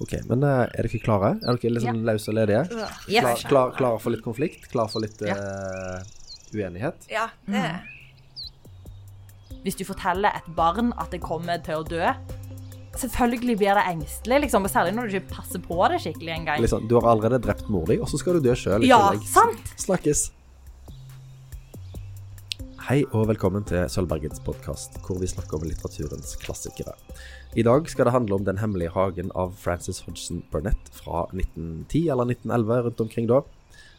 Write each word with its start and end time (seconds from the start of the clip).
Ok, 0.00 0.12
men 0.30 0.44
eh, 0.46 0.64
er 0.78 0.86
dere 0.86 1.00
klare? 1.02 1.30
Er 1.42 1.58
dere 1.58 1.74
litt 1.74 1.82
sånn 1.84 2.04
løse 2.06 2.30
og 2.30 2.36
ledige? 2.38 2.64
Yes. 3.10 3.22
Klar, 3.24 3.40
klar, 3.50 3.72
klar 3.78 3.96
for 4.02 4.14
litt 4.14 4.22
konflikt? 4.22 4.68
Klar 4.70 4.90
for 4.92 5.02
litt 5.02 5.18
Ja. 5.26 5.34
uh, 5.34 6.02
uenighet? 6.54 7.08
Ja, 7.10 7.28
det 7.48 7.64
er. 7.64 7.80
Hvis 9.64 9.74
du 9.80 9.84
forteller 9.84 10.30
et 10.38 10.46
barn 10.54 10.92
at 11.02 11.10
det 11.10 11.20
kommer 11.24 11.58
til 11.64 11.82
å 11.82 11.86
dø 11.86 12.04
Selvfølgelig 12.98 13.54
blir 13.60 13.76
det 13.78 13.82
engstelig, 13.92 14.40
liksom, 14.46 14.64
og 14.66 14.70
særlig 14.72 14.94
når 14.96 15.06
du 15.06 15.16
ikke 15.20 15.36
passer 15.36 15.60
på 15.62 15.76
det 15.92 16.00
skikkelig 16.02 16.32
engang. 16.34 16.62
Liksom, 16.64 16.88
du 16.90 16.96
har 16.98 17.06
allerede 17.12 17.38
drept 17.44 17.68
mor 17.70 17.84
di, 17.86 17.98
og 18.02 18.08
så 18.10 18.18
skal 18.18 18.38
du 18.38 18.48
dø 18.48 18.56
sjøl 18.58 18.82
i 18.82 18.88
Ja, 18.90 19.12
tillegg. 19.12 19.28
sant? 19.28 19.70
Snakkes. 19.78 20.22
Hei 22.88 23.02
og 23.12 23.26
velkommen 23.28 23.66
til 23.68 23.82
Sølvbergets 23.92 24.40
podkast, 24.40 24.94
hvor 25.04 25.18
vi 25.20 25.26
snakker 25.28 25.58
om 25.58 25.64
litteraturens 25.68 26.30
klassikere. 26.40 26.94
I 27.52 27.60
dag 27.66 27.84
skal 27.92 28.08
det 28.08 28.14
handle 28.14 28.38
om 28.38 28.46
Den 28.46 28.56
hemmelige 28.62 28.94
hagen 28.94 29.28
av 29.36 29.50
Francis 29.60 29.98
Hodgson 30.06 30.38
Burnett 30.48 30.88
fra 30.96 31.26
1910 31.34 32.08
eller 32.14 32.30
1911, 32.32 32.78
rundt 32.86 33.02
omkring 33.04 33.28
da. 33.28 33.42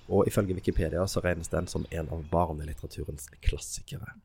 Og 0.09 0.25
ifølge 0.25 0.57
Wikipedia 0.57 1.05
så 1.05 1.21
regnes 1.21 1.53
den 1.53 1.69
som 1.69 1.85
en 1.91 2.09
av 2.09 2.23
barnelitteraturens 2.31 3.29
klassikere. 3.45 4.15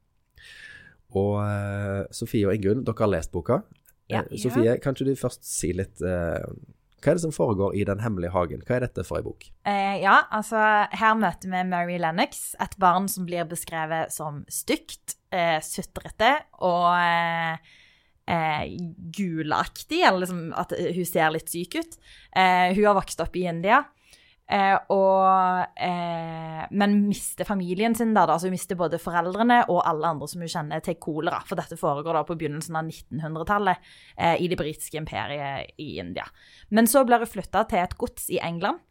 Og 1.13 1.43
eh, 1.45 2.09
Sofie 2.09 2.49
og 2.49 2.57
Ingunn, 2.57 2.87
dere 2.89 3.05
har 3.05 3.13
lest 3.19 3.37
boka. 3.37 3.61
Ja. 4.09 4.23
Eh, 4.25 4.39
Sofie, 4.41 4.79
kan 4.81 4.97
ikke 4.97 5.11
du 5.11 5.25
først 5.27 5.45
si 5.45 5.75
litt 5.77 6.01
eh, 6.01 6.41
Hva 7.05 7.13
er 7.13 7.19
det 7.19 7.27
som 7.27 7.35
foregår 7.37 7.75
i 7.77 7.85
Den 7.85 8.01
hemmelige 8.01 8.33
hagen? 8.33 8.63
Hva 8.65 8.79
er 8.79 8.87
dette 8.87 9.05
for 9.05 9.21
ei 9.21 9.27
bok? 9.27 9.45
Eh, 9.69 9.99
ja, 10.01 10.23
altså 10.33 10.57
her 10.89 11.19
møter 11.21 11.51
vi 11.53 11.61
Mary 11.69 11.99
Lennox, 12.01 12.55
et 12.65 12.79
barn 12.81 13.11
som 13.13 13.27
blir 13.29 13.45
beskrevet 13.51 14.15
som 14.15 14.41
stygt, 14.49 15.19
eh, 15.29 15.59
sutrete 15.61 16.31
og 16.65 16.89
eh, 16.97 17.61
eh, 18.25 18.73
gulaktig, 19.19 20.01
eller 20.01 20.25
liksom 20.25 20.47
at 20.57 20.73
hun 20.81 21.11
ser 21.11 21.35
litt 21.35 21.53
syk 21.53 21.77
ut. 21.77 21.99
Eh, 22.33 22.73
hun 22.73 22.87
har 22.89 22.97
vokst 22.97 23.21
opp 23.21 23.37
i 23.37 23.45
India. 23.53 23.83
Eh, 24.45 24.77
og, 24.93 25.65
eh, 25.81 26.65
men 26.71 26.97
mister 27.07 27.49
familien 27.49 27.95
sin 27.97 28.13
der. 28.13 28.27
Da. 28.27 28.35
Altså, 28.35 28.51
hun 28.51 28.57
mister 28.57 28.77
både 28.77 29.01
foreldrene 29.01 29.63
og 29.73 29.81
alle 29.89 30.11
andre 30.13 30.29
som 30.29 30.45
hun 30.45 30.53
kjenner, 30.53 30.83
til 30.85 30.99
kolera. 31.01 31.41
For 31.49 31.57
dette 31.61 31.79
foregår 31.81 32.19
da 32.19 32.25
på 32.29 32.37
begynnelsen 32.37 32.77
av 32.77 32.91
1900-tallet 32.91 33.93
eh, 34.19 34.37
i 34.45 34.51
det 34.53 34.61
britiske 34.61 35.01
imperiet 35.01 35.73
i 35.81 35.95
India. 36.03 36.27
Men 36.71 36.91
så 36.91 37.07
blir 37.09 37.25
hun 37.25 37.31
flytta 37.31 37.65
til 37.71 37.85
et 37.85 37.97
gods 38.01 38.29
i 38.33 38.43
England. 38.45 38.83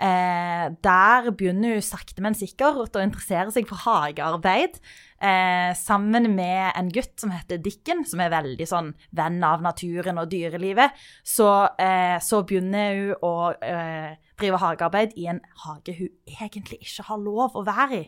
Eh, 0.00 0.66
der 0.80 1.28
begynner 1.36 1.74
hun 1.76 1.84
sakte, 1.84 2.22
men 2.24 2.36
sikkert 2.36 2.96
å 2.96 3.02
interessere 3.04 3.52
seg 3.52 3.68
for 3.68 3.82
hagearbeid. 3.84 4.78
Eh, 5.20 5.72
sammen 5.76 6.30
med 6.32 6.72
en 6.72 6.88
gutt 6.88 7.20
som 7.20 7.34
heter 7.34 7.60
Dikken, 7.60 8.06
som 8.08 8.22
er 8.24 8.32
veldig 8.32 8.68
sånn 8.68 8.94
venn 9.12 9.38
av 9.44 9.60
naturen 9.60 10.22
og 10.22 10.30
dyrelivet. 10.32 10.96
Så, 11.20 11.50
eh, 11.78 12.16
så 12.24 12.40
begynner 12.48 12.96
hun 12.96 13.14
å 13.28 13.34
eh, 13.60 14.16
drive 14.40 14.62
hagearbeid 14.64 15.12
i 15.20 15.28
en 15.28 15.42
hage 15.66 15.98
hun 15.98 16.08
egentlig 16.24 16.80
ikke 16.80 17.08
har 17.10 17.20
lov 17.20 17.58
å 17.60 17.66
være 17.68 18.00
i. 18.00 18.06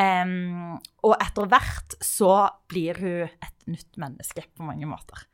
Og 0.00 1.14
etter 1.18 1.48
hvert 1.50 1.96
så 2.04 2.48
blir 2.70 2.98
hun 3.02 3.26
et 3.26 3.66
nytt 3.66 3.98
menneske 3.98 4.44
på 4.54 4.66
mange 4.66 4.86
måter. 4.86 5.26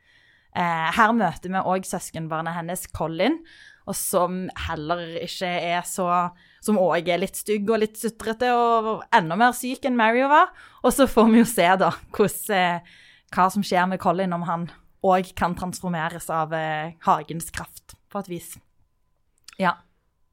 Eh, 0.57 0.89
her 0.97 1.13
møter 1.13 1.51
vi 1.53 1.61
òg 1.61 1.85
søskenbarnet 1.85 2.55
hennes, 2.55 2.87
Colin, 2.95 3.41
og 3.87 3.95
som 3.95 4.41
heller 4.67 4.99
ikke 5.23 5.47
er 5.47 5.85
så 5.87 6.07
Som 6.61 6.75
òg 6.81 7.07
er 7.07 7.21
litt 7.21 7.37
stygg 7.39 7.69
og 7.71 7.79
litt 7.79 7.95
sutrete 7.95 8.49
og 8.51 9.05
enda 9.15 9.37
mer 9.39 9.53
syk 9.55 9.85
enn 9.87 9.95
Mary 9.95 10.25
var. 10.27 10.49
Og 10.83 10.91
så 10.91 11.05
får 11.07 11.29
vi 11.31 11.39
jo 11.39 11.45
se 11.47 11.67
da 11.79 11.91
hvordan, 12.11 12.55
eh, 12.57 12.79
hva 13.31 13.45
som 13.53 13.63
skjer 13.63 13.85
med 13.87 14.01
Colin, 14.03 14.33
om 14.35 14.43
han 14.49 14.65
òg 15.05 15.29
kan 15.37 15.55
transformeres 15.55 16.27
av 16.33 16.51
eh, 16.57 16.97
hagens 17.05 17.51
kraft, 17.55 17.95
på 18.11 18.19
et 18.19 18.27
vis. 18.33 18.49
Ja. 19.61 19.77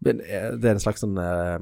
Men 0.03 0.21
er 0.27 0.57
det 0.59 0.73
er 0.73 0.79
en 0.79 0.83
slags 0.83 1.05
sånn 1.05 1.15
eh, 1.21 1.61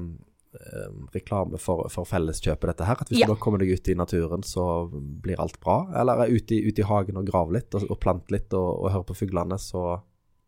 eh, 0.57 0.89
reklame 1.13 1.59
for, 1.61 1.85
for 1.93 2.09
felleskjøpet, 2.09 2.71
dette 2.71 2.87
her? 2.87 3.03
At 3.03 3.11
hvis 3.11 3.21
Ja. 3.21 3.27
du 3.29 3.35
da 3.35 3.39
kommer 3.43 3.61
deg 3.61 3.75
ut 3.75 3.91
i 3.93 3.97
naturen, 3.99 4.41
så 4.47 4.87
blir 4.89 5.39
alt 5.43 5.59
bra? 5.61 5.83
Eller 6.01 6.23
er 6.25 6.33
ute 6.33 6.57
i, 6.57 6.63
ut 6.65 6.79
i 6.81 6.87
hagen 6.89 7.19
og 7.21 7.29
grave 7.29 7.59
litt, 7.59 7.69
og, 7.77 7.85
og 7.91 7.99
plante 8.01 8.33
litt, 8.33 8.49
og, 8.57 8.71
og 8.81 8.91
høre 8.95 9.07
på 9.11 9.19
fuglene, 9.21 9.59
så 9.61 9.99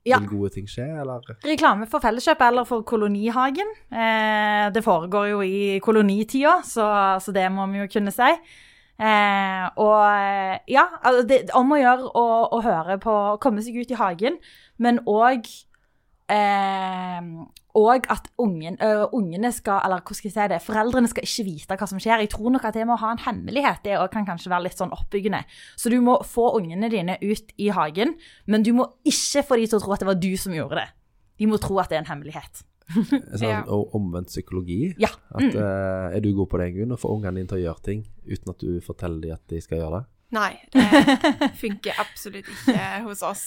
Ja. 0.06 0.20
vil 0.22 0.30
gode 0.30 0.52
ting 0.54 0.68
skje, 0.70 0.86
eller? 1.02 1.24
Reklame 1.46 1.88
for 1.90 2.04
Felleskjøpet 2.04 2.46
eller 2.52 2.68
for 2.70 2.86
Kolonihagen. 2.86 3.72
Eh, 3.90 4.68
det 4.76 4.84
foregår 4.86 5.32
jo 5.32 5.42
i 5.42 5.80
kolonitida, 5.82 6.60
så, 6.64 6.86
så 7.22 7.34
det 7.34 7.48
må 7.52 7.66
vi 7.72 7.82
jo 7.82 7.88
kunne 7.98 8.14
si. 8.14 8.30
Eh, 8.96 9.64
og 9.82 10.68
ja, 10.72 10.86
altså 11.02 11.26
det 11.28 11.40
om 11.58 11.74
å 11.74 11.80
gjøre 11.82 12.12
å, 12.16 12.28
å 12.56 12.60
høre 12.64 12.96
på 13.04 13.12
å 13.12 13.40
Komme 13.44 13.66
seg 13.66 13.82
ut 13.82 13.92
i 13.92 13.98
hagen, 14.00 14.38
men 14.78 15.02
òg 15.10 15.50
eh, 16.30 17.22
og 17.76 18.06
at 18.10 18.30
ungen, 18.40 18.78
ø, 18.80 19.06
ungene 19.18 19.50
skal 19.52 19.82
Eller 19.84 20.00
hvordan 20.00 20.16
skal 20.16 20.30
jeg 20.30 20.34
si 20.36 20.48
det? 20.54 20.62
Foreldrene 20.64 21.10
skal 21.12 21.26
ikke 21.28 21.44
vite 21.48 21.76
hva 21.76 21.88
som 21.92 22.00
skjer. 22.00 22.22
Jeg 22.24 22.30
tror 22.32 22.54
nok 22.54 22.64
at 22.70 22.74
det 22.78 22.86
med 22.88 22.96
å 22.96 23.02
ha 23.02 23.10
en 23.12 23.24
hemmelighet 23.26 23.82
det 23.84 23.98
kan 24.14 24.26
kanskje 24.28 24.50
være 24.54 24.64
litt 24.70 24.80
sånn 24.80 24.94
oppbyggende. 24.96 25.42
Så 25.76 25.92
du 25.92 25.98
må 26.02 26.16
få 26.24 26.54
ungene 26.60 26.88
dine 26.94 27.18
ut 27.22 27.52
i 27.60 27.68
hagen, 27.76 28.16
men 28.48 28.64
du 28.64 28.72
må 28.78 28.88
ikke 29.04 29.44
få 29.44 29.58
de 29.60 29.68
til 29.68 29.80
å 29.80 29.84
tro 29.84 29.92
at 29.98 30.00
det 30.06 30.08
var 30.08 30.16
du 30.24 30.32
som 30.40 30.56
gjorde 30.56 30.80
det. 30.80 30.88
De 31.38 31.50
må 31.52 31.60
tro 31.60 31.78
at 31.84 31.90
det 31.92 31.98
er 32.00 32.06
en 32.06 32.12
hemmelighet. 32.14 32.64
Sånn 32.96 33.50
Ja. 33.50 33.62
omvendt 33.68 34.30
psykologi? 34.32 34.94
Ja. 35.02 35.10
At, 35.34 35.42
Mm. 35.42 35.56
eh, 35.58 36.16
er 36.16 36.20
du 36.22 36.32
god 36.38 36.48
på 36.50 36.58
det, 36.62 36.72
Gunn, 36.78 36.92
Å 36.96 37.00
få 37.02 37.12
ungene 37.18 37.36
dine 37.42 37.48
til 37.50 37.58
å 37.58 37.64
gjøre 37.74 37.84
ting 37.84 38.06
uten 38.26 38.50
at 38.56 38.60
du 38.60 38.80
forteller 38.80 39.20
dem 39.22 39.34
at 39.34 39.48
de 39.50 39.60
skal 39.60 39.80
gjøre 39.80 40.00
det? 40.00 40.06
Nei, 40.32 40.54
det 40.72 41.52
funker 41.64 42.00
absolutt 42.00 42.46
ikke 42.48 43.04
hos 43.04 43.22
oss. 43.24 43.44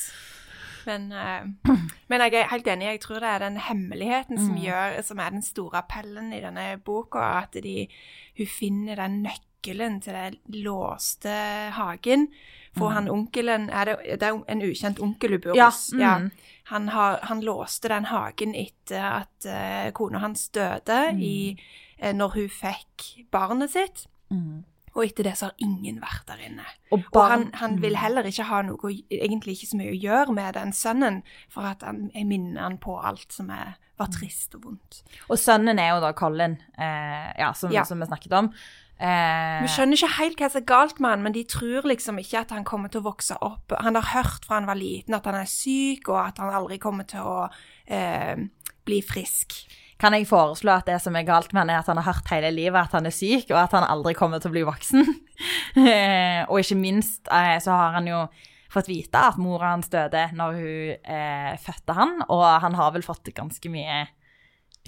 Men, 0.89 1.09
uh, 1.13 1.75
men 2.11 2.25
jeg 2.25 2.39
er 2.41 2.53
helt 2.53 2.71
enig. 2.73 2.89
Jeg 2.93 3.03
tror 3.05 3.23
det 3.25 3.33
er 3.33 3.45
den 3.45 3.59
hemmeligheten 3.69 4.41
som, 4.41 4.57
gjør, 4.63 5.01
som 5.07 5.21
er 5.23 5.35
den 5.37 5.45
store 5.45 5.83
appellen 5.83 6.33
i 6.33 6.41
denne 6.45 6.71
boka. 6.85 7.25
At 7.43 7.59
de, 7.65 7.85
hun 8.39 8.51
finner 8.51 9.03
den 9.03 9.21
nøkkelen 9.27 10.01
til 10.05 10.17
den 10.17 10.63
låste 10.65 11.35
hagen. 11.77 12.29
For 12.79 12.95
han 12.95 13.09
onkelen 13.11 13.71
er 13.75 13.89
det, 13.89 13.97
det 14.21 14.29
er 14.29 14.37
en 14.53 14.63
ukjent 14.63 15.01
onkel 15.03 15.35
hun 15.35 15.43
bor 15.43 15.59
hos. 15.59 15.89
Ja. 15.99 16.19
mm. 16.19 16.31
Han, 16.71 16.89
har, 16.93 17.19
han 17.27 17.41
låste 17.41 17.89
den 17.89 18.07
hagen 18.11 18.55
etter 18.55 19.05
at 19.25 19.49
uh, 19.49 19.89
kona 19.97 20.21
hans 20.23 20.49
døde 20.55 20.99
i, 21.19 21.57
uh, 22.03 22.13
når 22.15 22.37
hun 22.37 22.51
fikk 22.53 23.09
barnet 23.35 23.73
sitt. 23.75 24.05
Og 24.99 25.05
etter 25.07 25.29
det 25.29 25.37
så 25.39 25.47
har 25.53 25.61
ingen 25.63 26.01
vært 26.03 26.25
der 26.27 26.41
inne. 26.49 26.65
Og 26.91 27.05
Og 27.15 27.21
han, 27.31 27.45
han 27.61 27.77
vil 27.83 27.95
heller 27.97 28.27
ikke 28.27 28.49
ha 28.49 28.63
noe, 28.67 28.91
egentlig 29.15 29.55
ikke 29.55 29.69
så 29.71 29.79
mye 29.79 29.93
å 29.95 30.01
gjøre 30.03 30.35
med 30.35 30.57
den 30.59 30.73
sønnen, 30.75 31.21
for 31.55 31.69
at 31.71 31.85
han 31.87 32.09
jeg 32.17 32.27
minner 32.27 32.65
han 32.67 32.81
på 32.83 32.97
alt 32.99 33.31
som 33.33 33.53
er, 33.55 33.77
var 33.99 34.11
trist 34.11 34.57
og 34.59 34.65
vondt. 34.67 35.01
Og 35.31 35.39
sønnen 35.39 35.79
er 35.79 35.93
jo 35.95 36.03
da 36.03 36.11
Colin, 36.19 36.59
eh, 36.77 37.31
ja, 37.39 37.53
som, 37.55 37.71
Ja. 37.73 37.85
som 37.87 38.01
vi 38.03 38.07
snakket 38.11 38.33
om. 38.41 38.51
Eh, 38.99 39.63
Vi 39.63 39.69
skjønner 39.71 39.95
ikke 39.95 40.15
helt 40.19 40.39
hva 40.43 40.51
som 40.51 40.61
er 40.63 40.67
galt 40.67 40.99
med 41.01 41.11
han, 41.11 41.23
men 41.23 41.33
de 41.33 41.45
tror 41.45 41.87
liksom 41.87 42.19
ikke 42.19 42.41
at 42.41 42.51
han 42.51 42.65
kommer 42.67 42.91
til 42.91 43.01
å 43.01 43.07
vokse 43.13 43.37
opp. 43.41 43.71
Han 43.79 43.95
har 43.95 44.03
hørt 44.03 44.45
fra 44.45 44.57
han 44.59 44.67
var 44.67 44.75
liten 44.81 45.15
at 45.15 45.25
han 45.31 45.37
er 45.39 45.47
syk, 45.47 46.09
og 46.09 46.19
at 46.27 46.39
han 46.43 46.51
aldri 46.51 46.79
kommer 46.83 47.07
til 47.07 47.21
å 47.23 47.49
eh, 47.87 48.35
bli 48.85 48.99
frisk. 49.03 49.55
Kan 49.99 50.15
jeg 50.15 50.29
foreslå 50.31 50.77
at 50.79 50.87
det 50.87 51.01
som 51.03 51.17
er 51.19 51.27
galt 51.27 51.53
med 51.53 51.65
han, 51.65 51.71
er 51.75 51.81
at 51.81 51.89
han 51.91 51.99
har 51.99 52.13
hørt 52.13 52.29
hele 52.31 52.53
livet 52.55 52.79
at 52.81 52.93
han 52.95 53.07
er 53.11 53.15
syk, 53.15 53.49
og 53.51 53.59
at 53.65 53.73
han 53.75 53.87
aldri 53.89 54.15
kommer 54.15 54.39
til 54.43 54.53
å 54.53 54.55
bli 54.55 54.63
voksen. 54.69 55.09
Eh, 55.79 56.43
og 56.51 56.61
ikke 56.63 56.79
minst 56.79 57.27
eh, 57.31 57.57
så 57.63 57.75
har 57.75 57.99
han 57.99 58.07
jo 58.11 58.21
fått 58.71 58.91
vite 58.91 59.17
at 59.31 59.39
mora 59.41 59.73
hans 59.73 59.89
døde 59.91 60.27
når 60.37 60.59
hun 60.61 61.11
eh, 61.17 61.57
fødte 61.63 61.97
han, 61.97 62.19
og 62.29 62.45
han 62.63 62.77
har 62.79 62.93
vel 62.95 63.03
fått 63.07 63.31
ganske 63.35 63.71
mye 63.73 64.05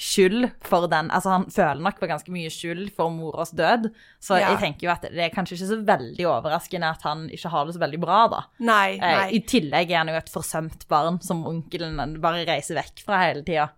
skyld 0.00 0.46
for 0.64 0.86
den 0.88 1.10
Altså, 1.12 1.32
han 1.34 1.44
føler 1.52 1.82
nok 1.84 1.98
på 2.00 2.08
ganske 2.08 2.32
mye 2.32 2.48
skyld 2.52 2.86
for 2.96 3.10
moras 3.12 3.50
død, 3.56 3.90
så 4.22 4.38
Ja. 4.38 4.52
jeg 4.52 4.60
tenker 4.62 4.86
jo 4.86 4.92
at 4.94 5.02
det 5.02 5.18
er 5.26 5.34
kanskje 5.34 5.58
ikke 5.58 5.70
så 5.72 5.80
veldig 5.84 6.26
overraskende 6.30 6.88
at 6.94 7.02
han 7.04 7.26
ikke 7.28 7.50
har 7.52 7.66
det 7.66 7.74
så 7.76 7.82
veldig 7.82 8.00
bra, 8.00 8.20
da. 8.32 8.40
Nei, 8.60 8.94
Eh, 8.96 9.16
nei. 9.16 9.28
I 9.36 9.40
tillegg 9.44 9.90
er 9.90 9.98
han 9.98 10.08
jo 10.08 10.14
et 10.14 10.30
forsømt 10.32 10.86
barn 10.88 11.20
som 11.20 11.44
onkelen 11.46 12.20
bare 12.20 12.46
reiser 12.46 12.76
vekk 12.80 13.04
fra 13.04 13.18
hele 13.26 13.42
tida. 13.44 13.68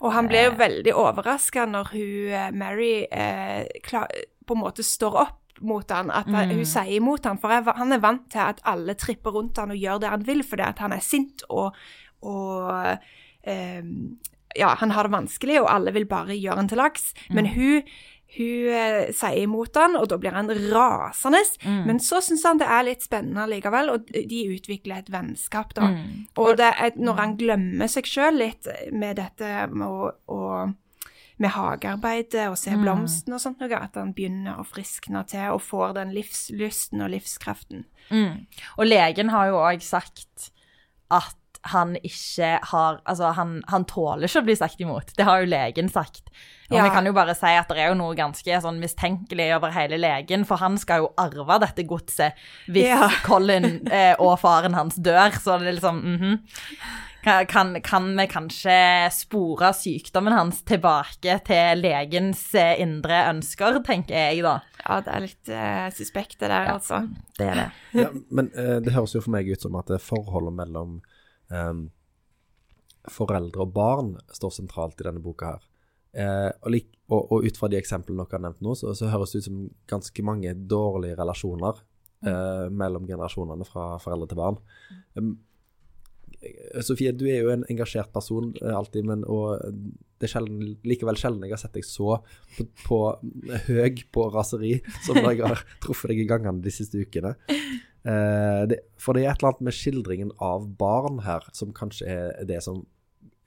Og 0.00 0.12
han 0.14 0.28
ble 0.30 0.44
jo 0.44 0.50
veldig 0.58 0.92
overraska 0.94 1.64
når 1.66 1.88
hun, 1.92 2.32
eh, 2.32 2.50
Mary, 2.54 3.06
eh, 3.10 3.64
klar, 3.82 4.06
på 4.46 4.54
en 4.54 4.62
måte 4.62 4.84
står 4.86 5.16
opp 5.24 5.60
mot 5.60 5.90
han, 5.90 6.10
at 6.14 6.26
Mm. 6.28 6.52
hun 6.54 6.64
sier 6.64 6.92
imot 7.00 7.24
han, 7.26 7.36
for 7.38 7.50
jeg, 7.50 7.64
han 7.76 7.92
er 7.92 7.98
vant 7.98 8.28
til 8.30 8.38
at 8.38 8.60
alle 8.64 8.94
tripper 8.94 9.30
rundt 9.34 9.56
han 9.58 9.70
og 9.74 9.76
gjør 9.76 9.98
det 10.00 10.08
han 10.10 10.26
vil, 10.26 10.42
fordi 10.46 10.62
at 10.62 10.78
han 10.78 10.92
er 10.92 11.00
sint 11.02 11.42
og, 11.50 11.74
og 12.22 12.98
eh, 13.42 13.82
ja, 14.56 14.74
han 14.78 14.90
har 14.90 15.02
det 15.08 15.12
vanskelig, 15.12 15.60
og 15.60 15.68
alle 15.74 15.92
vil 15.92 16.06
bare 16.06 16.38
gjøre 16.38 16.56
han 16.56 16.68
til 16.68 16.78
lags. 16.78 17.12
Men 17.30 17.46
hun, 17.46 17.82
hun 18.36 18.72
eh, 18.76 19.12
sier 19.16 19.44
imot 19.46 19.76
han, 19.80 19.96
og 19.96 20.08
da 20.10 20.18
blir 20.20 20.34
han 20.36 20.50
rasende. 20.52 21.40
Men 21.88 22.00
så 22.02 22.20
syns 22.24 22.44
han 22.44 22.60
det 22.60 22.68
er 22.68 22.84
litt 22.84 23.06
spennende 23.06 23.46
likevel, 23.48 23.94
og 23.94 24.10
de 24.12 24.42
utvikler 24.52 25.00
et 25.00 25.12
vennskap, 25.12 25.72
da. 25.78 25.94
Og 26.40 26.58
det 26.60 26.68
er, 26.68 26.92
når 27.00 27.22
han 27.22 27.38
glemmer 27.40 27.88
seg 27.90 28.08
sjøl 28.08 28.42
litt 28.42 28.68
med 28.92 29.16
dette 29.22 29.64
med 29.72 29.88
å, 29.88 30.12
å 30.28 30.42
med 31.38 31.54
hagearbeidet 31.54 32.48
og 32.50 32.56
se 32.58 32.74
blomsten 32.74 33.34
og 33.36 33.42
sånt 33.42 33.60
noe, 33.62 33.78
at 33.78 33.96
han 33.98 34.10
begynner 34.14 34.58
å 34.58 34.66
friskne 34.66 35.22
til 35.30 35.54
og 35.54 35.62
får 35.62 35.94
den 36.00 36.14
livslysten 36.16 37.04
og 37.04 37.12
livskraften. 37.14 37.84
Mm. 38.10 38.48
Og 38.76 38.88
legen 38.88 39.30
har 39.30 39.52
jo 39.52 39.60
òg 39.62 39.84
sagt 39.86 40.50
at 41.14 41.38
han 41.62 41.96
ikke 41.96 42.58
har 42.70 43.00
Altså, 43.06 43.32
han, 43.36 43.62
han 43.68 43.84
tåler 43.84 44.28
ikke 44.28 44.40
å 44.42 44.46
bli 44.46 44.56
sagt 44.56 44.80
imot. 44.80 45.12
Det 45.16 45.24
har 45.26 45.40
jo 45.42 45.50
legen 45.50 45.88
sagt. 45.88 46.28
Og 46.70 46.76
Ja. 46.76 46.84
vi 46.84 46.90
kan 46.90 47.06
jo 47.06 47.12
bare 47.16 47.34
si 47.34 47.46
at 47.56 47.68
det 47.68 47.78
er 47.78 47.88
jo 47.88 47.94
noe 47.98 48.14
ganske 48.14 48.60
sånn 48.60 48.78
mistenkelig 48.78 49.54
over 49.56 49.70
hele 49.72 49.96
legen, 49.98 50.44
for 50.44 50.56
han 50.60 50.76
skal 50.78 50.98
jo 51.06 51.12
arve 51.16 51.58
dette 51.64 51.84
godset 51.88 52.32
hvis 52.68 52.88
Ja. 52.90 53.08
Colin 53.26 53.86
eh, 53.90 54.14
og 54.18 54.38
faren 54.40 54.74
hans 54.74 54.96
dør, 54.96 55.32
så 55.40 55.58
det 55.58 55.68
er 55.68 55.78
liksom 55.80 56.02
mm 56.04 56.38
Kan, 57.24 57.46
kan, 57.50 57.80
kan 57.82 58.04
vi 58.16 58.24
kanskje 58.30 59.10
spore 59.12 59.72
sykdommen 59.74 60.32
hans 60.32 60.60
tilbake 60.62 61.34
til 61.44 61.80
legens 61.82 62.44
eh, 62.54 62.78
indre 62.80 63.24
ønsker, 63.32 63.80
tenker 63.84 64.14
jeg 64.14 64.44
da. 64.46 64.60
Ja, 64.84 65.00
det 65.02 65.12
er 65.16 65.24
litt 65.24 65.48
eh, 65.50 65.88
suspekt, 65.92 66.38
det 66.38 66.46
der, 66.48 66.68
Ja. 66.70 66.76
altså. 66.78 67.00
Det 67.36 67.48
er 67.50 67.54
det. 67.58 67.66
Ja, 67.98 68.08
men 68.30 68.52
eh, 68.54 68.78
det 68.80 68.94
høres 68.94 69.16
jo 69.18 69.20
for 69.20 69.34
meg 69.34 69.50
ut 69.50 69.60
som 69.66 69.74
at 69.76 69.90
det 69.90 69.98
forholdet 70.00 70.54
mellom 70.60 71.00
em, 71.54 71.88
foreldre 73.08 73.64
og 73.64 73.74
barn 73.74 74.14
står 74.34 74.54
sentralt 74.58 75.00
i 75.00 75.08
denne 75.08 75.22
boka 75.24 75.54
her. 75.54 75.66
Eh, 76.18 76.50
og, 76.62 76.70
lik, 76.72 76.88
og, 77.12 77.28
og 77.32 77.44
ut 77.46 77.58
fra 77.60 77.68
de 77.70 77.78
eksemplene 77.78 78.24
dere 78.24 78.38
har 78.38 78.46
nevnt 78.48 78.64
nå, 78.64 78.74
så, 78.78 78.94
så 78.96 79.10
høres 79.12 79.34
det 79.34 79.42
ut 79.42 79.48
som 79.50 79.60
ganske 79.90 80.24
mange 80.24 80.54
dårlige 80.70 81.18
relasjoner 81.20 81.82
eh, 82.26 82.64
mellom 82.72 83.06
generasjonene 83.08 83.68
fra 83.68 83.90
foreldre 84.02 84.30
til 84.30 84.40
barn. 84.40 84.58
Eh, 85.18 86.80
Sofie, 86.86 87.12
du 87.12 87.26
er 87.28 87.42
jo 87.42 87.52
en 87.52 87.66
engasjert 87.70 88.12
person 88.14 88.50
eh, 88.62 88.74
alltid, 88.74 89.08
men 89.08 89.24
det 90.18 90.28
er 90.28 90.32
sjelden, 90.32 90.62
likevel 90.86 91.18
sjelden 91.20 91.44
jeg 91.46 91.54
har 91.54 91.62
sett 91.62 91.76
deg 91.76 91.86
så 91.86 92.18
på, 92.56 92.68
på 92.86 93.00
høy 93.68 94.04
på 94.14 94.28
raseri 94.34 94.78
som 95.04 95.20
når 95.20 95.32
jeg 95.32 95.44
har 95.44 95.66
truffet 95.84 96.14
deg 96.14 96.24
i 96.24 96.30
gangene 96.30 96.64
de 96.64 96.74
siste 96.74 97.04
ukene. 97.04 97.36
Eh, 98.08 98.62
det, 98.70 98.80
for 99.00 99.16
det 99.16 99.26
er 99.26 99.34
et 99.34 99.42
eller 99.42 99.52
annet 99.52 99.66
med 99.68 99.76
skildringen 99.76 100.32
av 100.40 100.64
barn 100.80 101.20
her 101.26 101.44
som 101.56 101.74
kanskje 101.76 102.08
er 102.08 102.46
det 102.48 102.62
som 102.64 102.80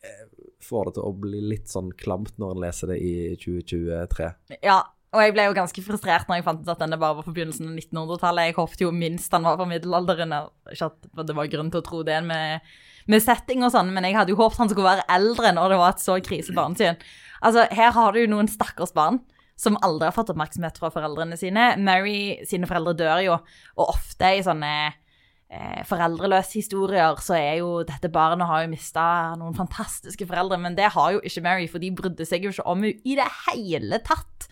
eh, 0.06 0.26
får 0.62 0.90
det 0.90 0.98
til 1.00 1.08
å 1.08 1.14
bli 1.24 1.42
litt 1.54 1.72
sånn 1.72 1.90
klamt 1.98 2.38
når 2.42 2.54
en 2.56 2.66
leser 2.68 2.94
det 2.94 3.00
i 3.02 3.14
2023. 3.42 4.30
Ja, 4.62 4.84
og 5.12 5.24
jeg 5.26 5.34
ble 5.36 5.48
jo 5.50 5.58
ganske 5.58 5.84
frustrert 5.84 6.30
når 6.30 6.40
jeg 6.40 6.48
fant 6.48 6.62
ut 6.62 6.70
at 6.72 6.84
denne 6.84 7.00
bare 7.02 7.18
var 7.18 7.26
på 7.26 7.34
begynnelsen 7.36 7.72
av 7.72 7.82
1900-tallet. 7.82 8.52
Jeg 8.52 8.58
håpet 8.60 8.86
jo 8.86 8.94
minst 8.96 9.34
han 9.36 9.48
var 9.48 9.58
fra 9.60 9.68
middelalderen. 9.68 10.38
Ikke 10.72 10.92
at 10.92 11.26
det 11.28 11.36
var 11.36 11.52
grunn 11.52 11.74
til 11.74 11.82
å 11.82 11.88
tro 11.88 12.06
det 12.08 12.22
med, 12.24 12.70
med 13.12 13.26
setting 13.26 13.66
og 13.66 13.74
sånn, 13.74 13.92
men 13.96 14.08
jeg 14.08 14.20
hadde 14.20 14.36
jo 14.36 14.40
håpet 14.40 14.62
han 14.62 14.72
skulle 14.72 14.94
være 14.94 15.10
eldre 15.18 15.52
når 15.58 15.74
det 15.74 15.82
var 15.82 15.96
et 15.96 16.06
så 16.06 16.22
krise 16.24 16.56
barnesyn. 16.56 17.02
Altså, 17.42 17.66
her 17.74 17.96
har 17.98 18.14
du 18.14 18.22
jo 18.22 18.32
noen 18.32 18.52
stakkars 18.52 18.94
barn 18.96 19.20
som 19.62 19.78
aldri 19.86 20.10
har 20.10 20.16
fått 20.16 20.32
oppmerksomhet 20.34 20.80
fra 20.82 20.90
foreldrene 20.94 21.38
sine. 21.38 21.76
Mary 21.78 22.42
sine 22.50 22.70
foreldre 22.70 22.96
dør 22.98 23.22
jo, 23.28 23.38
og 23.78 23.94
ofte 23.94 24.32
i 24.34 24.42
sånne 24.46 24.72
eh, 24.90 25.84
foreldreløse 25.90 26.58
historier 26.58 27.22
så 27.22 27.38
er 27.38 27.60
jo 27.60 27.84
dette 27.86 28.10
barnet 28.14 28.50
har 28.50 28.66
jo 28.66 28.72
mista 28.74 29.06
noen 29.38 29.58
fantastiske 29.58 30.26
foreldre, 30.30 30.58
men 30.64 30.78
det 30.80 30.90
har 30.96 31.14
jo 31.18 31.22
ikke 31.22 31.46
Mary, 31.46 31.70
for 31.70 31.84
de 31.84 31.94
brydde 31.94 32.28
seg 32.28 32.48
jo 32.48 32.56
ikke 32.56 32.66
om 32.74 32.82
henne 32.88 33.06
i 33.06 33.18
det 33.20 33.30
hele 33.46 34.02
tatt. 34.08 34.50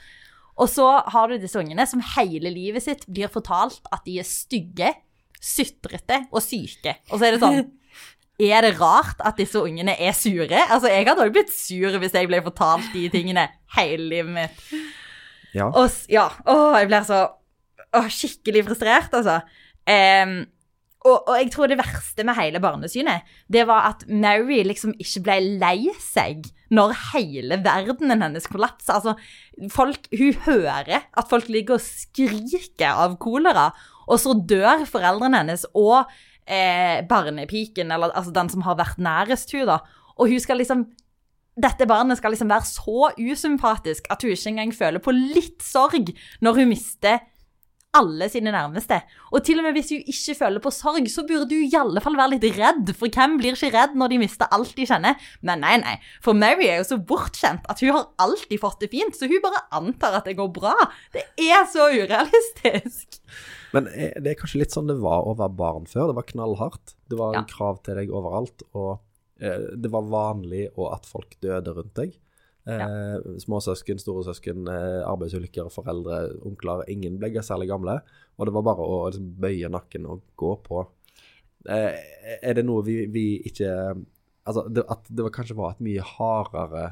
Og 0.60 0.68
så 0.68 0.86
har 1.08 1.32
du 1.32 1.40
disse 1.40 1.58
ungene 1.60 1.86
som 1.88 2.04
hele 2.18 2.52
livet 2.52 2.84
sitt 2.84 3.06
blir 3.08 3.32
fortalt 3.32 3.80
at 3.96 4.04
de 4.06 4.20
er 4.20 4.28
stygge, 4.28 4.94
sutrete 5.40 6.26
og 6.36 6.44
syke. 6.44 6.98
Og 7.10 7.18
så 7.18 7.30
er 7.30 7.36
det 7.36 7.44
sånn 7.44 7.62
Er 8.40 8.64
det 8.64 8.78
rart 8.80 9.20
at 9.28 9.36
disse 9.36 9.60
ungene 9.60 9.98
er 10.00 10.14
sure? 10.16 10.62
Altså, 10.72 10.88
Jeg 10.88 11.10
hadde 11.10 11.26
også 11.26 11.34
blitt 11.36 11.50
sur 11.52 11.98
hvis 12.00 12.14
jeg 12.16 12.30
ble 12.30 12.40
fortalt 12.46 12.86
de 12.96 13.10
tingene 13.12 13.50
hele 13.76 14.06
livet 14.14 14.32
mitt. 14.32 14.62
Ja. 15.56 15.70
Og 15.72 15.90
ja, 16.12 16.30
åh, 16.46 16.78
jeg 16.80 16.90
blir 16.92 17.06
så 17.08 17.26
åh, 17.96 18.08
skikkelig 18.14 18.66
frustrert, 18.68 19.14
altså. 19.18 19.42
Um, 19.90 20.40
og, 21.08 21.30
og 21.32 21.36
jeg 21.40 21.52
tror 21.54 21.70
det 21.72 21.80
verste 21.80 22.26
med 22.28 22.36
hele 22.36 22.60
barnesynet, 22.62 23.28
det 23.48 23.64
var 23.70 23.88
at 23.94 24.04
Mary 24.12 24.60
liksom 24.68 24.92
ikke 25.00 25.24
ble 25.26 25.38
lei 25.62 25.94
seg 26.04 26.50
når 26.76 26.94
hele 27.14 27.58
verdenen 27.64 28.22
hennes 28.26 28.50
kollapsa. 28.52 29.00
Altså, 29.00 29.16
folk, 29.74 30.10
hun 30.12 30.36
hører 30.46 31.00
at 31.00 31.32
folk 31.32 31.48
ligger 31.50 31.80
og 31.80 31.86
skriker 31.86 32.92
av 32.92 33.16
kolera, 33.22 33.70
og 34.10 34.20
så 34.22 34.36
dør 34.36 34.84
foreldrene 34.90 35.40
hennes 35.44 35.64
og 35.72 36.12
eh, 36.44 37.00
barnepiken, 37.10 37.94
eller 37.96 38.12
altså 38.12 38.36
den 38.36 38.52
som 38.52 38.66
har 38.68 38.78
vært 38.80 39.00
nærest 39.02 39.56
hun 39.56 39.70
da. 39.70 39.80
Og 40.20 40.34
hun 40.34 40.44
skal 40.44 40.60
liksom 40.60 40.90
dette 41.62 41.88
barnet 41.90 42.18
skal 42.20 42.32
liksom 42.36 42.52
være 42.52 42.68
så 42.70 43.10
usympatisk 43.20 44.08
at 44.14 44.22
hun 44.24 44.32
ikke 44.36 44.54
engang 44.54 44.72
føler 44.76 45.04
på 45.04 45.12
litt 45.16 45.62
sorg 45.66 46.14
når 46.46 46.62
hun 46.62 46.72
mister 46.72 47.20
alle 47.98 48.28
sine 48.30 48.52
nærmeste. 48.54 49.00
Og 49.34 49.42
til 49.48 49.58
og 49.58 49.64
med 49.66 49.74
hvis 49.74 49.88
hun 49.96 50.04
ikke 50.12 50.36
føler 50.38 50.62
på 50.62 50.70
sorg, 50.70 51.08
så 51.10 51.24
burde 51.26 51.58
hun 51.58 51.66
i 51.66 51.74
alle 51.80 52.04
fall 52.06 52.14
være 52.20 52.36
litt 52.36 52.46
redd. 52.54 52.92
For 52.94 53.10
hvem 53.10 53.40
blir 53.40 53.56
ikke 53.58 53.72
redd 53.74 53.96
når 53.98 54.12
de 54.14 54.20
mister 54.22 54.52
alt 54.54 54.76
de 54.78 54.86
kjenner? 54.86 55.18
Men 55.42 55.64
nei, 55.66 55.74
nei. 55.82 55.96
For 56.22 56.38
Mary 56.38 56.68
er 56.70 56.84
jo 56.84 56.86
så 56.92 57.00
bortskjemt 57.02 57.66
at 57.66 57.82
hun 57.82 57.96
har 57.96 58.06
alltid 58.22 58.62
fått 58.62 58.86
det 58.86 58.92
fint, 58.94 59.18
så 59.18 59.26
hun 59.26 59.42
bare 59.42 59.64
antar 59.74 60.20
at 60.20 60.30
det 60.30 60.38
går 60.38 60.52
bra. 60.54 60.76
Det 61.18 61.26
er 61.50 61.66
så 61.74 61.90
urealistisk. 61.90 63.18
Men 63.74 63.90
det 63.90 64.36
er 64.36 64.38
kanskje 64.38 64.62
litt 64.62 64.74
sånn 64.78 64.90
det 64.90 65.00
var 65.02 65.26
å 65.26 65.34
være 65.42 65.58
barn 65.58 65.90
før. 65.90 66.12
Det 66.14 66.20
var 66.22 66.30
knallhardt. 66.30 66.94
Det 67.10 67.18
var 67.18 67.34
Ja. 67.40 67.44
krav 67.50 67.82
til 67.84 67.96
deg 67.98 68.14
overalt, 68.14 68.62
og 68.78 69.00
det 69.40 69.90
var 69.92 70.10
vanlig 70.12 70.66
og 70.74 70.90
at 70.98 71.06
folk 71.08 71.38
døde 71.44 71.72
rundt 71.78 71.94
deg. 71.96 72.18
Eh, 72.70 73.38
Småsøsken, 73.40 74.00
storesøsken, 74.02 74.68
eh, 74.68 75.02
arbeidsulykker, 75.08 75.70
foreldre, 75.74 76.20
onkler. 76.46 76.84
Ingen 76.92 77.18
ble 77.20 77.32
særlig 77.42 77.70
gamle. 77.72 78.00
Og 78.38 78.48
det 78.48 78.54
var 78.54 78.68
bare 78.68 78.86
å 78.86 78.98
liksom, 79.08 79.30
bøye 79.40 79.70
nakken 79.72 80.06
og 80.06 80.22
gå 80.40 80.56
på. 80.66 80.86
Eh, 81.70 81.96
er 82.42 82.54
det 82.56 82.66
noe 82.66 82.84
vi, 82.86 83.06
vi 83.12 83.28
ikke 83.50 83.96
Altså, 84.50 84.64
det, 84.66 84.82
at 84.90 85.06
det 85.14 85.22
var, 85.22 85.30
kanskje 85.30 85.56
var 85.60 85.76
et 85.76 85.82
mye 85.86 86.02
hardere 86.02 86.84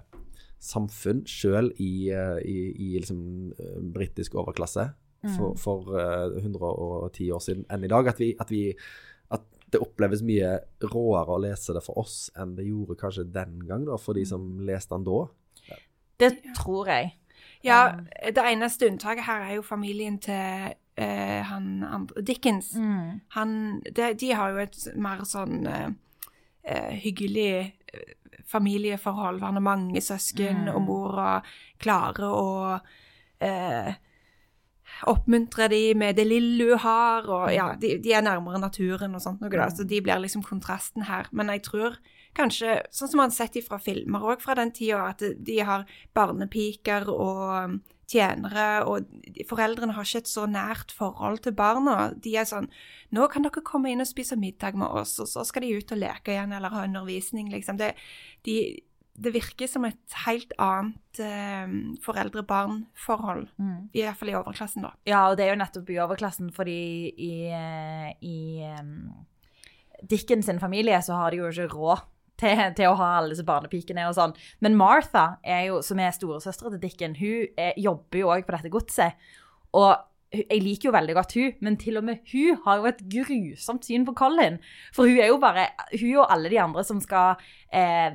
samfunn 0.62 1.24
sjøl 1.26 1.72
i, 1.82 2.12
eh, 2.14 2.38
i, 2.46 2.58
i 2.70 2.90
liksom 3.00 3.22
eh, 3.58 3.80
britisk 3.96 4.36
overklasse 4.38 4.84
for, 5.34 5.56
for 5.58 5.96
eh, 5.98 6.38
110 6.44 7.32
år 7.34 7.42
siden 7.42 7.66
enn 7.74 7.88
i 7.88 7.90
dag. 7.90 8.12
At, 8.12 8.22
vi, 8.22 8.36
at, 8.38 8.52
vi, 8.54 8.76
det 9.72 9.82
oppleves 9.84 10.22
mye 10.24 10.54
råere 10.84 11.34
å 11.36 11.42
lese 11.44 11.74
det 11.76 11.82
for 11.84 12.00
oss 12.00 12.30
enn 12.40 12.56
det 12.56 12.68
gjorde 12.70 12.96
kanskje 13.00 13.26
den 13.36 13.60
gang, 13.68 13.86
da, 13.88 13.98
for 14.00 14.16
de 14.16 14.24
som 14.26 14.46
leste 14.68 14.96
den 14.96 15.04
da. 15.08 15.26
Det 16.18 16.32
tror 16.56 16.88
jeg. 16.90 17.12
Ja, 17.66 18.00
det 18.24 18.44
eneste 18.48 18.88
unntaket 18.88 19.28
her 19.28 19.44
er 19.50 19.56
jo 19.58 19.66
familien 19.66 20.18
til 20.24 20.72
uh, 20.72 21.42
han 21.52 21.84
andre 21.84 22.24
Dickens. 22.26 22.72
Mm. 22.80 23.20
Han, 23.36 23.52
de, 23.86 24.14
de 24.18 24.32
har 24.34 24.54
jo 24.56 24.64
et 24.64 24.80
mer 24.96 25.26
sånn 25.28 25.68
eh, 25.68 25.90
eh, 26.64 26.96
hyggelig 27.04 27.74
familieforhold. 28.48 29.42
Han 29.44 29.60
har 29.60 29.66
mange 29.66 30.02
søsken, 30.02 30.66
Mm. 30.66 30.76
og 30.76 30.82
mora 30.82 31.42
klarer 31.80 32.32
å 32.32 32.80
eh, 33.40 33.94
oppmuntre 35.06 35.68
de 35.72 35.82
med 35.98 36.18
det 36.18 36.26
lille 36.28 36.72
hun 36.72 36.82
har, 36.82 37.28
og 37.30 37.52
ja, 37.54 37.72
de, 37.80 37.98
de 38.02 38.14
er 38.14 38.26
nærmere 38.26 38.62
naturen 38.62 39.18
og 39.18 39.24
sånt 39.24 39.44
noe 39.44 39.52
da, 39.54 39.70
så 39.74 39.86
de 39.88 40.02
blir 40.04 40.22
liksom 40.24 40.46
kontrasten 40.48 41.06
her. 41.10 41.30
Men 41.32 41.52
jeg 41.54 41.66
tror 41.68 42.00
kanskje, 42.38 42.80
sånn 42.94 43.12
som 43.12 43.22
man 43.22 43.32
har 43.32 43.38
sett 43.38 43.60
fra 43.66 43.80
filmer 43.82 44.26
òg 44.26 44.42
fra 44.44 44.58
den 44.58 44.74
tida, 44.76 45.12
at 45.14 45.22
de 45.22 45.60
har 45.66 45.86
barnepiker 46.18 47.08
og 47.14 47.46
um, 47.68 47.78
tjenere, 48.08 48.86
og 48.88 49.08
foreldrene 49.50 49.96
har 49.98 50.08
ikke 50.08 50.24
et 50.24 50.32
så 50.32 50.46
nært 50.50 50.94
forhold 50.96 51.42
til 51.44 51.56
barna. 51.58 52.14
De 52.16 52.38
er 52.40 52.48
sånn 52.48 52.70
Nå 53.16 53.28
kan 53.32 53.46
dere 53.46 53.64
komme 53.64 53.92
inn 53.92 54.04
og 54.04 54.10
spise 54.10 54.36
middag 54.40 54.78
med 54.80 54.88
oss, 54.88 55.18
og 55.24 55.30
så 55.32 55.46
skal 55.48 55.64
de 55.64 55.76
ut 55.78 55.94
og 55.96 56.02
leke 56.02 56.34
igjen 56.34 56.56
eller 56.56 56.74
ha 56.74 56.86
undervisning, 56.88 57.52
liksom. 57.54 57.80
Det, 57.80 57.94
de, 58.48 58.58
det 59.18 59.34
virker 59.34 59.70
som 59.70 59.86
et 59.88 60.18
helt 60.28 60.52
annet 60.62 61.22
eh, 61.26 61.72
foreldre-barn-forhold. 62.06 63.48
Mm. 63.58 63.88
I 63.98 64.04
hvert 64.06 64.20
fall 64.20 64.30
i 64.30 64.36
overklassen, 64.38 64.86
da. 64.86 64.92
Ja, 65.10 65.24
og 65.30 65.40
det 65.40 65.48
er 65.48 65.56
jo 65.56 65.62
nettopp 65.64 65.90
i 65.90 65.98
overklassen, 66.04 66.52
fordi 66.54 66.78
i, 67.18 67.32
eh, 67.50 68.12
i 68.22 68.38
um, 68.78 69.10
Dickens 70.06 70.46
sin 70.46 70.62
familie 70.62 71.00
så 71.02 71.18
har 71.18 71.34
de 71.34 71.42
jo 71.42 71.50
ikke 71.50 71.72
råd 71.74 72.06
til, 72.38 72.62
til 72.78 72.92
å 72.92 72.98
ha 73.00 73.10
alle 73.18 73.34
disse 73.34 73.46
barnepikene 73.48 74.06
og 74.06 74.14
sånn. 74.20 74.36
Men 74.62 74.78
Martha, 74.78 75.26
er 75.42 75.66
jo, 75.72 75.82
som 75.86 75.98
er 75.98 76.14
storesøstera 76.14 76.76
til 76.76 76.84
Dickens, 76.86 77.18
hun 77.18 77.58
er, 77.58 77.74
jobber 77.82 78.22
jo 78.22 78.30
òg 78.36 78.46
på 78.46 78.54
dette 78.54 78.74
godset. 78.74 79.30
Og 79.78 79.96
jeg 80.34 80.60
liker 80.60 80.90
jo 80.90 80.94
veldig 80.96 81.14
godt 81.16 81.34
hun, 81.38 81.54
men 81.64 81.78
til 81.80 82.00
og 82.00 82.04
med 82.08 82.20
hun 82.34 82.58
har 82.66 82.82
jo 82.82 82.90
et 82.90 83.00
grusomt 83.14 83.86
syn 83.88 84.04
på 84.08 84.14
Colin. 84.18 84.58
For 84.96 85.08
hun 85.08 85.22
er 85.24 85.32
jo 85.32 85.38
bare 85.40 85.70
Hun 85.94 86.18
og 86.20 86.32
alle 86.34 86.52
de 86.52 86.60
andre 86.60 86.84
som 86.84 87.00
skal 87.02 87.40
eh, 87.72 88.12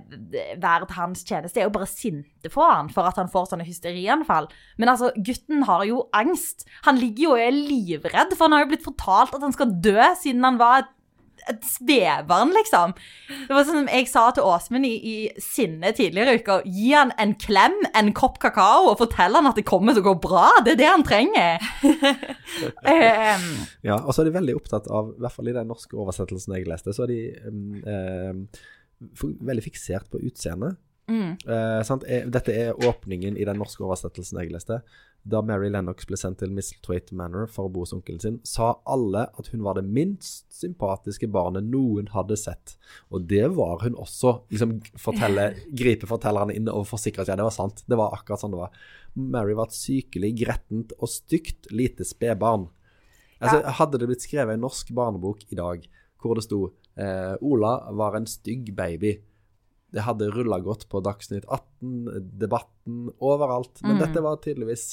være 0.61 0.87
til 0.87 0.97
hans 0.99 1.25
tjeneste, 1.25 1.61
er 1.61 1.71
jo 1.71 1.75
bare 1.75 1.89
sinte 1.89 2.53
på 2.53 2.67
han 2.69 2.91
for 2.93 3.09
at 3.09 3.17
han 3.17 3.31
får 3.33 3.53
sånne 3.53 3.67
hysterianfall. 3.67 4.51
Men 4.79 4.93
altså, 4.93 5.13
gutten 5.17 5.65
har 5.69 5.87
jo 5.89 6.05
angst. 6.13 6.67
Han 6.85 7.01
ligger 7.01 7.25
jo 7.25 7.37
og 7.37 7.45
er 7.47 7.57
livredd, 7.57 8.37
for 8.37 8.47
han 8.47 8.59
har 8.59 8.67
jo 8.67 8.73
blitt 8.75 8.85
fortalt 8.85 9.33
at 9.37 9.47
han 9.47 9.57
skal 9.57 9.73
dø 9.81 9.97
siden 10.21 10.45
han 10.45 10.61
var 10.61 10.91
spedbarn, 11.67 12.53
liksom. 12.57 12.93
Det 13.29 13.53
var 13.53 13.67
sånn 13.67 13.83
som 13.83 13.91
jeg 13.91 14.09
sa 14.11 14.25
til 14.35 14.47
Åsmund 14.49 14.87
i, 14.89 14.93
i 14.97 15.43
sinne 15.43 15.93
tidligere 15.97 16.37
i 16.37 16.43
uka. 16.43 16.59
Gi 16.67 16.93
han 16.95 17.13
en 17.23 17.35
klem, 17.41 17.77
en 17.99 18.13
kopp 18.17 18.39
kakao, 18.43 18.91
og 18.91 19.01
fortell 19.01 19.39
han 19.39 19.51
at 19.51 19.59
det 19.59 19.67
kommer 19.69 19.97
til 19.97 20.05
å 20.05 20.13
gå 20.13 20.15
bra. 20.25 20.47
Det 20.65 20.77
er 20.77 20.81
det 20.83 20.91
han 20.91 21.07
trenger. 21.07 21.67
um, 21.85 23.49
Ja, 23.89 23.99
og 23.99 24.13
så 24.13 24.23
er 24.23 24.31
de 24.31 24.37
veldig 24.39 24.57
opptatt 24.61 24.89
av, 24.93 25.13
i 25.17 25.25
hvert 25.25 25.37
fall 25.37 25.51
i 25.51 25.57
den 25.57 25.71
norske 25.73 25.99
oversettelsen 25.99 26.57
jeg 26.59 26.71
leste, 26.71 26.95
så 26.95 27.07
er 27.07 27.13
de 27.13 27.21
um, 27.49 27.77
um, 27.87 29.37
veldig 29.43 29.67
fiksert 29.67 30.11
på 30.13 30.23
utseendet. 30.23 30.79
mm, 31.11 31.33
Uh. 31.49 31.97
Dette 32.31 32.53
er 32.55 32.87
åpningen 32.89 33.37
i 33.37 33.47
den 33.49 33.59
norske 33.59 33.85
oversettelsen 33.85 34.39
jeg 34.43 34.53
leste. 34.55 34.83
Da 35.23 35.39
Mary 35.47 35.69
Lennox 35.71 36.09
ble 36.09 36.19
sendt 36.19 36.41
til 36.41 36.51
Mistletoe 36.51 37.15
Manor 37.15 37.47
for 37.51 37.69
å 37.69 37.71
bo 37.71 37.85
hos 37.85 37.95
onkelen 37.95 38.19
sin, 38.23 38.41
sa 38.43 38.73
alle 38.91 39.29
at 39.39 39.53
hun 39.53 39.63
var 39.63 39.79
det 39.79 39.85
minst 39.87 40.49
sympatiske 40.57 41.29
barnet 41.31 41.69
noen 41.71 42.11
hadde 42.11 42.39
sett. 42.41 42.75
Og 43.15 43.29
det 43.31 43.45
var 43.55 43.85
hun 43.85 43.95
også. 44.03 44.35
Liksom 44.51 44.75
fortelle, 44.99 45.53
gripe 45.83 46.11
fortellerne 46.11 46.57
inn 46.59 46.71
og 46.73 46.89
forsikre 46.91 47.23
seg. 47.23 47.37
Ja, 47.37 47.41
det 47.43 47.49
var 47.53 47.55
sant. 47.55 47.85
Det 47.87 47.99
var 47.99 48.17
akkurat 48.19 48.43
sånn 48.43 48.55
det 48.57 48.63
var. 48.65 48.85
Mary 49.15 49.55
var 49.59 49.71
et 49.71 49.79
sykelig, 49.79 50.35
grettent 50.43 50.95
og 50.99 51.11
stygt 51.13 51.71
lite 51.71 52.07
spedbarn. 52.09 52.67
Altså, 53.43 53.63
Hadde 53.79 54.03
det 54.03 54.11
blitt 54.11 54.27
skrevet 54.27 54.59
en 54.59 54.67
norsk 54.67 54.91
barnebok 54.95 55.47
i 55.51 55.59
dag 55.59 55.87
hvor 56.23 56.39
det 56.39 56.45
sto 56.47 56.65
eh, 56.95 57.35
Ola 57.43 57.77
var 57.99 58.15
en 58.15 58.29
stygg 58.31 58.69
baby, 58.79 59.17
det 59.93 60.07
hadde 60.07 60.31
rulla 60.33 60.57
godt 60.65 60.87
på 60.89 61.03
Dagsnytt 61.05 61.45
18, 61.51 62.29
Debatten, 62.41 63.11
overalt. 63.21 63.83
Men 63.85 63.99
dette 64.01 64.23
var 64.25 64.39
tydeligvis 64.41 64.87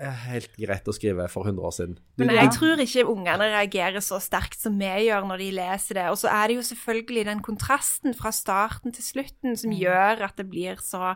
helt 0.00 0.54
greit 0.56 0.88
å 0.88 0.94
skrive 0.96 1.26
for 1.28 1.44
100 1.44 1.66
år 1.68 1.74
siden. 1.76 1.98
Du, 2.16 2.24
Men 2.24 2.34
jeg 2.38 2.54
tror 2.56 2.80
ikke 2.80 3.04
ungene 3.12 3.50
reagerer 3.52 4.00
så 4.04 4.18
sterkt 4.22 4.60
som 4.62 4.78
vi 4.80 4.88
gjør 5.06 5.28
når 5.28 5.44
de 5.44 5.50
leser 5.58 6.00
det. 6.00 6.08
Og 6.08 6.18
så 6.22 6.32
er 6.32 6.48
det 6.48 6.56
jo 6.56 6.64
selvfølgelig 6.70 7.26
den 7.28 7.44
kontrasten 7.44 8.16
fra 8.16 8.32
starten 8.32 8.96
til 8.96 9.04
slutten 9.04 9.58
som 9.60 9.74
gjør 9.76 10.24
at 10.28 10.40
det 10.40 10.48
blir 10.50 10.80
så 10.82 11.14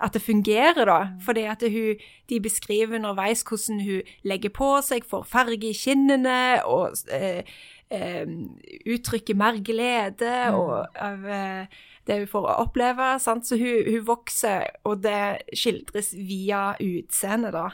at 0.00 0.14
det 0.16 0.22
fungerer, 0.24 0.84
da. 0.88 1.00
Fordi 1.20 1.42
at 1.50 1.62
hun, 1.68 2.00
de 2.28 2.40
beskriver 2.40 2.96
underveis 2.96 3.44
hvordan 3.44 3.80
hun 3.84 4.14
legger 4.24 4.52
på 4.56 4.70
seg, 4.84 5.04
får 5.04 5.26
farge 5.28 5.68
i 5.68 5.76
kinnene 5.76 6.62
og 6.64 6.96
eh, 7.12 7.44
eh, 7.92 8.24
uttrykker 8.88 9.36
mer 9.36 9.60
glede 9.64 10.32
og 10.56 10.88
av 10.96 11.26
eh, 11.28 11.80
det 12.08 12.18
hun 12.22 12.30
får 12.30 12.48
oppleve. 12.54 13.08
Sant? 13.22 13.46
Så 13.46 13.58
hun, 13.60 13.84
hun 13.86 14.06
vokser, 14.06 14.70
og 14.88 15.02
det 15.04 15.42
skildres 15.56 16.12
via 16.16 16.70
utseendet, 16.80 17.54
da. 17.54 17.66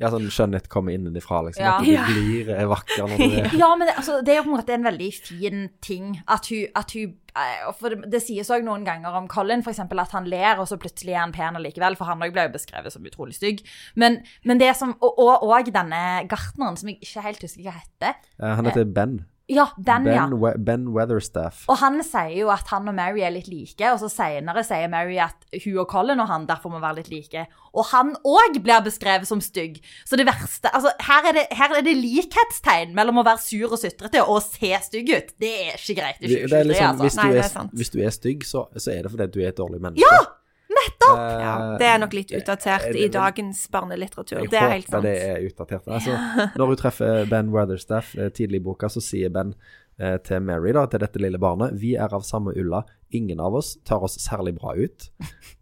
ja, 0.00 0.10
sånn 0.12 0.30
skjønnhet 0.32 0.70
kommer 0.72 0.96
innenfra, 0.96 1.42
liksom. 1.48 1.64
Ja. 1.64 1.76
At 1.78 1.86
du 1.86 2.14
blir 2.14 2.50
eh, 2.54 2.64
vakker 2.70 3.04
når 3.04 3.20
du 3.20 3.36
er 3.42 3.60
Ja, 3.60 3.70
men 3.78 3.90
det, 3.90 3.98
altså, 4.00 4.18
det 4.24 4.34
er 4.34 4.40
jo 4.40 4.48
på 4.48 4.52
en 4.54 4.58
måte 4.58 4.76
en 4.76 4.88
veldig 4.88 5.12
fin 5.20 5.68
ting 5.84 6.16
at 6.26 6.50
hun, 6.52 6.66
at 6.78 6.96
hun 6.96 7.14
eh, 7.36 7.68
For 7.78 7.92
det, 7.92 8.10
det 8.12 8.22
sies 8.24 8.50
òg 8.54 8.66
noen 8.66 8.86
ganger 8.86 9.20
om 9.20 9.28
Colin, 9.30 9.64
for 9.66 9.74
eksempel, 9.74 10.00
at 10.02 10.16
han 10.16 10.28
ler, 10.30 10.62
og 10.62 10.70
så 10.70 10.80
plutselig 10.80 11.14
er 11.14 11.22
han 11.24 11.36
pen 11.36 11.60
likevel, 11.62 11.98
for 11.98 12.10
han 12.10 12.24
òg 12.24 12.34
ble 12.34 12.48
jo 12.48 12.56
beskrevet 12.56 12.94
som 12.94 13.06
utrolig 13.06 13.36
stygg. 13.38 13.62
Men, 13.94 14.20
men 14.48 14.62
det 14.62 14.72
som 14.78 14.96
Og 15.04 15.18
og, 15.22 15.44
og 15.44 15.70
denne 15.72 16.02
gartneren, 16.30 16.76
som 16.78 16.88
jeg 16.90 17.00
ikke 17.02 17.24
helt 17.24 17.42
husker 17.44 17.64
hva 17.66 17.74
heter. 17.76 18.20
Ja, 18.40 18.54
Han 18.58 18.68
heter 18.68 18.84
Ben. 18.84 19.18
Ja, 19.46 19.68
den, 19.76 20.06
ja. 20.10 20.24
Ben, 20.26 20.32
We 20.42 20.50
ben 20.58 20.88
Weatherstaff. 20.90 21.62
Og 21.70 21.78
han 21.78 22.00
sier 22.02 22.32
jo 22.34 22.48
at 22.50 22.66
han 22.72 22.88
og 22.90 22.96
Mary 22.96 23.22
er 23.22 23.30
litt 23.30 23.46
like, 23.46 23.92
og 23.92 24.00
så 24.02 24.08
senere 24.10 24.64
sier 24.66 24.90
Mary 24.90 25.20
at 25.22 25.46
hun 25.62 25.76
og 25.84 25.86
Colin 25.90 26.22
og 26.22 26.26
han 26.26 26.48
derfor 26.48 26.72
må 26.72 26.80
være 26.82 27.04
litt 27.04 27.12
like. 27.12 27.44
Og 27.76 27.86
han 27.92 28.14
òg 28.26 28.58
blir 28.64 28.82
beskrevet 28.82 29.28
som 29.28 29.42
stygg. 29.44 29.78
Så 30.08 30.18
det 30.18 30.26
verste 30.26 30.72
Altså, 30.74 30.90
her 31.06 31.28
er 31.30 31.36
det, 31.38 31.44
her 31.54 31.76
er 31.78 31.84
det 31.86 31.94
likhetstegn 31.94 32.96
mellom 32.96 33.22
å 33.22 33.26
være 33.26 33.44
sur 33.44 33.70
og 33.70 33.78
sutrete 33.78 34.24
og 34.24 34.42
se 34.42 34.72
stygg 34.88 35.12
ut. 35.14 35.30
Det 35.38 35.52
er 35.68 35.78
ikke 35.78 36.00
greit 36.00 36.18
Det 36.18 36.32
er 36.32 36.48
2023, 36.50 36.64
liksom, 36.72 36.90
altså. 36.90 37.06
hvis, 37.06 37.20
Nei, 37.20 37.28
du 37.28 37.36
det 37.36 37.44
er, 37.44 37.54
er 37.62 37.78
hvis 37.82 37.94
du 37.94 38.00
er 38.02 38.18
stygg, 38.18 38.48
så, 38.48 38.66
så 38.74 38.96
er 38.96 39.06
det 39.06 39.14
fordi 39.14 39.30
du 39.30 39.40
er 39.44 39.54
et 39.54 39.62
dårlig 39.62 39.78
menneske. 39.78 40.02
Ja! 40.02 40.35
Nettopp! 40.76 41.16
Eh, 41.18 41.40
Ja, 41.46 41.54
det 41.80 41.86
er 41.92 41.98
nok 42.02 42.12
litt 42.16 42.32
utdatert 42.36 42.86
det- 42.92 43.00
i 43.04 43.08
dagens 43.12 43.64
barnelitteratur. 43.72 44.40
Jeg 44.42 44.50
Det 44.50 44.60
er 44.62 44.68
helt 44.76 44.88
sant. 44.90 45.02
det 45.06 45.16
er 45.22 45.40
utdatert. 45.48 45.86
Altså, 45.88 46.16
når 46.58 46.66
hun 46.72 46.76
treffer 46.76 47.26
Ben 47.30 47.50
Weatherstaff 47.54 48.14
eh, 48.18 48.28
tidlig 48.30 48.60
i 48.62 48.64
boka, 48.68 48.88
så 48.92 49.00
sier 49.04 49.30
Ben 49.32 49.54
eh, 49.98 50.18
til 50.18 50.40
Mary, 50.44 50.72
da, 50.76 50.86
til 50.86 51.00
dette 51.00 51.20
lille 51.22 51.38
barnet, 51.40 51.72
vi 51.80 51.94
er 51.96 52.12
av 52.12 52.22
samme 52.26 52.52
ulla, 52.56 52.82
ingen 53.14 53.38
av 53.40 53.54
oss 53.54 53.76
tar 53.86 54.02
oss 54.02 54.18
særlig 54.20 54.56
bra 54.58 54.74
ut, 54.76 55.06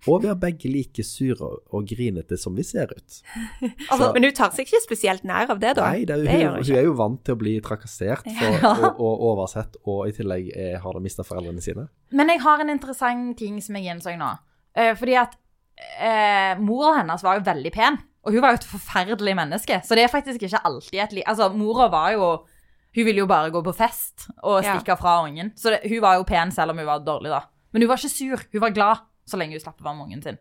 og 0.09 0.23
vi 0.25 0.29
er 0.33 0.35
begge 0.41 0.71
like 0.73 1.05
sure 1.05 1.51
og 1.71 1.85
grinete 1.87 2.39
som 2.41 2.57
vi 2.57 2.65
ser 2.67 2.91
ut. 2.91 3.21
Altså, 3.91 4.09
men 4.17 4.25
hun 4.25 4.33
tar 4.35 4.51
seg 4.57 4.65
ikke 4.67 4.81
spesielt 4.83 5.25
nær 5.29 5.51
av 5.53 5.61
det, 5.61 5.75
da. 5.77 5.91
Nei, 5.93 6.05
det 6.09 6.17
hun, 6.17 6.25
det 6.25 6.41
hun, 6.41 6.57
hun 6.65 6.79
er 6.81 6.85
jo 6.89 6.95
vant 6.99 7.21
til 7.25 7.37
å 7.37 7.39
bli 7.39 7.61
trakassert 7.61 8.25
for, 8.41 8.67
og, 8.73 8.99
og 8.99 9.23
oversett, 9.35 9.77
og 9.85 10.09
i 10.09 10.17
tillegg 10.17 10.51
er, 10.57 10.79
har 10.83 10.93
de 10.99 11.05
mista 11.05 11.23
foreldrene 11.23 11.63
sine. 11.63 11.87
Men 12.11 12.33
jeg 12.33 12.41
har 12.41 12.65
en 12.65 12.71
interessant 12.75 13.37
ting 13.39 13.61
som 13.63 13.77
jeg 13.79 13.85
gjenså 13.93 14.17
nå. 14.19 14.33
Eh, 14.77 14.95
fordi 14.99 15.15
at 15.21 15.37
eh, 16.01 16.59
mora 16.59 16.97
hennes 17.01 17.23
var 17.23 17.39
jo 17.39 17.45
veldig 17.47 17.73
pen, 17.75 17.99
og 18.25 18.33
hun 18.33 18.41
var 18.43 18.55
jo 18.55 18.61
et 18.63 18.67
forferdelig 18.71 19.35
menneske. 19.37 19.81
Så 19.85 19.95
det 19.99 20.05
er 20.07 20.13
faktisk 20.13 20.43
ikke 20.43 20.63
alltid 20.65 21.01
et 21.05 21.13
liv 21.13 21.25
Altså, 21.29 21.51
mora 21.53 21.89
var 21.93 22.13
jo 22.17 22.29
Hun 22.95 23.05
ville 23.09 23.19
jo 23.19 23.27
bare 23.27 23.51
gå 23.51 23.59
på 23.67 23.73
fest 23.75 24.29
og 24.45 24.63
Ja. 24.63 24.77
stikke 24.79 24.95
fra 24.97 25.17
ungen. 25.27 25.51
Så 25.59 25.71
det, 25.75 25.81
hun 25.91 26.01
var 26.01 26.15
jo 26.15 26.23
pen 26.23 26.53
selv 26.55 26.71
om 26.71 26.79
hun 26.79 26.87
var 26.87 27.01
dårlig, 27.03 27.29
da. 27.33 27.41
Men 27.73 27.83
hun 27.83 27.89
var 27.91 27.97
ikke 27.99 28.09
sur. 28.09 28.39
Hun 28.53 28.61
var 28.63 28.71
glad 28.71 28.99
så 29.27 29.37
lenge 29.37 29.51
hun 29.57 29.61
slapp 29.65 29.81
å 29.81 29.85
være 29.85 29.97
med 29.99 30.07
ungen 30.07 30.23
sin. 30.23 30.39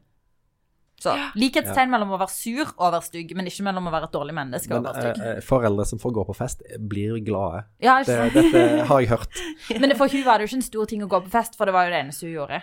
Så 1.02 1.16
likhetstegn 1.36 1.90
mellom 1.90 2.12
å 2.14 2.20
være 2.22 2.30
sur 2.30 2.62
og 2.78 2.84
å 2.86 2.92
være 2.94 3.08
stygg, 3.08 3.34
men 3.36 3.48
ikke 3.50 3.64
mellom 3.66 3.88
å 3.90 3.92
være 3.92 4.04
et 4.08 4.14
dårlig 4.14 4.36
menneske 4.38 4.72
og 4.72 4.84
å 4.86 4.94
være 4.94 5.02
stygg. 5.02 5.24
eh, 5.26 5.32
eh, 5.38 5.42
foreldre 5.42 5.86
som 5.90 6.00
får 6.00 6.14
gå 6.14 6.26
på 6.30 6.36
fest, 6.38 6.62
blir 6.80 7.18
glade. 7.26 7.64
Ja, 7.82 7.98
Det, 8.04 8.20
dette 8.38 8.86
har 8.86 9.00
jeg 9.02 9.10
hørt. 9.10 9.42
Men 9.82 9.96
for 9.98 10.08
hun 10.08 10.24
var 10.24 10.38
det 10.38 10.46
jo 10.46 10.54
ikke 10.54 10.62
en 10.62 10.70
stor 10.70 10.86
ting 10.86 11.02
å 11.04 11.10
gå 11.10 11.24
på 11.26 11.32
fest, 11.34 11.58
for 11.58 11.66
det 11.66 11.74
var 11.74 11.86
jo 11.90 11.96
det 11.96 12.04
eneste 12.06 12.28
hun 12.30 12.36
gjorde. 12.38 12.62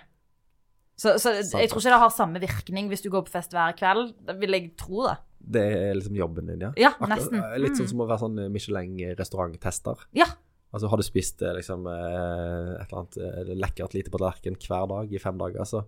Så, 1.00 1.14
så 1.16 1.30
jeg 1.40 1.70
tror 1.72 1.80
ikke 1.80 1.94
det 1.94 2.00
har 2.02 2.10
samme 2.12 2.40
virkning 2.42 2.90
hvis 2.92 3.00
du 3.00 3.08
går 3.12 3.22
på 3.24 3.32
fest 3.32 3.54
hver 3.56 3.72
kveld. 3.78 4.10
Det 4.28 4.34
vil 4.42 4.52
jeg 4.56 4.72
tro, 4.76 5.06
da. 5.06 5.14
Det 5.40 5.62
er 5.64 5.94
liksom 5.96 6.18
jobben 6.18 6.50
din, 6.50 6.60
ja. 6.66 6.72
Ja, 6.76 6.90
Akkurat- 6.92 7.14
nesten. 7.16 7.38
eh, 7.40 7.54
Litt 7.62 7.78
sånn 7.78 7.86
Mm. 7.88 7.92
som 7.94 8.02
å 8.04 8.08
være 8.10 8.20
sånn 8.20 8.40
Michelin-restauranttester. 8.52 10.02
Ja. 10.12 10.26
Altså, 10.74 10.88
har 10.92 11.00
du 11.00 11.02
spist 11.02 11.40
eh, 11.42 11.54
liksom 11.56 11.86
eh, 11.88 12.82
et 12.82 12.92
eller 12.92 13.00
annet 13.00 13.16
eh, 13.16 13.54
lekkert 13.58 13.94
lite 13.96 14.12
på 14.12 14.20
tallerken 14.20 14.54
hver 14.60 14.86
dag 14.92 15.12
i 15.16 15.18
fem 15.18 15.38
dager, 15.40 15.64
så 15.66 15.82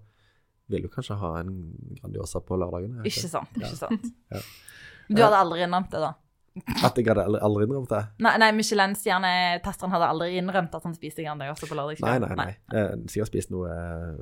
vil 0.72 0.82
du 0.82 0.88
kanskje 0.88 1.18
ha 1.20 1.34
en 1.42 1.52
Grandiosa 2.00 2.40
på 2.40 2.56
lørdagen. 2.58 2.96
Ikke 3.06 3.28
sant. 3.28 3.52
ikke 3.60 3.76
sant. 3.78 4.08
Ja. 4.32 4.40
Du 5.12 5.20
hadde 5.20 5.38
aldri 5.44 5.60
innrømt 5.66 5.90
det, 5.92 6.00
da? 6.00 6.14
At 6.84 6.98
jeg 7.00 7.06
hadde 7.08 7.24
aldri, 7.40 7.64
innrømt 7.64 7.88
det. 7.88 8.00
Nei, 8.20 8.32
nei 8.42 8.50
Michelin-stjernetesteren 8.56 9.92
hadde 9.94 10.08
aldri 10.12 10.34
innrømt 10.36 10.74
at 10.76 10.84
han 10.84 10.96
spiste 10.96 11.24
Grandiosa 11.24 11.68
på 11.68 11.78
Nei, 11.78 11.94
nei, 12.04 12.18
nei, 12.20 12.36
nei. 12.36 12.52
Eh, 12.76 12.90
Sikkert 13.08 13.30
spist 13.30 13.52
noe, 13.54 13.72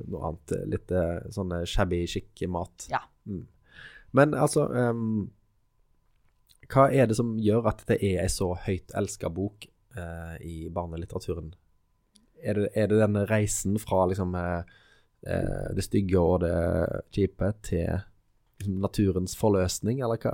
noe 0.07 0.21
annet. 0.29 0.53
eh, 0.55 0.63
Litt 0.71 0.93
eh, 0.95 1.17
sånn 1.35 1.51
eh, 1.57 1.65
shabby 1.67 2.05
chic 2.07 2.43
mat. 2.47 2.87
Ja. 2.91 3.01
Mm. 3.27 3.43
Men 4.15 4.35
altså 4.35 4.65
um, 4.67 5.29
Hva 6.71 6.87
er 6.91 7.07
det 7.07 7.17
som 7.19 7.35
gjør 7.39 7.67
at 7.71 7.83
det 7.89 7.99
er 7.99 8.23
ei 8.23 8.29
så 8.31 8.53
høyt 8.65 8.91
elska 8.95 9.31
bok 9.31 9.67
uh, 9.97 10.35
i 10.39 10.69
barnelitteraturen? 10.71 11.51
Er 12.41 12.57
det, 12.57 12.69
er 12.75 12.87
det 12.89 13.01
denne 13.03 13.25
reisen 13.29 13.75
fra 13.77 14.05
liksom 14.09 14.31
eh, 14.33 14.63
det 15.75 15.83
stygge 15.85 16.17
og 16.17 16.39
det 16.41 16.55
kjipe 17.13 17.51
til 17.61 17.99
liksom, 18.57 18.79
naturens 18.81 19.35
forløsning, 19.37 20.01
eller 20.01 20.17
hva? 20.23 20.33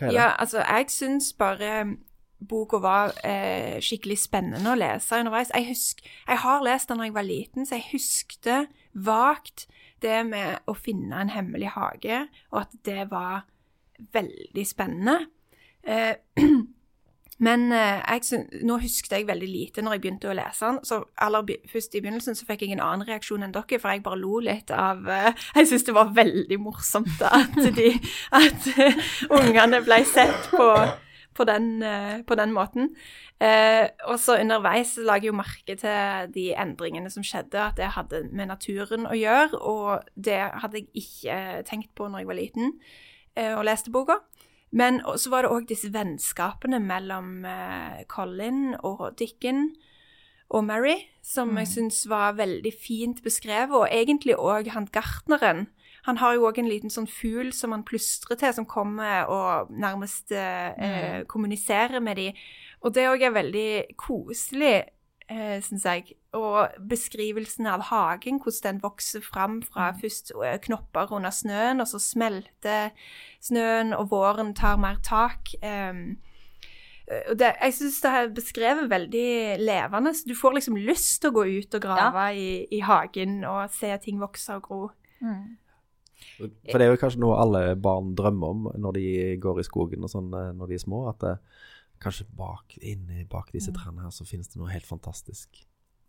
Ja, 0.00 0.32
altså, 0.38 0.62
jeg 0.62 0.90
syns 0.90 1.32
bare 1.38 1.82
boka 2.48 2.80
var 2.82 3.12
eh, 3.26 3.78
skikkelig 3.82 4.18
spennende 4.24 4.72
å 4.72 4.78
lese 4.78 5.20
underveis. 5.20 5.52
Jeg, 5.54 5.68
husk, 5.70 6.02
jeg 6.26 6.40
har 6.42 6.64
lest 6.66 6.90
den 6.90 7.02
da 7.02 7.06
jeg 7.06 7.16
var 7.16 7.26
liten, 7.26 7.68
så 7.68 7.78
jeg 7.78 7.90
huskte 7.92 8.56
vagt 8.92 9.68
det 10.02 10.18
med 10.26 10.64
å 10.66 10.74
finne 10.74 11.20
en 11.22 11.30
hemmelig 11.30 11.74
hage, 11.76 12.24
og 12.50 12.64
at 12.64 12.74
det 12.88 13.06
var 13.12 13.44
veldig 14.12 14.64
spennende. 14.66 15.18
Eh, 15.82 16.16
men 17.40 17.72
eh, 17.72 18.00
jeg 18.20 18.44
nå 18.66 18.76
husket 18.82 19.14
jeg 19.16 19.26
veldig 19.28 19.48
lite 19.48 19.82
når 19.82 19.96
jeg 19.96 20.02
begynte 20.04 20.30
å 20.30 20.36
lese 20.36 20.68
den. 20.68 20.80
Så 20.86 21.00
aller 21.24 21.54
først 21.70 21.96
i 21.96 22.02
begynnelsen 22.04 22.36
så 22.38 22.46
fikk 22.48 22.66
jeg 22.66 22.76
en 22.76 22.84
annen 22.84 23.06
reaksjon 23.08 23.44
enn 23.46 23.54
dere, 23.54 23.80
for 23.80 23.94
jeg 23.94 24.04
bare 24.04 24.20
lo 24.20 24.40
litt 24.44 24.72
av 24.74 25.08
eh, 25.08 25.32
Jeg 25.56 25.70
syntes 25.70 25.88
det 25.88 25.96
var 25.96 26.12
veldig 26.16 26.60
morsomt 26.62 27.24
at, 27.26 27.58
de, 27.78 27.90
at 28.42 28.68
eh, 28.76 29.00
ungene 29.32 29.82
ble 29.84 30.02
sett 30.08 30.50
på, 30.52 30.68
på, 31.38 31.48
den, 31.48 31.74
på 32.28 32.38
den 32.38 32.54
måten. 32.54 32.92
Og 33.42 34.18
så 34.22 34.36
underveis 34.38 34.92
la 35.02 35.16
jeg 35.18 35.32
jo 35.32 35.34
merke 35.34 35.74
til 35.74 36.28
de 36.30 36.44
endringene 36.54 37.10
som 37.10 37.24
skjedde, 37.26 37.58
at 37.58 37.74
det 37.80 37.88
hadde 37.96 38.20
med 38.30 38.52
naturen 38.52 39.08
å 39.10 39.16
gjøre, 39.18 39.58
og 39.58 40.04
det 40.14 40.38
hadde 40.62 40.78
jeg 40.78 41.02
ikke 41.02 41.38
tenkt 41.66 41.90
på 41.98 42.06
når 42.06 42.22
jeg 42.22 42.30
var 42.30 42.38
liten 42.38 42.76
og 43.56 43.64
leste 43.66 43.90
boka. 43.90 44.20
Men 44.72 45.02
så 45.20 45.30
var 45.32 45.44
det 45.44 45.52
òg 45.52 45.68
disse 45.68 45.90
vennskapene 45.92 46.80
mellom 46.80 47.44
uh, 47.44 48.00
Colin 48.08 48.72
og 48.80 49.10
Dicken 49.20 49.74
og 50.52 50.64
Mary, 50.64 50.96
som 51.24 51.52
jeg 51.60 51.68
syns 51.68 52.02
var 52.08 52.36
veldig 52.36 52.72
fint 52.76 53.22
beskrevet, 53.24 53.72
og 53.76 53.88
egentlig 53.92 54.36
òg 54.36 54.70
han 54.72 54.88
gartneren. 54.92 55.66
Han 56.08 56.18
har 56.18 56.34
jo 56.34 56.48
òg 56.48 56.58
en 56.60 56.68
liten 56.68 56.92
sånn 56.92 57.06
fugl 57.08 57.52
som 57.56 57.72
han 57.72 57.84
plystrer 57.88 58.40
til, 58.40 58.52
som 58.56 58.68
kommer 58.68 59.28
og 59.32 59.70
nærmest 59.70 60.32
uh, 60.34 60.72
mm. 60.72 61.28
kommuniserer 61.30 62.00
med 62.00 62.20
de. 62.20 62.32
Og 62.82 62.96
det 62.96 63.06
òg 63.12 63.28
er 63.28 63.36
veldig 63.36 63.70
koselig 64.00 64.74
uh, 65.30 65.60
syns 65.62 65.86
jeg. 65.86 66.16
Og 66.32 66.76
beskrivelsen 66.88 67.66
av 67.68 67.84
hagen, 67.90 68.38
hvordan 68.40 68.78
den 68.78 68.82
vokser 68.82 69.20
fram 69.20 69.58
fra 69.62 69.90
først 70.00 70.32
eh, 70.32 70.56
knopper 70.64 71.12
under 71.12 71.30
snøen, 71.34 71.82
og 71.84 71.90
så 71.90 72.00
smelter 72.00 72.94
snøen, 73.44 73.92
og 73.92 74.08
våren 74.14 74.54
tar 74.56 74.80
mer 74.80 74.96
tak. 75.04 75.52
Um, 75.60 76.16
og 77.28 77.36
det, 77.36 77.50
jeg 77.58 77.74
syns 77.76 77.98
det 78.00 78.12
er 78.16 78.30
beskrevet 78.32 78.88
veldig 78.88 79.32
levende. 79.60 80.14
så 80.14 80.24
Du 80.28 80.34
får 80.38 80.56
liksom 80.56 80.78
lyst 80.80 81.20
til 81.20 81.32
å 81.32 81.36
gå 81.36 81.44
ut 81.58 81.74
og 81.76 81.82
grave 81.84 82.28
i, 82.38 82.46
i 82.72 82.80
hagen 82.80 83.42
og 83.44 83.66
se 83.74 83.90
ting 84.00 84.22
vokse 84.22 84.56
og 84.56 84.64
gro. 84.68 84.80
For 86.40 86.78
det 86.78 86.86
er 86.86 86.94
jo 86.94 87.00
kanskje 87.02 87.20
noe 87.20 87.40
alle 87.42 87.62
barn 87.76 88.14
drømmer 88.16 88.54
om 88.54 88.70
når 88.80 88.96
de 88.96 89.06
går 89.42 89.60
i 89.60 89.66
skogen 89.66 90.06
og 90.06 90.12
sånn 90.12 90.30
eh, 90.38 90.52
når 90.56 90.70
de 90.70 90.78
er 90.78 90.84
små, 90.84 91.04
at 91.10 91.20
det, 91.24 91.36
kanskje 92.02 92.26
bak, 92.38 92.78
inni 92.82 93.26
bak 93.30 93.52
disse 93.54 93.72
trærne 93.74 94.06
her 94.06 94.14
så 94.14 94.26
finnes 94.26 94.50
det 94.50 94.60
noe 94.60 94.72
helt 94.72 94.88
fantastisk. 94.88 95.62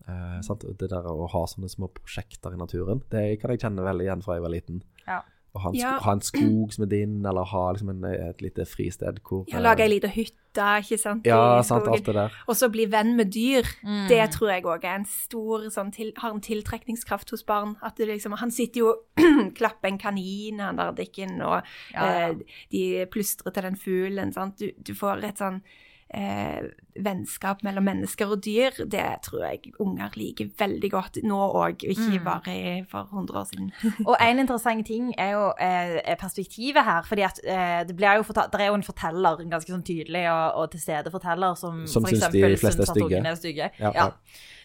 Eh, 0.08 0.40
sant? 0.44 0.66
Det 0.80 0.90
der 0.92 1.06
å 1.08 1.28
ha 1.32 1.46
sånne 1.48 1.70
små 1.72 1.88
prosjekter 1.96 2.54
i 2.54 2.58
naturen, 2.60 3.04
det 3.14 3.40
kan 3.42 3.52
jeg 3.54 3.62
kjenne 3.64 3.86
veldig 3.86 4.04
igjen 4.10 4.24
fra 4.26 4.36
jeg 4.36 4.44
var 4.44 4.52
liten. 4.52 4.82
Ja. 5.08 5.22
Å 5.54 5.60
ha 5.62 5.70
en, 5.70 5.76
sko 5.78 5.86
Ja. 5.86 6.00
ha 6.02 6.12
en 6.16 6.22
skog 6.26 6.72
som 6.74 6.84
er 6.84 6.88
din, 6.90 7.26
eller 7.30 7.46
ha 7.46 7.60
liksom 7.72 7.90
en, 7.92 8.04
et 8.10 8.42
lite 8.42 8.66
fristed 8.66 9.20
hvor 9.22 9.44
Ja, 9.48 9.60
Lage 9.62 9.84
ei 9.86 9.88
lita 9.92 10.08
hytte, 10.10 10.66
ikke 10.82 10.98
sant. 10.98 11.28
Ja, 11.30 11.62
sant, 11.62 11.88
alt 11.88 12.04
det 12.08 12.16
der. 12.16 12.32
Og 12.50 12.56
så 12.58 12.72
bli 12.74 12.88
venn 12.90 13.16
med 13.16 13.30
dyr. 13.32 13.62
Mm. 13.86 14.08
Det 14.10 14.32
tror 14.34 14.50
jeg 14.50 14.64
òg 14.66 14.84
er 14.84 14.96
en 14.96 15.06
stor 15.06 15.70
sånn 15.70 15.94
til, 15.94 16.12
Har 16.18 16.34
en 16.34 16.42
tiltrekningskraft 16.42 17.30
hos 17.30 17.44
barn. 17.46 17.76
At 17.84 17.96
det 17.98 18.08
liksom 18.10 18.34
Han 18.42 18.50
sitter 18.52 18.80
jo 18.80 18.88
og 19.18 19.54
klapper 19.56 19.90
en 19.92 20.00
kanin, 20.00 20.60
han 20.60 20.76
der 20.82 20.92
dikken, 20.92 21.40
og 21.42 21.62
Ja, 21.94 22.02
ja. 22.02 22.30
eh, 22.30 22.36
de 22.72 23.06
plystrer 23.14 23.54
til 23.54 23.64
den 23.64 23.76
fuglen. 23.78 24.34
Sant? 24.34 24.58
Du, 24.58 24.72
du 24.84 24.94
får 24.98 25.24
et 25.24 25.38
sånn 25.38 25.62
eh, 26.14 26.62
vennskap 27.04 27.64
mellom 27.66 27.84
mennesker 27.88 28.30
og 28.36 28.44
dyr. 28.46 28.76
Det 28.86 29.06
tror 29.26 29.46
jeg 29.48 29.74
unger 29.82 30.14
liker 30.20 30.52
veldig 30.60 30.92
godt 30.94 31.18
nå 31.26 31.40
òg, 31.50 31.84
og 31.88 31.94
ikke 31.96 32.20
Mm. 32.20 32.24
bare 32.24 32.86
for 32.92 33.10
100 33.12 33.40
år 33.40 33.48
siden. 33.50 33.72
Og 34.10 34.16
en 34.22 34.40
interessant 34.40 34.86
ting 34.86 35.14
er 35.18 35.32
jo 35.32 35.48
eh, 35.60 36.16
perspektivet 36.20 36.84
her. 36.86 37.02
fordi 37.02 37.22
at 37.22 37.40
eh, 37.44 37.84
det, 37.88 37.96
blir 37.96 38.16
jo 38.18 38.24
fortalt, 38.24 38.52
det 38.54 38.62
er 38.62 38.68
jo 38.68 38.78
en 38.78 38.84
forteller, 38.84 39.42
en 39.42 39.50
ganske 39.50 39.72
sånn 39.74 39.84
tydelig 39.84 40.28
og, 40.32 40.62
og 40.62 40.72
til 40.72 40.80
stede 40.82 41.12
forteller, 41.12 41.56
som, 41.56 41.88
Som 41.88 42.04
for 42.04 42.10
syns 42.14 42.20
de 42.20 42.26
eksempel 42.28 42.58
fleste 42.58 42.86
syns 42.86 42.90
at 42.94 43.04
ungene 43.04 43.30
er 43.34 43.36
stygge. 43.36 43.72
Ja, 43.80 43.92
Ja, 43.92 43.92
ja. 43.96 44.10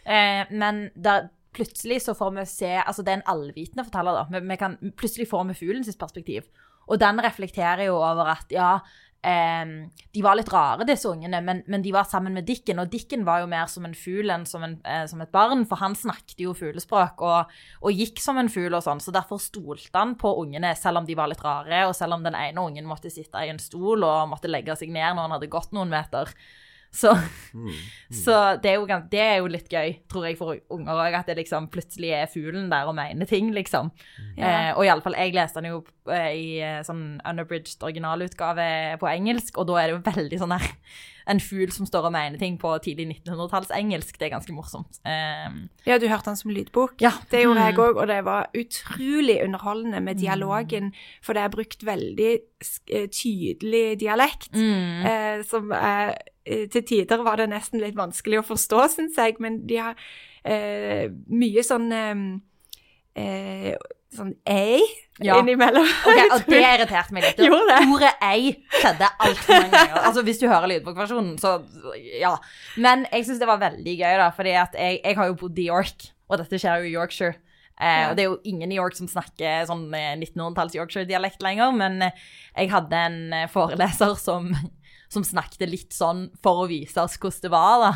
Eh, 0.05 0.45
men 0.51 0.91
da, 0.97 1.21
plutselig 1.53 2.03
så 2.05 2.15
får 2.15 2.31
vi 2.37 2.45
se 2.47 2.71
Altså 2.77 3.03
det 3.03 3.13
er 3.13 3.21
en 3.23 3.29
allvitende 3.35 3.85
forteller, 3.85 4.13
da. 4.21 4.25
Vi, 4.41 4.47
vi 4.49 4.57
kan, 4.57 4.77
plutselig 4.97 5.29
får 5.29 5.49
vi 5.49 5.55
fuglen 5.55 5.85
sitt 5.85 5.99
perspektiv. 5.99 6.43
Og 6.89 7.01
den 7.01 7.21
reflekterer 7.21 7.85
jo 7.89 7.97
over 8.01 8.31
at 8.33 8.47
ja 8.55 8.79
eh, 9.27 9.71
de 10.15 10.23
var 10.25 10.39
litt 10.39 10.51
rare, 10.53 10.87
disse 10.89 11.09
ungene, 11.11 11.41
men, 11.45 11.63
men 11.67 11.85
de 11.85 11.93
var 11.95 12.09
sammen 12.09 12.37
med 12.37 12.47
Dikken. 12.49 12.81
Og 12.83 12.91
Dikken 12.93 13.25
var 13.29 13.43
jo 13.43 13.51
mer 13.51 13.67
som 13.71 13.87
en 13.89 13.97
fugl 13.97 14.31
enn 14.35 14.47
som, 14.49 14.65
en, 14.67 14.79
eh, 14.85 15.05
som 15.11 15.23
et 15.25 15.33
barn, 15.35 15.65
for 15.69 15.83
han 15.83 15.97
snakket 15.99 16.45
jo 16.45 16.55
fuglespråk 16.59 17.25
og, 17.27 17.59
og 17.83 18.05
gikk 18.05 18.23
som 18.23 18.41
en 18.41 18.51
fugl 18.53 18.77
og 18.79 18.85
sånn. 18.87 19.03
Så 19.05 19.15
derfor 19.15 19.43
stolte 19.43 19.95
han 19.95 20.17
på 20.21 20.33
ungene, 20.43 20.75
selv 20.79 21.03
om 21.03 21.09
de 21.09 21.19
var 21.19 21.33
litt 21.33 21.45
rare, 21.45 21.85
og 21.89 21.97
selv 21.99 22.19
om 22.19 22.27
den 22.27 22.39
ene 22.39 22.65
ungen 22.65 22.89
måtte 22.89 23.13
sitte 23.13 23.43
i 23.45 23.53
en 23.53 23.63
stol 23.63 24.07
og 24.07 24.31
måtte 24.33 24.51
legge 24.51 24.77
seg 24.79 24.93
ned 24.95 25.15
når 25.15 25.27
han 25.27 25.39
hadde 25.39 25.53
gått 25.53 25.75
noen 25.77 25.93
meter. 25.93 26.33
Så, 26.99 27.13
så 28.25 28.37
det, 28.63 28.73
er 28.73 28.79
jo, 28.81 28.87
det 29.13 29.21
er 29.23 29.37
jo 29.39 29.51
litt 29.53 29.69
gøy, 29.71 29.93
tror 30.11 30.27
jeg, 30.27 30.39
for 30.41 30.59
unger 30.75 31.03
òg, 31.05 31.19
at 31.21 31.31
det 31.31 31.37
liksom 31.39 31.69
plutselig 31.71 32.11
er 32.17 32.31
fuglen 32.31 32.67
der 32.73 32.89
og 32.91 32.97
mener 32.99 33.29
ting, 33.29 33.53
liksom. 33.55 33.93
Ja. 34.35 34.49
Eh, 34.49 34.71
og 34.75 34.83
iallfall, 34.87 35.19
jeg 35.19 35.37
leste 35.37 35.63
den 35.63 35.71
jo 35.77 35.83
eh, 36.11 36.33
i 36.35 36.49
eh, 36.65 36.81
sånn 36.87 37.21
unabridged 37.23 37.85
originalutgave 37.87 38.99
på 38.99 39.11
engelsk, 39.13 39.61
og 39.61 39.71
da 39.71 39.79
er 39.79 39.93
det 39.93 39.99
jo 39.99 40.03
veldig 40.11 40.43
sånn 40.43 40.57
her 40.57 40.69
En 41.29 41.41
fugl 41.41 41.71
som 41.75 41.85
står 41.87 42.07
og 42.09 42.13
mener 42.15 42.39
ting 42.41 42.55
på 42.59 42.71
tidlig 42.81 43.05
1900-tallsengelsk. 43.23 44.17
Det 44.19 44.27
er 44.29 44.33
ganske 44.39 44.55
morsomt. 44.57 44.99
Um, 45.05 45.69
Ja, 45.87 45.99
du 45.99 46.07
hørte 46.09 46.31
den 46.31 46.37
som 46.41 46.51
lydbok. 46.51 46.95
ja. 47.05 47.11
Det 47.31 47.43
gjorde 47.45 47.61
jeg 47.67 47.75
Mm. 47.75 47.83
òg, 47.85 47.97
og 48.01 48.07
det 48.09 48.25
var 48.25 48.47
utrolig 48.57 49.43
underholdende 49.45 50.01
med 50.01 50.17
dialogen. 50.17 50.93
For 51.23 51.33
det 51.35 51.43
er 51.43 51.49
brukt 51.49 51.85
veldig 51.85 52.39
eh, 52.91 53.07
tydelig 53.09 53.99
dialekt. 54.01 54.55
Mm. 54.55 55.05
Eh, 55.07 55.43
som 55.45 55.71
eh, 55.73 56.15
eh, 56.47 56.67
til 56.69 56.83
tider 56.83 57.23
var 57.23 57.37
det 57.37 57.51
nesten 57.51 57.81
litt 57.81 57.95
vanskelig 57.97 58.39
å 58.41 58.47
forstå, 58.49 58.89
syns 58.89 59.17
jeg. 59.17 59.37
Men 59.41 59.67
de 59.67 59.77
har 59.77 59.95
eh, 60.45 61.09
mye 61.29 61.61
sånn 61.67 61.93
eh, 61.93 62.25
eh, 63.23 63.75
Sånn 64.17 64.31
ei 64.49 64.81
Ja. 65.21 65.35
innimellom. 65.43 65.85
Ok, 66.07 66.21
og 66.33 66.45
det 66.49 66.61
irriterte 66.79 67.13
meg 67.13 67.25
litt. 67.27 67.41
Gjorde 67.43 67.67
det? 67.75 67.81
Ordet 67.93 68.13
ei 68.25 68.53
skjedde 68.79 69.09
altfor 69.19 69.59
mange 69.59 69.73
ganger. 69.75 69.99
Altså, 70.07 70.23
hvis 70.25 70.39
du 70.41 70.47
hører 70.49 70.71
lydbokversjonen, 70.71 71.35
så 71.43 71.57
ja. 72.21 72.37
Men 72.79 73.05
jeg 73.13 73.27
syns 73.27 73.43
det 73.43 73.49
var 73.51 73.59
veldig 73.61 73.97
gøy, 73.99 74.15
da, 74.23 74.31
fordi 74.37 74.55
at 74.63 74.79
jeg, 74.79 75.01
jeg 75.05 75.19
har 75.19 75.29
jo 75.33 75.37
bodd 75.43 75.59
i 75.61 75.67
York, 75.69 76.09
og 76.31 76.39
dette 76.41 76.61
skjer 76.63 76.85
jo 76.85 76.89
i 76.89 76.95
Yorkshire. 76.95 77.37
Eh, 77.79 78.09
og 78.09 78.17
Det 78.17 78.25
er 78.25 78.31
jo 78.31 78.39
ingen 78.51 78.73
i 78.73 78.79
York 78.81 78.97
som 78.99 79.07
snakker 79.11 79.67
sånn 79.69 79.85
eh, 79.95 80.15
1900-talls 80.17 80.75
Yorkshire-dialekt 80.81 81.45
lenger, 81.47 81.71
men 81.79 82.01
eh, 82.09 82.25
jeg 82.57 82.73
hadde 82.73 83.03
en 83.11 83.21
eh, 83.43 83.47
foreleser 83.53 84.17
som, 84.19 84.49
som 85.13 85.23
snakket 85.27 85.69
litt 85.71 85.93
sånn 85.95 86.25
for 86.43 86.65
å 86.65 86.69
vise 86.71 86.99
oss 87.03 87.19
hvordan 87.21 87.45
det 87.45 87.53
var, 87.55 87.85
da. 87.85 87.93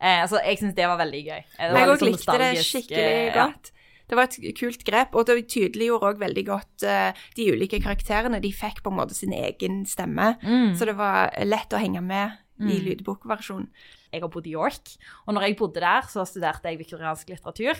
Eh, 0.00 0.26
så 0.28 0.42
jeg 0.44 0.60
syns 0.60 0.76
det 0.76 0.84
var 0.90 0.98
veldig 1.00 1.22
gøy. 1.24 1.40
Det 1.56 1.70
var 1.72 1.80
Jeg 1.84 1.88
òg 1.94 2.02
sånn 2.02 2.12
likte 2.16 2.38
det 2.42 2.50
skikkelig 2.66 3.34
godt. 3.38 3.70
ja. 3.72 3.74
Det 4.08 4.16
var 4.16 4.24
et 4.24 4.38
kult 4.56 4.84
grep, 4.88 5.14
og 5.14 5.26
det 5.28 5.48
tydeliggjorde 5.52 6.08
òg 6.14 6.18
veldig 6.22 6.44
godt 6.48 6.84
uh, 6.88 7.12
de 7.36 7.50
ulike 7.52 7.80
karakterene. 7.84 8.40
De 8.40 8.52
fikk 8.52 8.82
på 8.82 8.90
en 8.92 8.96
måte 9.00 9.14
sin 9.14 9.32
egen 9.36 9.82
stemme, 9.86 10.38
Mm. 10.42 10.74
så 10.78 10.86
det 10.88 10.96
var 10.96 11.30
lett 11.44 11.70
å 11.76 11.78
henge 11.82 12.00
med 12.02 12.32
i 12.58 12.74
Mm. 12.78 12.84
lydbokversjonen. 12.88 13.68
jeg 14.12 14.20
har 14.22 14.28
bodd 14.28 14.46
i 14.46 14.50
York, 14.56 14.88
og 15.28 15.34
når 15.34 15.42
jeg 15.46 15.56
bodde 15.58 15.80
der, 15.80 16.02
så 16.08 16.24
studerte 16.26 16.64
jeg 16.64 16.78
viktoriansk 16.78 17.28
litteratur. 17.28 17.76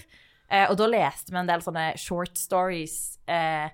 Eh, 0.50 0.66
og 0.70 0.76
da 0.76 0.86
leste 0.86 1.30
vi 1.32 1.36
en 1.38 1.46
del 1.46 1.60
sånne 1.60 1.96
short 1.98 2.36
stories 2.36 3.18
eh, 3.26 3.68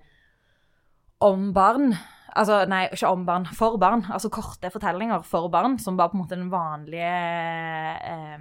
om 1.20 1.52
barn. 1.52 1.96
Altså, 2.36 2.64
nei, 2.68 2.88
ikke 2.90 3.10
om 3.10 3.24
barn, 3.26 3.44
for 3.54 3.76
barn. 3.78 4.02
Altså 4.10 4.30
korte 4.30 4.70
fortellinger 4.70 5.22
for 5.24 5.48
barn, 5.48 5.78
som 5.78 5.96
var 5.96 6.08
på 6.10 6.14
en 6.16 6.22
måte 6.24 6.36
den 6.38 6.50
vanlige 6.50 7.12
eh, 8.02 8.38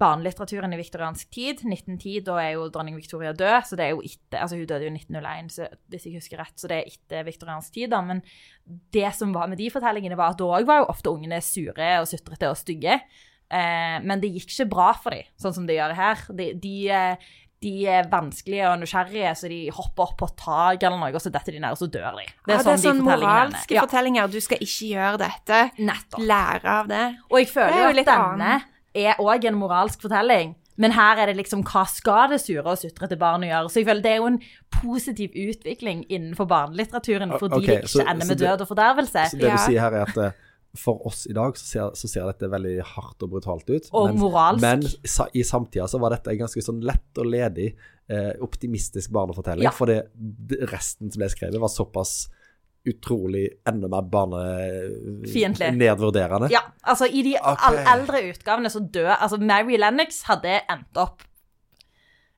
barnelitteraturen 0.00 0.74
i 0.74 0.78
viktoriansk 0.80 1.28
tid. 1.34 1.62
1910, 1.62 2.24
da 2.26 2.38
er 2.42 2.54
jo 2.56 2.66
dronning 2.72 2.96
Victoria 2.98 3.34
død, 3.36 3.68
så 3.68 3.78
det 3.78 3.86
er 3.86 3.92
jo 3.94 4.02
etter 4.04 4.42
Altså, 4.42 4.58
hun 4.58 4.66
døde 4.66 4.88
jo 4.88 4.90
i 4.90 4.96
1901, 4.98 5.52
så, 5.54 5.68
hvis 5.92 6.08
jeg 6.08 6.18
husker 6.18 6.42
rett, 6.42 6.56
så 6.58 6.70
det 6.70 6.80
er 6.80 6.90
etter 6.90 7.28
viktoriansk 7.28 7.76
tid, 7.76 7.92
da. 7.94 8.02
Men 8.02 8.24
det 8.94 9.12
som 9.14 9.34
var 9.36 9.50
med 9.50 9.60
de 9.62 9.70
fortellingene, 9.70 10.18
var 10.18 10.34
at 10.34 10.40
da 10.42 10.50
òg 10.58 10.66
var 10.68 10.82
jo 10.82 10.90
ofte 10.90 11.14
ungene 11.14 11.38
sure 11.44 11.92
og 12.00 12.10
sutrete 12.10 12.50
og 12.50 12.58
stygge. 12.58 12.98
Eh, 13.54 13.96
men 14.02 14.20
det 14.22 14.32
gikk 14.34 14.50
ikke 14.50 14.70
bra 14.72 14.90
for 14.98 15.14
dem, 15.14 15.30
sånn 15.40 15.54
som 15.60 15.68
det 15.68 15.78
gjør 15.78 15.94
her. 15.98 16.26
De, 16.34 16.50
de, 16.58 16.74
eh, 16.90 17.32
de 17.64 17.72
er 17.88 18.10
vanskelige 18.10 18.66
og 18.72 18.82
nysgjerrige, 18.82 19.32
så 19.38 19.48
de 19.52 19.62
hopper 19.72 20.08
opp 20.08 20.18
på 20.20 20.28
et 20.28 20.36
tak 20.42 20.84
eller 20.84 20.98
noe, 20.98 21.14
og 21.14 21.22
så 21.22 21.32
detter 21.32 21.54
de 21.54 21.62
ned, 21.62 21.76
og 21.76 21.80
så 21.80 21.88
dør 21.88 22.18
de. 22.18 22.26
Det 22.26 22.50
er, 22.50 22.58
ja, 22.58 22.60
det 22.66 22.74
er 22.74 22.82
sånn 22.82 22.82
de 22.82 22.92
ender. 23.06 23.22
moralske 23.22 23.80
fortellinger. 23.80 24.30
Du 24.34 24.40
skal 24.42 24.64
ikke 24.66 24.90
gjøre 24.90 25.22
dette. 25.22 25.64
Nettopp. 25.78 26.24
Lære 26.34 26.78
av 26.82 26.90
det. 26.90 27.04
Og 27.30 27.40
jeg 27.40 27.52
føler 27.54 27.78
er 27.78 27.84
jo 27.86 28.04
at 28.04 28.10
denne 28.10 28.54
er 28.94 29.18
òg 29.22 29.44
en 29.48 29.58
moralsk 29.58 30.00
fortelling. 30.02 30.54
Men 30.76 30.90
her 30.90 31.20
er 31.22 31.26
det 31.30 31.36
liksom 31.38 31.62
hva 31.62 31.84
skal 31.86 32.32
det 32.32 32.40
sure 32.42 32.64
og 32.66 32.78
sutrete 32.80 33.14
barnet 33.18 33.46
gjøre? 33.52 33.68
Så 33.70 33.78
jeg 33.82 33.86
føler 33.86 34.02
det 34.02 34.10
er 34.10 34.16
jo 34.16 34.26
en 34.32 34.40
positiv 34.74 35.30
utvikling 35.38 36.02
innenfor 36.10 36.48
barnelitteraturen, 36.50 37.36
fordi 37.38 37.60
okay, 37.60 37.66
det 37.68 37.76
ikke 37.84 37.92
så- 37.92 38.08
ender 38.10 38.26
med 38.26 38.38
det- 38.38 38.48
død 38.48 38.60
og 38.60 38.68
fordervelse. 38.68 39.26
Så 39.30 39.38
det 39.38 39.46
Ja. 39.48 39.56
du 39.56 39.62
sier 39.62 39.80
her 39.80 39.92
er 39.94 40.02
at 40.02 40.16
eh, 40.16 40.32
for 40.76 41.06
oss 41.06 41.26
i 41.30 41.32
dag 41.32 41.54
så 41.54 41.64
ser, 41.64 41.90
så 41.94 42.08
ser 42.08 42.26
dette 42.26 42.50
veldig 42.50 42.82
hardt 42.82 43.22
og 43.22 43.30
brutalt 43.30 43.70
ut. 43.70 43.88
Og 43.92 44.08
men, 44.08 44.18
moralsk. 44.18 44.60
Men 44.60 44.82
sa, 45.06 45.26
i 45.32 45.42
samtida 45.42 45.86
så 45.86 46.00
var 46.00 46.10
dette 46.10 46.32
en 46.32 46.38
ganske 46.38 46.58
sånn 46.62 46.82
lett 46.82 47.18
og 47.18 47.26
ledig, 47.26 47.76
eh, 48.08 48.32
optimistisk 48.42 49.10
barnefortelling. 49.12 49.62
Ja. 49.62 49.70
For 49.70 49.86
det, 49.86 50.08
det- 50.18 50.68
resten 50.72 51.12
som 51.12 51.20
ble 51.20 51.28
skrevet, 51.28 51.60
var 51.60 51.68
såpass 51.68 52.28
utrolig 52.84 53.46
enda 53.68 53.88
mer 53.88 54.04
barnefiendtlig. 54.12 55.66
barnenedvurderende. 55.70 56.50
Ja, 56.52 56.60
altså 56.82 57.08
i 57.08 57.22
de 57.24 57.34
okay. 57.40 57.80
eldre 57.94 58.20
utgavene 58.30 58.70
så 58.72 58.82
dør 58.84 59.14
Altså 59.16 59.38
Mary 59.40 59.78
Lennox 59.80 60.22
hadde 60.28 60.60
endt 60.68 61.00
opp 61.00 61.24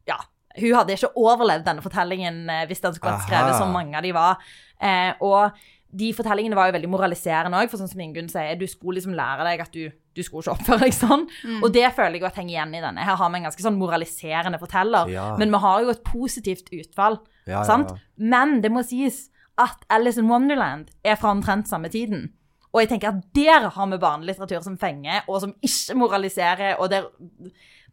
Ja. 0.07 0.21
Hun 0.57 0.73
hadde 0.73 0.95
ikke 0.97 1.11
overlevd 1.21 1.67
denne 1.67 1.83
fortellingen 1.85 2.47
eh, 2.49 2.63
hvis 2.71 2.81
den 2.81 2.95
skulle 2.97 3.13
vært 3.13 3.27
skrevet 3.27 3.59
som 3.59 3.75
mange 3.75 3.99
av 3.99 4.07
de 4.07 4.13
var. 4.17 4.39
Eh, 4.81 5.13
og 5.21 5.51
de 5.97 6.09
fortellingene 6.17 6.57
var 6.57 6.71
jo 6.71 6.77
veldig 6.79 6.89
moraliserende 6.89 7.59
òg, 7.61 7.69
for 7.69 7.81
sånn 7.81 7.91
som 7.91 8.01
Ingunn 8.01 8.31
sier, 8.33 8.57
du 8.57 8.65
skulle 8.69 8.97
liksom 8.99 9.13
lære 9.17 9.45
deg 9.51 9.61
at 9.67 9.77
du, 9.77 9.91
du 9.91 10.23
skulle 10.25 10.47
ikke 10.47 10.55
oppføre 10.57 10.87
deg 10.87 10.97
sånn. 10.97 11.27
Og 11.61 11.69
det 11.75 11.85
føler 11.97 12.19
jeg 12.19 12.27
at 12.31 12.41
henger 12.41 12.55
igjen 12.55 12.75
i 12.79 12.83
denne. 12.87 13.05
Her 13.05 13.21
har 13.21 13.31
vi 13.33 13.41
en 13.43 13.49
ganske 13.51 13.67
sånn 13.67 13.79
moraliserende 13.81 14.61
forteller, 14.63 15.13
Ja. 15.13 15.29
men 15.37 15.53
vi 15.53 15.61
har 15.67 15.85
jo 15.85 15.93
et 15.93 16.03
positivt 16.09 16.73
utfall. 16.73 17.21
Ja, 17.45 17.59
ja, 17.59 17.65
sant? 17.69 17.93
ja. 17.93 18.01
Men 18.17 18.61
det 18.65 18.73
må 18.73 18.81
sies 18.87 19.27
at 19.59 19.87
Alice 19.91 20.21
in 20.21 20.31
Wonderland 20.31 20.91
er 21.05 21.17
fra 21.17 21.33
omtrent 21.33 21.69
samme 21.69 21.89
tiden. 21.93 22.29
Og 22.73 22.83
jeg 22.83 22.91
tenker 22.91 23.15
at 23.15 23.23
der 23.37 23.69
har 23.73 23.87
vi 23.89 23.99
barnelitteratur 24.01 24.61
som 24.65 24.77
fenger, 24.79 25.25
og 25.29 25.41
som 25.41 25.55
ikke 25.65 25.97
moraliserer, 25.97 26.75
og 26.77 26.91
der, 26.93 27.07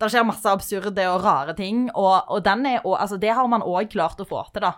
der 0.01 0.11
skjer 0.11 0.25
masse 0.27 0.49
absurde 0.49 1.05
og 1.07 1.23
rare 1.23 1.55
ting. 1.55 1.85
Og, 1.95 2.17
og 2.27 2.43
er, 2.45 2.81
og, 2.83 2.97
altså, 2.99 3.17
det 3.17 3.31
har 3.31 3.47
man 3.47 3.63
òg 3.63 3.87
klart 3.93 4.19
å 4.19 4.27
få 4.27 4.43
til, 4.51 4.65
da. 4.65 4.73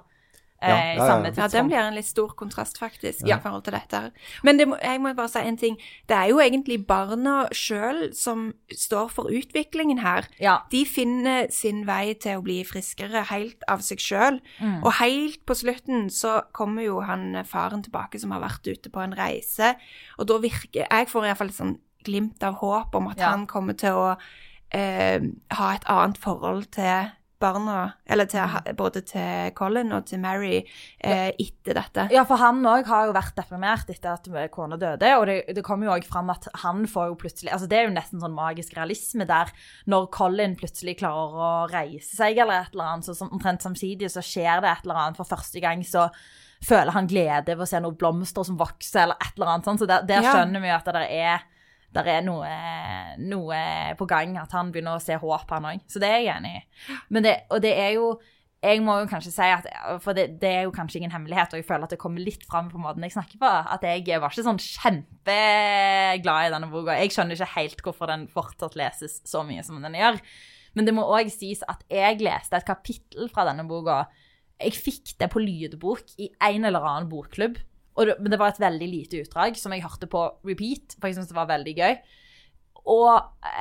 Eh, 0.65 0.69
Ja, 0.69 0.75
i 0.75 0.97
ja, 0.97 1.03
ja. 1.03 1.07
samme 1.07 1.31
Ja, 1.37 1.47
den 1.47 1.67
blir 1.69 1.77
en 1.79 1.95
litt 1.95 2.05
stor 2.09 2.33
kontrast, 2.35 2.77
faktisk, 2.79 3.25
Ja. 3.27 3.37
i 3.37 3.41
forhold 3.41 3.63
til 3.63 3.73
dette. 3.73 4.11
Men 4.43 4.57
det 4.57 4.67
må, 4.67 4.77
jeg 4.81 4.99
må 5.01 5.13
bare 5.15 5.29
si 5.29 5.39
en 5.39 5.57
ting. 5.57 5.77
Det 6.07 6.17
er 6.17 6.27
jo 6.29 6.39
egentlig 6.39 6.85
barna 6.87 7.47
sjøl 7.51 8.13
som 8.13 8.53
står 8.73 9.09
for 9.09 9.25
utviklingen 9.31 9.99
her. 9.99 10.27
Ja. 10.39 10.57
De 10.71 10.85
finner 10.85 11.47
sin 11.51 11.85
vei 11.85 12.13
til 12.13 12.39
å 12.39 12.43
bli 12.43 12.63
friskere 12.63 13.23
helt 13.29 13.63
av 13.67 13.79
seg 13.85 13.97
sjøl. 13.99 14.41
Mm. 14.59 14.83
Og 14.83 14.93
helt 14.99 15.45
på 15.45 15.55
slutten 15.55 16.09
så 16.09 16.41
kommer 16.53 16.83
jo 16.83 17.01
han 17.01 17.35
eh, 17.35 17.43
faren 17.43 17.83
tilbake 17.83 18.19
som 18.19 18.31
har 18.31 18.41
vært 18.41 18.67
ute 18.67 18.89
på 18.89 18.99
en 19.03 19.13
reise. 19.15 19.75
Og 20.19 20.27
da 20.27 20.37
virker 20.39 20.87
Jeg 20.89 21.07
får 21.07 21.25
iallfall 21.25 21.47
et 21.49 21.55
sånn 21.55 21.77
glimt 22.05 22.43
av 22.43 22.55
håp 22.61 22.93
om 22.95 23.07
at 23.07 23.17
Ja. 23.17 23.29
han 23.31 23.47
kommer 23.47 23.73
til 23.73 23.89
å 23.93 24.17
eh, 24.71 25.19
ha 25.51 25.73
et 25.73 25.85
annet 25.87 26.17
forhold 26.17 26.67
til 26.71 27.11
barna, 27.39 27.93
eller 28.07 28.25
til, 28.25 28.39
Mm. 28.39 28.75
både 28.75 29.01
til 29.05 29.51
Colin 29.55 29.91
og 29.91 30.05
til 30.05 30.19
Mary 30.19 30.63
eh, 31.03 31.31
etter 31.39 31.73
dette. 31.73 32.07
Ja, 32.11 32.23
for 32.23 32.37
han 32.37 32.61
òg 32.63 32.85
har 32.87 33.05
jo 33.07 33.13
vært 33.13 33.35
deprimert 33.35 33.89
etter 33.89 34.13
at 34.13 34.51
kona 34.51 34.77
døde. 34.77 35.11
Og 35.19 35.25
det, 35.27 35.53
det 35.55 35.63
kommer 35.63 35.85
jo 35.87 35.91
òg 35.97 36.05
fram 36.07 36.29
at 36.29 36.47
han 36.63 36.85
får 36.87 37.07
jo 37.11 37.15
plutselig 37.15 37.51
Altså 37.51 37.67
det 37.67 37.77
er 37.79 37.87
jo 37.89 37.93
nesten 37.95 38.21
sånn 38.21 38.33
magisk 38.35 38.75
realisme 38.77 39.25
der 39.27 39.51
når 39.87 40.07
Colin 40.11 40.55
plutselig 40.55 40.97
klarer 40.99 41.35
å 41.35 41.51
reise 41.71 42.15
seg 42.15 42.37
eller 42.37 42.61
et 42.61 42.73
eller 42.73 42.83
annet, 42.93 43.05
så 43.05 43.27
omtrent 43.29 43.61
samtidig 43.61 44.09
så 44.11 44.21
skjer 44.23 44.61
det 44.61 44.69
et 44.71 44.85
eller 44.85 44.95
annet. 44.95 45.17
For 45.17 45.25
første 45.25 45.59
gang 45.61 45.83
så 45.83 46.09
føler 46.65 46.91
han 46.95 47.07
glede 47.07 47.45
ved 47.57 47.61
å 47.61 47.67
se 47.67 47.79
noen 47.83 47.97
blomster 47.99 48.43
som 48.47 48.57
vokser, 48.57 49.03
eller 49.03 49.15
et 49.21 49.35
eller 49.35 49.47
annet 49.53 49.65
sånt. 49.65 49.79
Så 49.83 49.87
der, 49.87 50.01
der 50.07 50.23
Ja. 50.23 50.31
skjønner 50.33 50.61
vi 50.61 50.67
jo 50.71 50.75
at 50.75 50.85
det 50.85 51.11
er 51.11 51.43
der 51.95 52.11
er 52.11 52.23
noe, 52.25 52.51
noe 53.23 53.59
på 53.99 54.07
gang, 54.09 54.37
at 54.41 54.55
han 54.55 54.71
begynner 54.73 54.99
å 54.99 55.03
se 55.03 55.17
håp, 55.19 55.51
han 55.51 55.67
òg. 55.71 55.83
Så 55.91 56.01
det 56.03 56.11
er 56.11 56.23
jeg 56.23 56.31
enig 56.35 56.55
i. 56.57 56.63
Men 57.15 57.27
det, 57.27 57.35
og 57.49 57.61
det 57.63 57.75
er 57.79 57.93
jo 57.97 58.15
jeg 58.65 58.81
må 58.81 58.95
jo 58.97 59.07
kanskje 59.09 59.29
si 59.33 59.45
at 59.51 59.67
For 60.01 60.17
det, 60.17 60.39
det 60.41 60.49
er 60.49 60.63
jo 60.65 60.73
kanskje 60.73 60.97
ingen 60.99 61.13
hemmelighet, 61.13 61.53
og 61.53 61.59
jeg 61.59 61.67
føler 61.67 61.85
at 61.85 61.93
det 61.93 62.01
kommer 62.01 62.23
litt 62.23 62.45
fram 62.49 62.71
på 62.71 62.81
måten 62.81 63.03
jeg 63.05 63.13
snakker 63.13 63.37
på, 63.41 63.45
at 63.45 63.85
jeg 63.85 64.21
var 64.21 64.33
ikke 64.33 64.45
sånn 64.47 64.61
kjempeglad 64.61 66.47
i 66.47 66.53
denne 66.55 66.69
boka. 66.71 66.97
Jeg 66.97 67.13
skjønner 67.13 67.37
ikke 67.37 67.55
helt 67.59 67.83
hvorfor 67.85 68.09
den 68.09 68.25
fortsatt 68.31 68.77
leses 68.79 69.19
så 69.27 69.43
mye 69.45 69.65
som 69.65 69.83
den 69.85 69.97
gjør. 69.99 70.17
Men 70.75 70.87
det 70.87 70.95
må 70.97 71.05
òg 71.07 71.29
sies 71.31 71.61
at 71.71 71.85
jeg 71.91 72.23
leste 72.25 72.57
et 72.57 72.67
kapittel 72.67 73.29
fra 73.31 73.45
denne 73.47 73.67
boka. 73.69 74.05
Jeg 74.59 74.75
fikk 74.79 75.15
det 75.21 75.29
på 75.31 75.43
lydbok 75.43 76.15
i 76.23 76.31
en 76.49 76.67
eller 76.67 76.83
annen 76.83 77.11
bokklubb. 77.11 77.59
Og 77.95 78.11
men 78.19 78.31
det 78.31 78.39
var 78.41 78.51
et 78.51 78.61
veldig 78.61 78.91
lite 78.91 79.23
utdrag 79.23 79.57
som 79.59 79.73
jeg 79.73 79.85
hørte 79.85 80.09
på 80.11 80.27
repeat, 80.47 80.97
for 80.99 81.07
jeg 81.07 81.17
syntes 81.17 81.31
det 81.31 81.39
var 81.39 81.51
veldig 81.51 81.75
gøy. 81.79 81.97
Og 82.85 83.09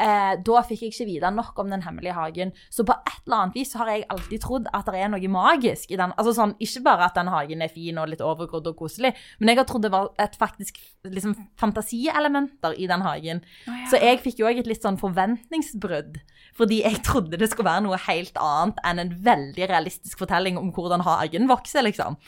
eh, 0.05 0.35
da 0.45 0.63
fikk 0.69 0.83
jeg 0.85 0.93
ikke 0.93 1.07
vite 1.09 1.31
nok 1.33 1.61
om 1.63 1.71
Den 1.73 1.85
hemmelige 1.85 2.17
hagen. 2.17 2.53
Så 2.73 2.85
på 2.85 2.93
et 2.93 3.23
eller 3.25 3.39
annet 3.39 3.57
vis 3.57 3.73
så 3.73 3.81
har 3.81 3.91
jeg 3.95 4.05
alltid 4.13 4.43
trodd 4.45 4.69
at 4.77 4.89
det 4.91 5.01
er 5.01 5.11
noe 5.13 5.31
magisk 5.33 5.95
i 5.95 5.99
den. 6.01 6.13
Altså 6.19 6.35
sånn, 6.37 6.55
Ikke 6.61 6.85
bare 6.85 7.09
at 7.09 7.17
den 7.17 7.33
hagen 7.33 7.65
er 7.65 7.73
fin 7.73 7.99
og 8.01 8.11
litt 8.13 8.25
overgrodd 8.25 8.69
og 8.69 8.77
koselig, 8.77 9.15
men 9.41 9.51
jeg 9.51 9.63
har 9.63 9.69
trodd 9.69 9.87
det 9.87 9.93
var 9.95 10.11
et 10.21 10.37
faktisk 10.41 10.81
liksom, 11.09 11.35
fantasielementer 11.61 12.77
i 12.77 12.89
den 12.91 13.05
hagen. 13.05 13.43
Oh, 13.65 13.73
ja. 13.73 13.89
Så 13.93 14.01
jeg 14.03 14.21
fikk 14.25 14.43
jo 14.43 14.49
òg 14.51 14.61
et 14.61 14.69
litt 14.69 14.85
sånn 14.85 15.01
forventningsbrudd. 15.01 16.21
Fordi 16.59 16.83
jeg 16.85 17.01
trodde 17.07 17.41
det 17.41 17.49
skulle 17.51 17.73
være 17.73 17.87
noe 17.89 18.01
helt 18.05 18.37
annet 18.41 18.85
enn 18.87 19.01
en 19.03 19.15
veldig 19.25 19.71
realistisk 19.73 20.21
fortelling 20.21 20.61
om 20.61 20.69
hvordan 20.75 21.05
hagen 21.07 21.49
vokser, 21.49 21.87
liksom. 21.87 22.21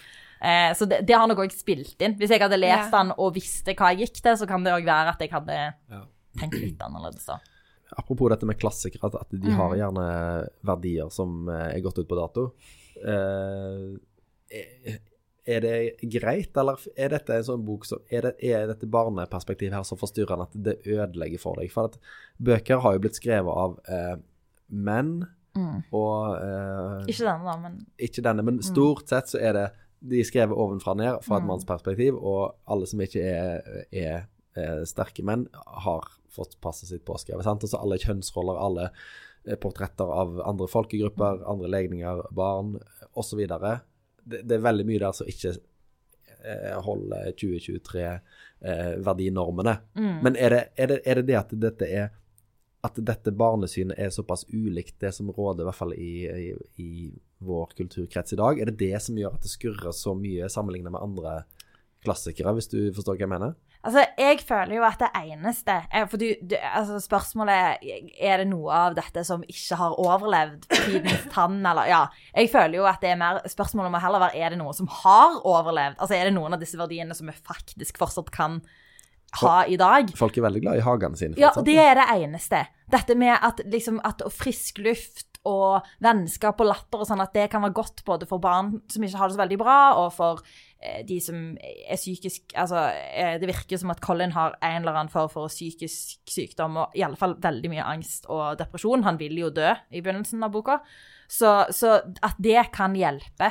Eh, 0.42 0.72
så 0.76 0.86
det, 0.88 1.02
det 1.06 1.14
har 1.16 1.26
nok 1.28 1.38
òg 1.46 1.52
spilt 1.54 2.00
inn. 2.04 2.14
Hvis 2.18 2.30
jeg 2.30 2.40
hadde 2.40 2.58
lest 2.60 2.92
Ja. 2.92 3.02
den 3.02 3.12
og 3.16 3.34
visste 3.34 3.74
hva 3.74 3.92
jeg 3.94 4.06
gikk 4.08 4.20
til, 4.22 4.36
så 4.36 4.46
kan 4.48 4.62
det 4.64 4.72
òg 4.72 4.84
være 4.84 5.08
at 5.14 5.18
jeg 5.20 5.30
hadde 5.30 5.74
Ja. 5.90 6.02
tenkt 6.38 6.60
litt 6.60 6.78
annerledes 6.84 7.24
da. 7.26 7.38
Apropos 7.96 8.28
dette 8.28 8.44
med 8.44 8.58
klassikere, 8.58 9.04
at, 9.06 9.14
at 9.14 9.30
de 9.30 9.48
Mm. 9.48 9.56
har 9.56 9.76
gjerne 9.76 10.48
verdier 10.64 11.10
som 11.10 11.48
eh, 11.48 11.76
er 11.76 11.80
gått 11.80 11.98
ut 11.98 12.08
på 12.08 12.16
dato. 12.18 12.52
Eh, 13.04 13.96
er- 14.50 15.00
er 15.46 15.60
det 15.60 16.10
greit, 16.10 16.56
eller 16.56 16.76
er 16.98 17.08
dette 17.08 17.30
en 17.36 17.42
sånn 17.44 17.64
bok 17.64 17.84
som 17.86 18.00
Er, 18.10 18.22
det, 18.22 18.34
er 18.42 18.66
dette 18.66 18.86
barneperspektivet 18.90 19.72
her 19.72 19.82
så 19.86 19.96
forstyrrende 19.96 20.42
at 20.48 20.56
det 20.60 20.80
ødelegger 20.84 21.38
for 21.38 21.54
deg? 21.54 21.70
For 21.70 21.84
at 21.84 21.98
bøker 22.42 22.80
har 22.82 22.94
jo 22.96 22.98
blitt 23.04 23.14
skrevet 23.20 23.56
av 23.56 23.78
eh, 23.88 24.16
menn, 24.70 25.28
Mm. 25.56 25.84
og 25.90 26.34
eh, 26.36 27.06
Ikke 27.08 27.24
denne, 27.24 27.44
da, 27.46 27.56
men 27.62 27.86
ikke 27.98 28.22
denne, 28.22 28.42
men 28.44 28.58
stort 28.60 29.08
sett 29.08 29.30
så 29.30 29.38
er 29.40 29.52
det 29.54 29.70
de 30.10 30.20
er 30.20 30.24
skrevet 30.28 30.56
ovenfra 30.56 30.90
og 30.94 30.98
ned 31.00 31.14
fra 31.24 31.36
et 31.38 31.42
Mm. 31.44 31.48
mannsperspektiv, 31.52 32.12
og 32.18 32.54
alle 32.66 32.86
som 32.86 33.00
ikke 33.00 33.22
er, 33.22 33.60
er, 33.92 34.26
er 34.56 34.84
sterke 34.88 35.22
menn, 35.26 35.46
har 35.84 36.02
fått 36.32 36.56
passet 36.60 36.88
sitt 36.90 37.04
påskrevet. 37.08 37.44
sant? 37.44 37.62
Altså 37.64 37.78
alle 37.80 37.96
kjønnsroller, 37.98 38.56
alle 38.60 38.90
eh, 39.46 39.56
portretter 39.56 40.04
av 40.04 40.40
andre 40.44 40.66
folkegrupper, 40.68 41.42
andre 41.48 41.68
legninger, 41.68 42.22
barn 42.36 42.76
osv. 43.14 43.38
Det, 43.46 43.80
det 44.42 44.54
er 44.58 44.62
veldig 44.66 44.86
mye 44.88 44.98
der 45.00 45.12
som 45.16 45.26
ikke 45.30 45.54
eh, 46.44 46.76
holder 46.84 47.32
2023-verdinormene. 47.40 49.76
mm. 49.94 50.18
Men 50.22 50.36
er 50.36 50.50
det, 50.50 50.62
er, 50.76 50.86
det, 50.86 51.00
er 51.06 51.14
det 51.20 51.26
det 51.26 51.36
at 51.40 51.50
dette 51.68 51.84
er 51.88 52.08
at 52.86 52.94
dette 53.02 53.32
barnesynet 53.34 53.98
er 53.98 54.10
såpass 54.14 54.44
ulikt 54.52 55.00
det 55.02 55.10
som 55.14 55.30
råder, 55.34 55.62
i 55.64 55.66
hvert 55.66 55.74
fall 55.78 55.92
i, 55.96 56.10
i, 56.30 56.52
i 56.78 57.10
vår 57.44 57.72
kulturkrets 57.76 58.32
i 58.32 58.36
dag? 58.40 58.58
Er 58.60 58.70
det 58.70 58.78
det 58.80 59.02
som 59.02 59.16
gjør 59.18 59.34
at 59.36 59.42
det 59.44 59.50
skurrer 59.52 59.92
så 59.92 60.14
mye 60.16 60.48
sammenlignet 60.52 60.92
med 60.94 61.02
andre 61.02 61.42
klassikere, 62.04 62.52
hvis 62.56 62.68
du 62.70 62.78
forstår 62.94 63.16
hva 63.18 63.24
jeg 63.26 63.32
mener? 63.32 63.54
Altså, 63.86 64.02
jeg 64.18 64.40
føler 64.42 64.74
jo 64.80 64.82
at 64.82 64.98
det 64.98 65.08
eneste 65.14 65.74
er- 65.94 66.06
For 66.10 66.18
du, 66.18 66.24
du, 66.42 66.56
altså 66.56 66.96
spørsmålet 66.98 67.78
er 68.18 68.38
det 68.38 68.46
noe 68.50 68.70
av 68.74 68.94
dette 68.96 69.22
som 69.24 69.44
ikke 69.46 69.76
har 69.78 69.94
overlevd 70.02 70.64
tidens 70.70 71.26
tann, 71.30 71.60
eller 71.66 71.86
Ja. 71.86 72.00
Jeg 72.34 72.50
føler 72.50 72.80
jo 72.80 72.84
at 72.86 73.00
det 73.00 73.10
er 73.10 73.16
mer 73.20 73.40
Spørsmålet 73.46 73.92
må 73.92 74.00
heller 74.02 74.18
være 74.24 74.36
er 74.42 74.50
det 74.50 74.58
noe 74.58 74.72
som 74.74 74.88
har 74.88 75.38
overlevd. 75.44 76.00
Altså, 76.00 76.16
er 76.18 76.24
det 76.24 76.34
noen 76.34 76.54
av 76.54 76.60
disse 76.60 76.76
verdiene 76.80 77.14
som 77.14 77.26
vi 77.30 77.32
faktisk 77.32 77.98
fortsatt 77.98 78.30
kan 78.34 78.60
ha 79.42 79.64
i 79.68 79.76
dag? 79.76 80.10
Folk 80.16 80.36
er 80.38 80.42
veldig 80.48 80.62
glad 80.62 80.78
i 80.78 80.84
hagene 80.86 81.16
sine. 81.16 81.34
Ja, 81.38 81.50
fortsatt. 81.52 81.64
det 81.66 81.78
er 81.78 81.94
det 81.94 82.08
eneste. 82.24 82.66
Dette 82.90 83.14
med 83.18 83.38
at, 83.40 83.60
liksom, 83.66 84.00
at 84.04 84.22
frisk 84.34 84.78
luft 84.78 85.35
og 85.46 85.86
vennskap 86.02 86.60
og 86.62 86.70
latter 86.70 87.02
og 87.02 87.08
sånn, 87.08 87.22
at 87.22 87.34
det 87.36 87.48
kan 87.52 87.62
være 87.64 87.76
godt 87.76 88.02
både 88.06 88.28
for 88.28 88.42
barn 88.42 88.74
som 88.92 89.04
ikke 89.06 89.20
har 89.20 89.30
det 89.30 89.36
så 89.36 89.42
veldig 89.42 89.58
bra, 89.60 89.76
og 90.00 90.08
for 90.16 90.42
eh, 90.80 91.02
de 91.06 91.18
som 91.22 91.42
er 91.62 91.98
psykisk 91.98 92.56
Altså, 92.56 92.88
eh, 93.14 93.36
det 93.40 93.50
virker 93.50 93.80
som 93.80 93.92
at 93.94 94.02
Colin 94.04 94.34
har 94.36 94.56
en 94.60 94.80
eller 94.82 94.96
annen 94.96 95.12
form 95.12 95.30
for 95.32 95.52
psykisk 95.52 96.24
sykdom, 96.30 96.80
og 96.82 96.96
i 96.98 97.04
alle 97.06 97.18
fall 97.20 97.36
veldig 97.42 97.72
mye 97.72 97.86
angst 97.86 98.26
og 98.32 98.58
depresjon. 98.60 99.06
Han 99.06 99.20
vil 99.20 99.38
jo 99.38 99.52
dø 99.54 99.70
i 99.90 100.02
begynnelsen 100.02 100.42
av 100.46 100.54
boka. 100.54 100.80
Så, 101.28 101.52
så 101.74 101.98
at 102.22 102.36
det 102.42 102.68
kan 102.74 102.94
hjelpe, 102.96 103.50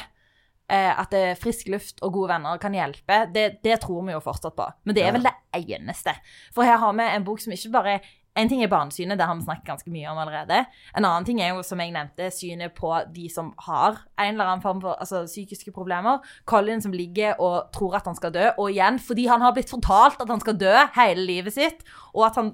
eh, 0.72 0.92
at 0.92 1.16
er 1.16 1.40
frisk 1.40 1.70
luft 1.72 2.04
og 2.06 2.16
gode 2.16 2.34
venner 2.36 2.60
kan 2.62 2.76
hjelpe, 2.76 3.26
det, 3.36 3.48
det 3.66 3.80
tror 3.84 4.06
vi 4.08 4.16
jo 4.16 4.24
fortsatt 4.24 4.56
på. 4.58 4.68
Men 4.88 4.98
det 4.98 5.06
er 5.06 5.16
vel 5.16 5.28
det 5.28 5.36
eneste. 5.62 6.16
For 6.56 6.68
her 6.68 6.80
har 6.82 6.96
vi 6.98 7.10
en 7.10 7.28
bok 7.28 7.44
som 7.44 7.56
ikke 7.56 7.74
bare 7.76 7.98
En 8.36 8.50
ting 8.52 8.60
er 8.64 8.68
barnesynet, 8.72 9.16
det 9.16 9.26
har 9.30 9.38
vi 9.38 9.46
snakket 9.46 9.70
ganske 9.70 9.92
mye 9.94 10.10
om 10.12 10.18
allerede. 10.20 10.58
En 10.92 11.06
annen 11.08 11.28
ting 11.28 11.40
er 11.40 11.54
jo, 11.54 11.62
som 11.64 11.80
jeg 11.80 11.94
nevnte, 11.96 12.28
synet 12.36 12.74
på 12.76 12.92
de 13.16 13.30
som 13.32 13.54
har 13.64 14.02
en 14.20 14.34
eller 14.34 14.50
annen 14.50 14.64
form 14.64 14.82
for 14.84 15.00
altså, 15.00 15.22
psykiske 15.30 15.72
problemer. 15.76 16.20
Colin 16.44 16.84
som 16.84 16.92
ligger 16.96 17.40
og 17.40 17.72
tror 17.76 17.96
at 18.02 18.10
han 18.10 18.18
skal 18.18 18.34
dø, 18.36 18.50
og 18.58 18.74
igjen 18.74 19.00
fordi 19.00 19.30
han 19.32 19.44
har 19.46 19.56
blitt 19.56 19.72
fortalt 19.72 20.20
at 20.20 20.34
han 20.34 20.44
skal 20.44 20.58
dø 20.60 20.74
hele 20.98 21.24
livet 21.24 21.56
sitt, 21.56 21.86
og 22.12 22.26
at 22.28 22.42
han 22.42 22.52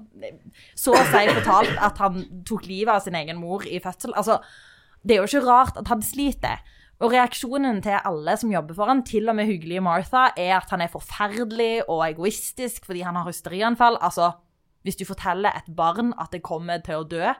så 0.78 0.94
å 0.94 1.08
si 1.10 1.24
fortalt 1.32 1.74
at 1.88 1.98
han 2.04 2.22
tok 2.46 2.68
livet 2.70 2.94
av 2.94 3.02
sin 3.02 3.18
egen 3.18 3.42
mor 3.42 3.66
i 3.66 3.82
fødsel. 3.82 4.14
Altså, 4.14 4.38
det 5.02 5.16
er 5.16 5.24
jo 5.24 5.30
ikke 5.32 5.48
rart 5.48 5.82
at 5.82 5.90
han 5.90 6.06
sliter. 6.06 6.62
Og 7.02 7.10
reaksjonen 7.10 7.80
til 7.82 7.98
alle 7.98 8.36
som 8.38 8.52
jobber 8.54 8.76
for 8.78 8.86
han, 8.86 9.02
til 9.02 9.26
og 9.26 9.34
med 9.34 9.50
hyggelige 9.50 9.82
Martha, 9.82 10.28
er 10.38 10.60
at 10.60 10.70
han 10.70 10.84
er 10.84 10.92
forferdelig 10.92 11.88
og 11.88 12.04
egoistisk 12.06 12.86
fordi 12.86 13.02
han 13.02 13.18
har 13.18 13.26
hysterianfall. 13.26 13.98
Altså, 13.98 14.30
hvis 14.82 14.98
du 15.00 15.04
forteller 15.08 15.54
et 15.56 15.70
barn 15.76 16.12
at 16.18 16.32
det 16.34 16.42
kommer 16.42 16.82
til 16.84 17.02
å 17.02 17.08
dø, 17.08 17.32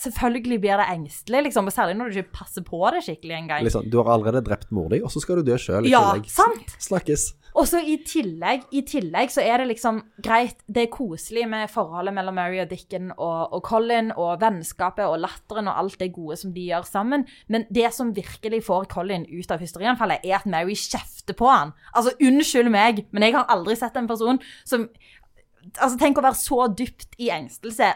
selvfølgelig 0.00 0.56
blir 0.64 0.80
det 0.80 0.88
engstelig, 0.90 1.44
liksom, 1.48 1.68
særlig 1.70 1.94
når 2.00 2.10
du 2.10 2.16
ikke 2.18 2.32
passer 2.40 2.64
på 2.66 2.80
det 2.90 3.04
skikkelig 3.06 3.36
engang. 3.36 3.62
Liksom, 3.62 3.86
du 3.92 4.00
har 4.00 4.08
allerede 4.16 4.40
drept 4.42 4.72
mor 4.74 4.88
di, 4.90 4.98
og 5.06 5.12
så 5.14 5.22
skal 5.22 5.38
du 5.38 5.46
dø 5.46 5.58
sjøl 5.60 5.86
i 5.86 5.92
Ja, 5.92 6.00
tillegg. 6.16 6.30
sant? 6.34 6.74
Snakkes. 6.82 7.28
Og 7.54 7.68
så 7.70 7.78
i 7.86 7.94
tillegg, 8.02 8.64
i 8.74 8.80
tillegg 8.82 9.30
så 9.30 9.44
er 9.46 9.62
det 9.62 9.68
liksom 9.70 10.00
greit, 10.26 10.56
det 10.66 10.88
er 10.88 10.90
koselig 10.90 11.44
med 11.46 11.70
forholdet 11.70 12.16
mellom 12.16 12.34
Mary 12.34 12.58
og 12.64 12.72
Dickon 12.72 13.12
og, 13.14 13.54
og 13.54 13.62
Colin, 13.62 14.10
og 14.18 14.40
vennskapet 14.42 15.06
og 15.06 15.20
latteren 15.22 15.70
og 15.70 15.78
alt 15.84 16.00
det 16.02 16.10
gode 16.16 16.40
som 16.42 16.50
de 16.56 16.66
gjør 16.72 16.82
sammen, 16.90 17.22
men 17.46 17.68
det 17.70 17.92
som 17.94 18.10
virkelig 18.16 18.64
får 18.66 18.90
Colin 18.90 19.28
ut 19.30 19.54
av 19.54 19.62
hysterianfallet, 19.62 20.26
er 20.26 20.40
at 20.40 20.50
Mary 20.50 20.74
kjefter 20.74 21.38
på 21.38 21.46
han. 21.46 21.70
Altså, 21.94 22.16
unnskyld 22.18 22.72
meg, 22.74 23.04
men 23.14 23.28
jeg 23.28 23.38
har 23.38 23.46
aldri 23.54 23.78
sett 23.78 23.94
en 24.02 24.10
person 24.10 24.42
som 24.66 24.88
Altså, 25.72 25.96
tenk 26.00 26.18
å 26.18 26.24
være 26.24 26.38
så 26.38 26.66
dypt 26.76 27.16
i 27.22 27.30
engstelse, 27.34 27.90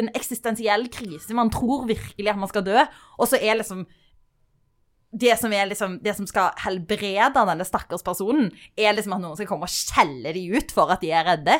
en 0.00 0.10
eksistensiell 0.16 0.86
krise, 0.92 1.34
man 1.36 1.50
tror 1.52 1.88
virkelig 1.88 2.30
at 2.30 2.38
man 2.40 2.50
skal 2.50 2.64
dø, 2.66 2.84
og 3.18 3.28
så 3.28 3.40
er 3.40 3.58
liksom 3.60 3.84
det 5.10 5.34
som, 5.40 5.50
liksom, 5.50 5.98
det 6.04 6.14
som 6.14 6.26
skal 6.28 6.52
helbrede 6.62 7.32
denne 7.34 7.66
stakkars 7.66 8.04
personen, 8.06 8.50
er 8.78 8.94
liksom 8.94 9.16
at 9.16 9.22
noen 9.24 9.38
skal 9.38 9.48
komme 9.50 9.66
og 9.66 9.74
skjelle 9.74 10.34
de 10.36 10.44
ut 10.54 10.74
for 10.74 10.92
at 10.94 11.02
de 11.02 11.10
er 11.10 11.26
redde. 11.26 11.56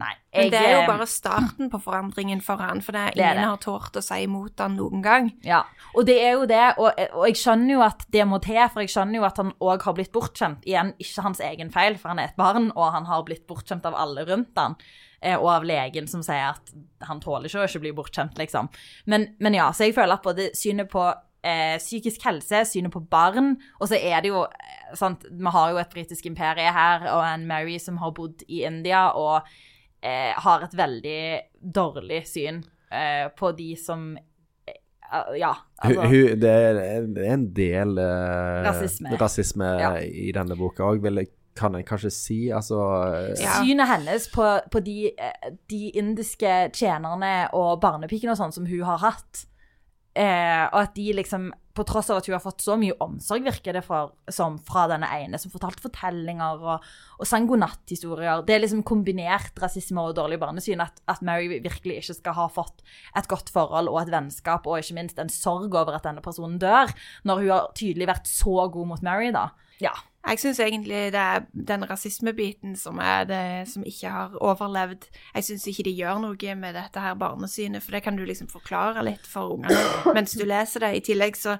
Nei. 0.00 0.12
Men 0.34 0.48
det 0.50 0.58
er 0.58 0.70
jo 0.72 0.78
eh, 0.80 0.86
bare 0.88 1.06
starten 1.06 1.68
på 1.70 1.78
forandringen 1.84 2.40
for 2.42 2.56
han, 2.64 2.80
for 2.82 2.96
det 2.96 3.02
Det 3.14 3.20
ingen 3.20 3.36
det. 3.42 3.44
har 3.50 3.58
tort 3.60 3.96
å 3.96 4.02
si 4.02 4.22
imot 4.24 4.58
han 4.64 4.76
noen 4.78 5.02
gang. 5.04 5.28
Ja, 5.44 5.60
og 5.94 6.06
det 6.08 6.16
er 6.24 6.32
jo 6.38 6.46
det, 6.48 6.62
og, 6.80 6.96
og 7.12 7.26
jeg 7.28 7.36
skjønner 7.42 7.74
jo 7.74 7.82
at 7.84 8.06
det 8.10 8.24
må 8.26 8.38
til, 8.42 8.62
for 8.72 8.80
jeg 8.80 8.88
skjønner 8.94 9.20
jo 9.20 9.26
at 9.28 9.36
han 9.42 9.52
òg 9.60 9.82
har 9.84 9.96
blitt 9.98 10.12
bortskjemt. 10.14 10.64
Igjen, 10.64 10.94
ikke 10.98 11.22
hans 11.26 11.40
egen 11.44 11.70
feil, 11.70 11.98
for 12.00 12.08
han 12.14 12.18
er 12.22 12.30
et 12.32 12.36
barn, 12.40 12.70
og 12.74 12.88
han 12.96 13.04
har 13.10 13.22
blitt 13.28 13.44
bortskjemt 13.46 13.84
av 13.86 13.94
alle 14.00 14.24
rundt 14.30 14.56
han. 14.56 14.76
eh, 15.20 15.36
Og 15.36 15.50
av 15.52 15.64
legen 15.68 16.08
som 16.08 16.22
sier 16.24 16.48
at 16.54 16.72
han 17.06 17.20
tåler 17.20 17.46
ikke 17.52 17.60
å 17.60 17.68
ikke 17.68 17.80
bli 17.84 17.92
bortskjemt, 17.92 18.38
liksom. 18.40 18.70
Men, 19.06 19.28
men 19.38 19.54
ja, 19.54 19.68
så 19.76 19.84
jeg 19.86 19.94
føler 19.94 20.16
at 20.16 20.24
både 20.24 20.48
synet 20.56 20.88
på 20.90 21.04
eh, 21.44 21.76
psykisk 21.78 22.24
helse, 22.24 22.64
synet 22.70 22.90
på 22.94 23.04
barn, 23.12 23.58
og 23.78 23.88
så 23.92 24.00
er 24.00 24.22
det 24.24 24.32
jo 24.32 24.46
eh, 24.48 24.96
sant, 24.96 25.28
Vi 25.30 25.52
har 25.52 25.70
jo 25.70 25.76
et 25.84 25.92
britisk 25.92 26.26
imperie 26.32 26.72
her, 26.72 27.04
og 27.12 27.22
en 27.28 27.46
Mary 27.46 27.76
som 27.78 28.00
har 28.00 28.10
bodd 28.16 28.42
i 28.48 28.64
India, 28.64 29.10
og 29.12 29.42
eh, 30.02 30.32
har 30.44 30.64
et 30.66 30.74
veldig 30.76 31.20
dårlig 31.62 32.22
syn 32.28 32.62
eh, 32.90 33.28
på 33.38 33.52
de 33.56 33.74
som 33.80 34.16
eh, 34.16 34.78
Ja. 35.38 35.54
Altså, 35.82 36.06
hun, 36.08 36.40
det, 36.40 36.50
er, 36.50 37.06
det 37.12 37.26
er 37.26 37.32
en 37.34 37.46
del 37.54 37.98
eh, 37.98 38.62
Rasisme. 38.66 39.14
rasisme 39.20 39.70
Ja. 39.80 39.94
i 40.00 40.32
denne 40.32 40.56
boka 40.56 40.82
òg, 40.92 41.04
kan 41.54 41.74
jeg 41.76 41.84
kanskje 41.84 42.10
si. 42.10 42.38
Altså 42.50 42.78
eh, 43.12 43.42
Ja. 43.42 43.58
Synet 43.60 43.88
hennes 43.90 44.28
på, 44.32 44.46
på 44.72 44.80
de, 44.80 45.10
eh, 45.12 45.50
de 45.68 45.90
indiske 46.00 46.70
tjenerne 46.72 47.48
og 47.52 47.80
barnepikene 47.82 48.32
og 48.32 48.38
sånn 48.40 48.54
som 48.56 48.66
hun 48.66 48.82
har 48.88 49.02
hatt, 49.04 49.44
eh, 50.18 50.64
og 50.68 50.78
at 50.84 50.94
de 50.96 51.12
liksom 51.16 51.50
På 51.72 51.86
tross 51.88 52.10
av 52.12 52.18
at 52.20 52.26
hun 52.28 52.34
har 52.34 52.42
fått 52.44 52.60
så 52.60 52.74
mye 52.76 52.92
omsorg, 53.00 53.46
virker 53.46 53.72
det 53.72 53.80
for, 53.86 54.10
som 54.28 54.58
fra 54.60 54.82
denne 54.90 55.08
ene, 55.08 55.38
som 55.40 55.48
fortalte 55.48 55.80
fortellinger 55.80 56.60
og, 56.60 56.84
og 57.16 57.24
sang 57.24 57.46
godnatthistorier. 57.48 58.42
Det 58.44 58.52
er 58.52 58.60
liksom 58.60 58.82
kombinert 58.84 59.56
rasisme 59.56 60.04
og 60.04 60.12
dårlig 60.18 60.36
barnesyn 60.42 60.84
at, 60.84 61.00
at 61.08 61.24
Mary 61.24 61.48
virkelig 61.64 62.02
ikke 62.02 62.18
skal 62.18 62.36
ha 62.36 62.46
fått 62.52 62.84
et 63.16 63.30
godt 63.32 63.48
forhold 63.56 63.88
og 63.88 64.02
et 64.02 64.12
vennskap, 64.12 64.68
og 64.68 64.84
ikke 64.84 64.98
minst 65.00 65.16
en 65.16 65.32
sorg 65.32 65.72
over 65.72 65.96
at 65.96 66.04
denne 66.04 66.20
personen 66.20 66.60
dør, 66.60 66.92
når 67.24 67.40
hun 67.40 67.52
har 67.54 67.72
tydelig 67.80 68.12
vært 68.12 68.28
så 68.28 68.68
god 68.76 68.92
mot 68.92 69.08
Mary, 69.08 69.32
da. 69.32 69.48
Ja. 69.80 69.96
Jeg 70.22 70.38
syns 70.38 70.60
egentlig 70.62 71.08
det 71.12 71.18
er 71.20 71.46
den 71.52 71.82
rasismebiten 71.90 72.76
som 72.78 73.00
er 73.02 73.24
det 73.26 73.46
som 73.68 73.82
ikke 73.86 74.10
har 74.14 74.36
overlevd. 74.38 75.08
Jeg 75.34 75.48
syns 75.48 75.66
ikke 75.66 75.86
de 75.88 75.96
gjør 75.98 76.20
noe 76.22 76.54
med 76.60 76.76
dette 76.78 77.02
her 77.02 77.16
barnesynet, 77.18 77.82
for 77.82 77.96
det 77.96 78.04
kan 78.04 78.16
du 78.16 78.22
liksom 78.24 78.50
forklare 78.52 79.02
litt 79.06 79.26
for 79.26 79.56
ungene 79.56 80.14
mens 80.14 80.36
du 80.38 80.46
leser 80.46 80.86
det. 80.86 80.94
I 80.96 81.04
tillegg 81.10 81.38
så 81.40 81.58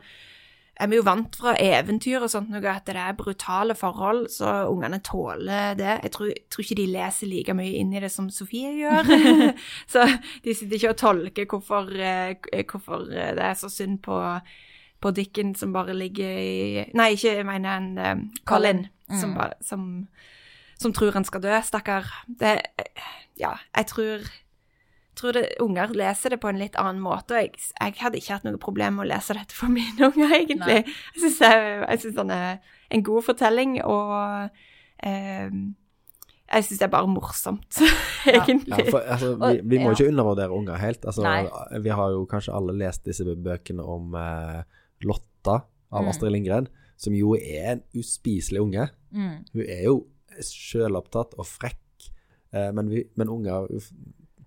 er 0.81 0.89
vi 0.89 0.97
jo 0.97 1.05
vant 1.05 1.37
fra 1.37 1.53
eventyr 1.61 2.23
og 2.25 2.31
sånt 2.33 2.51
noe 2.53 2.65
at 2.71 2.87
det 2.89 2.97
er 2.97 3.19
brutale 3.19 3.75
forhold, 3.77 4.25
så 4.33 4.63
ungene 4.71 5.03
tåler 5.05 5.77
det. 5.79 5.99
Jeg 6.07 6.13
tror, 6.15 6.33
tror 6.51 6.65
ikke 6.65 6.81
de 6.81 6.89
leser 6.95 7.31
like 7.31 7.55
mye 7.59 7.77
inn 7.83 7.93
i 7.93 8.03
det 8.03 8.11
som 8.15 8.31
Sofie 8.33 8.73
gjør. 8.79 9.11
så 9.93 10.07
de 10.45 10.55
sitter 10.55 10.79
ikke 10.79 10.95
og 10.95 11.01
tolker 11.03 11.51
hvorfor, 11.51 11.93
eh, 11.93 12.65
hvorfor 12.71 13.05
det 13.11 13.43
er 13.43 13.59
så 13.59 13.71
synd 13.73 14.01
på 14.07 14.19
på 15.03 15.11
Dicken 15.17 15.55
som 15.59 15.73
bare 15.75 15.95
ligger 15.99 16.39
i 16.39 16.85
Nei, 16.95 17.11
ikke 17.17 17.35
jeg 17.41 17.47
mener 17.49 17.77
en 17.81 17.91
um, 17.99 18.23
Colin, 18.49 18.85
som, 19.11 19.33
Mm. 19.33 19.37
bare, 19.37 19.59
som, 19.67 19.83
som 20.81 20.93
tror 20.97 21.13
han 21.19 21.25
skal 21.29 21.43
dø, 21.45 21.53
stakkar. 21.67 22.07
Det 22.27 22.55
Ja, 23.41 23.57
jeg 23.77 23.87
tror 23.91 24.23
tror 25.19 25.35
det, 25.37 25.43
unger 25.61 25.91
leser 25.93 26.33
det 26.33 26.39
på 26.41 26.49
en 26.49 26.57
litt 26.59 26.75
annen 26.81 27.03
måte, 27.05 27.35
og 27.37 27.43
jeg, 27.43 27.51
jeg 27.77 27.95
hadde 28.01 28.17
ikke 28.17 28.33
hatt 28.33 28.45
noe 28.47 28.57
problem 28.63 28.95
med 28.97 29.05
å 29.05 29.11
lese 29.11 29.35
dette 29.37 29.53
for 29.55 29.69
mine 29.77 30.09
unger, 30.09 30.33
egentlig. 30.39 30.79
Nei. 30.87 30.95
Jeg 31.21 32.01
syns 32.01 32.17
den 32.17 32.31
er 32.33 32.57
en 32.91 33.03
god 33.05 33.23
fortelling, 33.27 33.75
og 33.85 34.49
um, 35.05 35.61
jeg 36.53 36.65
syns 36.67 36.81
det 36.81 36.87
er 36.89 36.93
bare 36.95 37.09
morsomt, 37.13 37.79
egentlig. 38.39 38.73
Ja, 38.87 38.91
for, 38.91 39.05
altså, 39.05 39.35
vi, 39.41 39.61
vi 39.75 39.79
må 39.83 39.91
Ja. 39.93 39.97
ikke 39.99 40.09
undervurdere 40.15 40.57
unger 40.57 40.81
helt. 40.81 41.05
Altså, 41.05 41.37
vi 41.85 41.93
har 42.01 42.11
jo 42.17 42.25
kanskje 42.33 42.57
alle 42.57 42.75
lest 42.81 43.05
disse 43.09 43.25
bøkene 43.25 43.85
om 43.85 44.15
eh, 44.17 44.63
Lotta 45.05 45.63
av 45.93 46.03
Mm. 46.05 46.09
Astrid 46.09 46.33
Lindgren, 46.33 46.69
som 46.97 47.13
jo 47.15 47.35
er 47.37 47.73
en 47.77 47.83
uspiselig 47.99 48.61
unge. 48.63 48.89
Mm. 49.13 49.45
Hun 49.53 49.63
er 49.69 49.85
jo 49.85 50.07
sjølopptatt 50.41 51.35
og 51.39 51.47
frekk, 51.49 52.11
eh, 52.55 52.71
men, 52.73 52.89
vi, 52.89 53.05
men 53.21 53.29
unger 53.29 53.67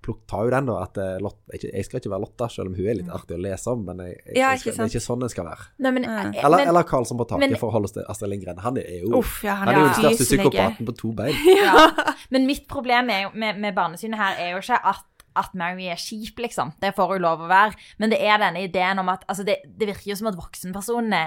plukk, 0.05 0.19
tar 0.29 0.45
jo 0.45 0.51
den, 0.53 0.67
da. 0.69 0.75
At 0.85 0.97
eh, 1.01 1.15
Lotta, 1.21 1.57
jeg 1.57 1.85
skal 1.87 1.99
ikke 2.01 2.11
være 2.13 2.21
Lotta, 2.25 2.47
selv 2.53 2.69
om 2.69 2.75
hun 2.77 2.89
er 2.91 2.97
litt 2.99 3.09
artig 3.13 3.37
å 3.37 3.41
lese 3.41 3.71
om, 3.73 3.85
men 3.87 4.03
jeg, 4.05 4.17
jeg, 4.19 4.35
Mm. 4.35 4.37
Ja, 4.37 4.49
jeg 4.53 4.59
ikke 4.59 4.61
skal, 4.61 4.75
det 4.77 4.85
er 4.85 4.93
ikke 4.93 5.05
sånn 5.05 5.23
det 5.25 5.31
skal 5.33 5.47
være. 5.49 5.65
Nei, 5.85 5.91
men, 5.95 6.03
Mm. 6.05 6.35
eh, 6.35 6.43
Eller, 6.45 6.57
men, 6.61 6.67
eller 6.73 6.83
Karlsson 6.83 7.17
på 7.17 7.27
taket, 7.29 7.49
men- 7.49 7.57
for 7.61 7.69
å 7.69 7.73
holde 7.73 7.85
oss 7.89 7.95
til 7.97 8.05
Astrid 8.09 8.29
Lindgren. 8.29 8.59
Han 8.59 8.77
er 8.77 9.01
jo, 9.01 9.17
Uff, 9.19 9.43
ja, 9.43 9.55
han 9.55 9.67
han 9.67 9.75
er 9.75 9.79
jo 9.79 9.87
den 9.89 10.03
største 10.03 10.25
psykopaten 10.29 10.85
på 10.85 10.97
to 10.97 11.11
bein. 11.13 11.33
ja. 11.65 11.89
men 12.29 12.45
mitt 12.45 12.67
problem 12.67 13.09
er 13.09 13.23
jo, 13.23 13.29
med, 13.33 13.57
med 13.59 13.75
barnesynet 13.75 14.17
her 14.17 14.35
er 14.41 14.51
jo 14.53 14.61
ikke 14.61 14.79
at, 14.83 15.05
at 15.39 15.55
Mary 15.57 15.87
er 15.91 15.99
kjip, 15.99 16.39
liksom. 16.41 16.73
Det 16.81 16.93
får 16.95 17.15
hun 17.15 17.25
lov 17.25 17.45
å 17.45 17.49
være. 17.51 17.77
Men 18.01 18.13
det 18.13 18.21
er 18.23 18.41
denne 18.41 18.65
ideen 18.65 19.01
om 19.01 19.11
at 19.13 19.25
altså 19.29 19.45
det, 19.47 19.61
det 19.65 19.89
virker 19.91 20.11
jo 20.13 20.19
som 20.19 20.31
at 20.31 20.39
voksenpersonene 20.39 21.23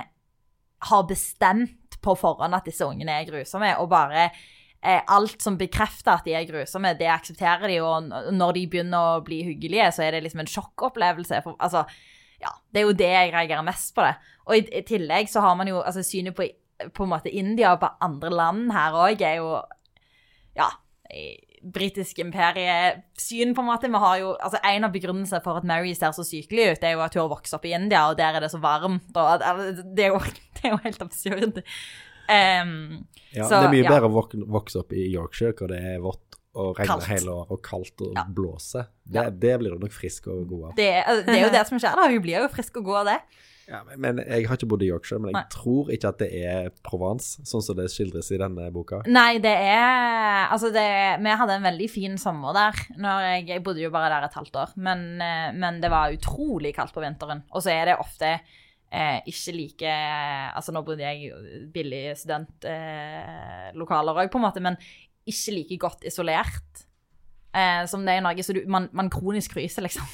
har 0.89 1.09
bestemt 1.11 1.99
på 2.05 2.15
forhånd 2.19 2.55
at 2.55 2.69
disse 2.69 2.87
ungene 2.87 3.17
er 3.19 3.27
grusomme, 3.27 3.73
og 3.83 3.91
bare 3.91 4.29
eh, 4.29 5.01
alt 5.11 5.43
som 5.43 5.59
bekrefter 5.59 6.15
at 6.15 6.29
de 6.29 6.37
er 6.39 6.47
grusomme, 6.49 6.95
det 6.99 7.11
aksepterer 7.11 7.71
de, 7.71 7.81
og 7.83 8.13
når 8.35 8.55
de 8.55 8.67
begynner 8.71 9.17
å 9.19 9.25
bli 9.27 9.43
hyggelige, 9.49 9.91
så 9.97 10.07
er 10.07 10.15
det 10.15 10.23
liksom 10.27 10.45
en 10.45 10.53
sjokkopplevelse. 10.53 11.43
For, 11.47 11.59
altså, 11.59 11.83
ja, 12.43 12.55
det 12.71 12.83
er 12.83 12.87
jo 12.87 12.99
det 13.01 13.11
jeg 13.11 13.35
reagerer 13.35 13.67
mest 13.67 13.91
på 13.97 14.07
det. 14.07 14.15
Og 14.47 14.61
i, 14.61 14.65
i 14.81 14.85
tillegg 14.87 15.31
så 15.33 15.43
har 15.45 15.59
man 15.59 15.71
jo 15.71 15.83
altså 15.83 16.05
synet 16.07 16.37
på, 16.39 16.47
på 16.95 17.05
en 17.05 17.11
måte 17.11 17.35
India 17.35 17.75
og 17.75 17.83
på 17.83 17.91
andre 18.07 18.31
land 18.31 18.71
her 18.71 18.95
òg 18.95 19.25
er 19.27 19.41
jo 19.41 19.57
ja, 20.59 20.69
britisk 21.63 22.19
imperiesyn, 22.23 23.55
på 23.55 23.63
en 23.65 23.69
måte. 23.71 23.91
Vi 23.91 24.01
har 24.05 24.19
jo, 24.23 24.33
altså 24.41 24.61
En 24.65 24.85
av 24.85 24.93
begrunnelsene 24.95 25.41
for 25.45 25.59
at 25.61 25.65
Mary 25.69 25.95
ser 25.95 26.13
så 26.17 26.25
sykelig 26.27 26.73
ut, 26.73 26.81
det 26.83 26.91
er 26.91 26.97
jo 26.97 27.05
at 27.05 27.15
hun 27.15 27.25
har 27.25 27.33
vokst 27.33 27.55
opp 27.57 27.65
i 27.69 27.75
India, 27.77 28.05
og 28.11 28.19
der 28.19 28.37
er 28.39 28.41
det 28.45 28.51
så 28.53 28.61
varmt. 28.63 29.11
og 29.17 29.43
altså, 29.43 29.83
Det 29.85 30.05
er 30.07 30.15
jo, 30.15 30.21
det 30.59 30.65
er 30.65 30.75
jo 30.77 30.81
helt 30.85 31.03
absurd. 31.03 31.63
Um, 32.29 33.07
Ja, 33.33 33.45
Så, 33.45 33.59
det 33.61 33.67
er 33.69 33.75
mye 33.75 33.85
ja. 33.85 33.91
bedre 33.93 34.09
å 34.09 34.15
vok 34.15 34.35
vokse 34.49 34.81
opp 34.81 34.93
i 34.97 35.05
Yorkshire, 35.13 35.53
hvor 35.57 35.69
det 35.69 35.79
er 35.85 35.99
vått 36.01 36.25
og 36.59 36.79
regner 36.81 37.05
hele 37.13 37.31
året, 37.31 37.51
og 37.53 37.61
kaldt 37.63 38.01
og 38.03 38.15
Ja. 38.17 38.25
blåser. 38.25 38.89
Det, 39.05 39.27
det 39.39 39.59
blir 39.61 39.77
du 39.77 39.85
nok 39.85 39.93
frisk 39.93 40.27
og 40.33 40.47
god 40.49 40.71
av. 40.71 40.73
det, 40.77 40.89
altså, 41.05 41.27
det 41.27 41.37
er 41.37 41.45
jo 41.45 41.53
det 41.53 41.67
som 41.69 41.79
skjer, 41.79 41.95
da. 42.01 42.09
Hun 42.09 42.23
blir 42.25 42.41
jo 42.41 42.49
frisk 42.51 42.81
og 42.81 42.85
god 42.89 42.97
av 43.03 43.11
det. 43.13 43.19
Ja, 43.69 43.83
men, 44.01 44.17
jeg 44.25 44.47
har 44.49 44.57
ikke 44.57 44.71
bodd 44.71 44.83
i 44.85 44.89
Yorkshire, 44.89 45.21
men 45.21 45.29
jeg 45.31 45.37
Nei. 45.37 45.49
tror 45.53 45.91
ikke 45.93 46.09
at 46.09 46.21
det 46.23 46.29
er 46.41 46.71
Provence, 46.87 47.43
sånn 47.49 47.65
som 47.65 47.77
det 47.77 47.91
skildres 47.93 48.31
i 48.33 48.39
denne 48.41 48.71
boka. 48.73 49.03
Nei, 49.05 49.39
det 49.45 49.53
er 49.53 50.49
Altså, 50.49 50.71
det 50.73 51.21
Vi 51.21 51.35
hadde 51.41 51.55
en 51.59 51.67
veldig 51.67 51.89
fin 51.93 52.17
sommer 52.21 52.53
der. 52.57 52.75
Når 52.97 53.15
jeg, 53.27 53.49
jeg 53.53 53.65
bodde 53.67 53.83
jo 53.83 53.91
bare 53.93 54.09
der 54.15 54.25
et 54.29 54.39
halvt 54.39 54.57
år. 54.63 54.71
Men, 54.81 55.21
eh, 55.21 55.51
men 55.53 55.81
det 55.83 55.91
var 55.93 56.15
utrolig 56.15 56.73
kaldt 56.77 56.95
på 56.97 57.05
vinteren. 57.05 57.45
Og 57.53 57.61
så 57.65 57.71
er 57.75 57.85
det 57.91 58.01
ofte 58.01 58.29
eh, 58.39 59.19
ikke 59.29 59.53
like 59.57 59.93
Altså, 60.57 60.73
nå 60.73 60.81
bodde 60.87 61.05
jeg 61.05 61.33
billig 61.75 62.17
studentlokaler 62.23 64.13
eh, 64.15 64.23
òg, 64.25 64.33
på 64.33 64.39
en 64.41 64.47
måte, 64.49 64.65
men 64.65 64.81
ikke 65.29 65.53
like 65.59 65.77
godt 65.85 66.03
isolert 66.09 66.87
eh, 67.53 67.85
som 67.91 68.05
det 68.05 68.13
er 68.15 68.23
i 68.23 68.25
Norge. 68.25 68.43
Så 68.47 68.53
du, 68.57 68.63
man, 68.71 68.89
man 68.97 69.11
kronisk 69.13 69.53
fryser, 69.57 69.83
liksom. 69.85 70.07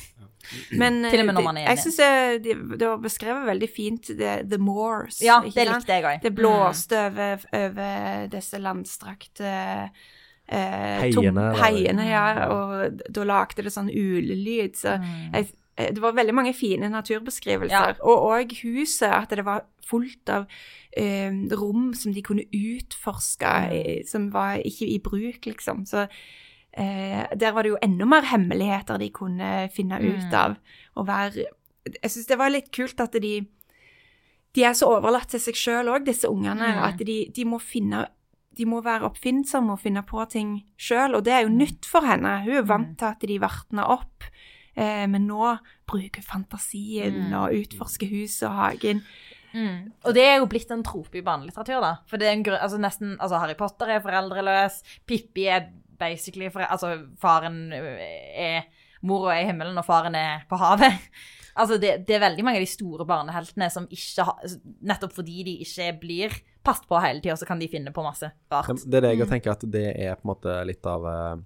Men 0.72 1.02
Til 1.10 1.20
og 1.20 1.26
med 1.26 1.34
når 1.34 1.40
eh, 1.40 1.44
man 1.44 1.56
er 1.56 1.60
jeg 1.68 1.72
enig. 1.78 1.82
syns 1.84 1.96
det, 1.96 2.78
det, 2.78 2.86
var 2.88 2.98
beskrevet 3.02 3.46
veldig 3.46 3.70
fint, 3.70 4.10
det, 4.18 4.34
The 4.50 4.58
Moors. 4.58 5.20
Ja, 5.22 5.40
det 5.44 5.66
likte 5.68 5.92
jeg 5.98 6.04
òg. 6.04 6.22
Det 6.22 6.34
blåste 6.34 7.06
over, 7.08 7.44
over 7.52 8.26
disse 8.32 8.58
landstrakte 8.58 9.50
eh, 10.48 11.00
Heiene, 11.00 11.12
tom- 11.14 11.60
heiene, 11.62 12.08
ja, 12.10 12.24
og 12.52 12.98
da 13.10 13.24
lagde 13.24 13.62
det 13.64 13.72
sånn 13.72 13.88
ulelyd. 13.90 14.74
Så 14.76 14.98
Mm. 15.00 15.32
jeg, 15.32 15.48
eh, 15.78 15.90
det 15.92 16.00
var 16.02 16.12
veldig 16.12 16.34
mange 16.34 16.52
fine 16.54 16.90
naturbeskrivelser. 16.90 17.70
Ja. 17.70 18.02
Og 18.02 18.28
òg 18.30 18.52
huset, 18.62 19.08
at 19.10 19.30
det 19.30 19.44
var 19.44 19.64
fullt 19.84 20.28
av 20.28 20.46
eh, 20.96 21.30
rom 21.50 21.92
som 21.94 22.12
de 22.12 22.22
kunne 22.22 22.44
utforske, 22.52 23.44
Mm. 23.70 24.06
som 24.06 24.30
var 24.30 24.56
ikke 24.64 24.86
i 24.86 24.98
bruk, 24.98 25.40
liksom. 25.46 25.84
Så 25.86 26.06
eh, 26.76 27.26
der 27.36 27.52
var 27.52 27.62
det 27.62 27.70
jo 27.70 27.78
enda 27.82 28.04
mer 28.04 28.22
hemmeligheter 28.22 28.98
de 28.98 29.10
kunne 29.10 29.68
finne 29.72 29.98
ut 30.02 30.24
Mm. 30.30 30.34
av. 30.34 30.56
Og 30.96 31.06
være 31.06 31.44
Jeg 32.02 32.10
syns 32.10 32.26
det 32.26 32.38
var 32.38 32.48
litt 32.50 32.72
kult 32.72 32.98
at 33.00 33.12
de 33.12 33.46
de 34.54 34.62
er 34.64 34.72
så 34.72 34.86
overlatt 34.86 35.28
til 35.28 35.40
seg 35.40 35.54
sjøl 35.54 35.88
òg, 35.90 36.04
disse 36.06 36.24
ungene, 36.30 36.62
Mm. 36.76 36.82
at 36.84 36.96
de, 36.98 37.26
de 37.34 37.44
må 37.44 37.58
finne 37.60 38.06
de 38.56 38.64
må 38.66 38.80
være 38.84 39.02
oppfinnsomme 39.10 39.72
og 39.72 39.80
finne 39.80 40.02
på 40.06 40.28
ting 40.30 40.62
sjøl, 40.78 41.16
og 41.16 41.24
det 41.24 41.32
er 41.32 41.40
jo 41.42 41.48
Mm. 41.48 41.56
nytt 41.58 41.84
for 41.84 42.00
henne. 42.02 42.44
Hun 42.44 42.54
er 42.54 42.62
vant 42.62 42.96
til 42.98 43.06
at 43.06 43.18
de 43.18 43.38
vartner 43.40 43.82
opp, 43.90 44.22
eh, 44.76 45.06
men 45.08 45.26
nå 45.26 45.58
bruker 45.86 46.22
fantasien 46.22 47.30
Mm. 47.30 47.32
og 47.34 47.50
utforsker 47.52 48.06
huset 48.08 48.48
og 48.48 48.54
hagen. 48.54 49.02
Mm. 49.52 49.92
Og 50.04 50.14
det 50.14 50.22
er 50.22 50.38
jo 50.38 50.46
blitt 50.46 50.70
en 50.70 50.84
trope 50.84 51.16
i 51.16 51.20
barnelitteratur, 51.22 51.80
da. 51.80 51.96
For 52.06 52.16
det 52.16 52.28
er 52.28 52.32
en 52.32 52.42
grunn, 52.44 52.60
altså 52.62 52.78
nesten, 52.78 53.16
altså 53.18 53.40
Harry 53.40 53.54
Potter 53.54 53.86
er 53.88 54.00
foreldreløs, 54.00 54.82
Pippi 55.06 55.46
er 55.48 55.68
basically 56.04 56.50
For, 56.52 56.66
Altså 56.68 56.94
faren 57.20 57.72
er 57.74 58.68
Mora 59.04 59.34
er 59.36 59.44
i 59.44 59.48
himmelen, 59.50 59.76
og 59.80 59.86
faren 59.86 60.16
er 60.18 60.44
på 60.50 60.60
havet. 60.60 61.00
Altså 61.54 61.76
det, 61.78 62.00
det 62.08 62.16
er 62.16 62.22
veldig 62.24 62.42
mange 62.42 62.58
av 62.58 62.64
de 62.64 62.70
store 62.70 63.04
barneheltene 63.06 63.68
som 63.70 63.84
ikke 63.94 64.24
har 64.26 64.54
Nettopp 64.90 65.12
fordi 65.14 65.44
de 65.46 65.52
ikke 65.62 65.84
blir 66.00 66.32
passet 66.66 66.88
på 66.90 66.98
hele 66.98 67.22
tida, 67.22 67.36
så 67.38 67.46
kan 67.46 67.60
de 67.62 67.68
finne 67.70 67.92
på 67.94 68.02
masse 68.02 68.26
rart. 68.50 68.72
Det 68.82 68.98
er 68.98 69.04
det 69.04 69.12
jeg 69.20 69.28
tenker 69.30 69.52
at 69.52 69.62
det 69.70 69.84
er 69.92 70.16
på 70.16 70.24
en 70.24 70.30
måte 70.32 70.54
litt 70.66 70.88
av 70.90 71.06
uh, 71.06 71.36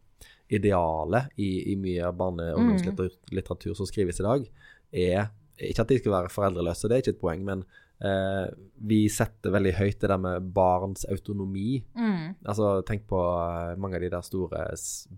idealet 0.48 1.34
i, 1.36 1.50
i 1.72 1.76
mye 1.76 2.06
av 2.08 2.16
barne- 2.16 2.52
og 2.54 2.62
ungdomslitteratur 2.62 3.76
som 3.76 3.88
skrives 3.90 4.22
i 4.22 4.26
dag, 4.26 4.48
er 4.96 5.28
ikke 5.68 5.84
at 5.84 5.92
de 5.92 5.98
skal 6.00 6.14
være 6.14 6.32
foreldreløse, 6.32 6.88
det 6.88 6.96
er 6.96 7.04
ikke 7.04 7.16
et 7.16 7.22
poeng, 7.26 7.44
men 7.44 7.66
eh, 8.04 8.46
vi 8.88 9.00
setter 9.10 9.50
veldig 9.50 9.72
høyt 9.78 9.98
det 10.00 10.10
der 10.12 10.20
med 10.22 10.50
barns 10.54 11.04
autonomi. 11.10 11.80
Mm. 11.98 12.36
Altså, 12.44 12.82
Tenk 12.86 13.06
på 13.10 13.18
eh, 13.18 13.74
mange 13.80 13.98
av 13.98 14.04
de 14.04 14.10
der 14.12 14.26
store 14.26 14.62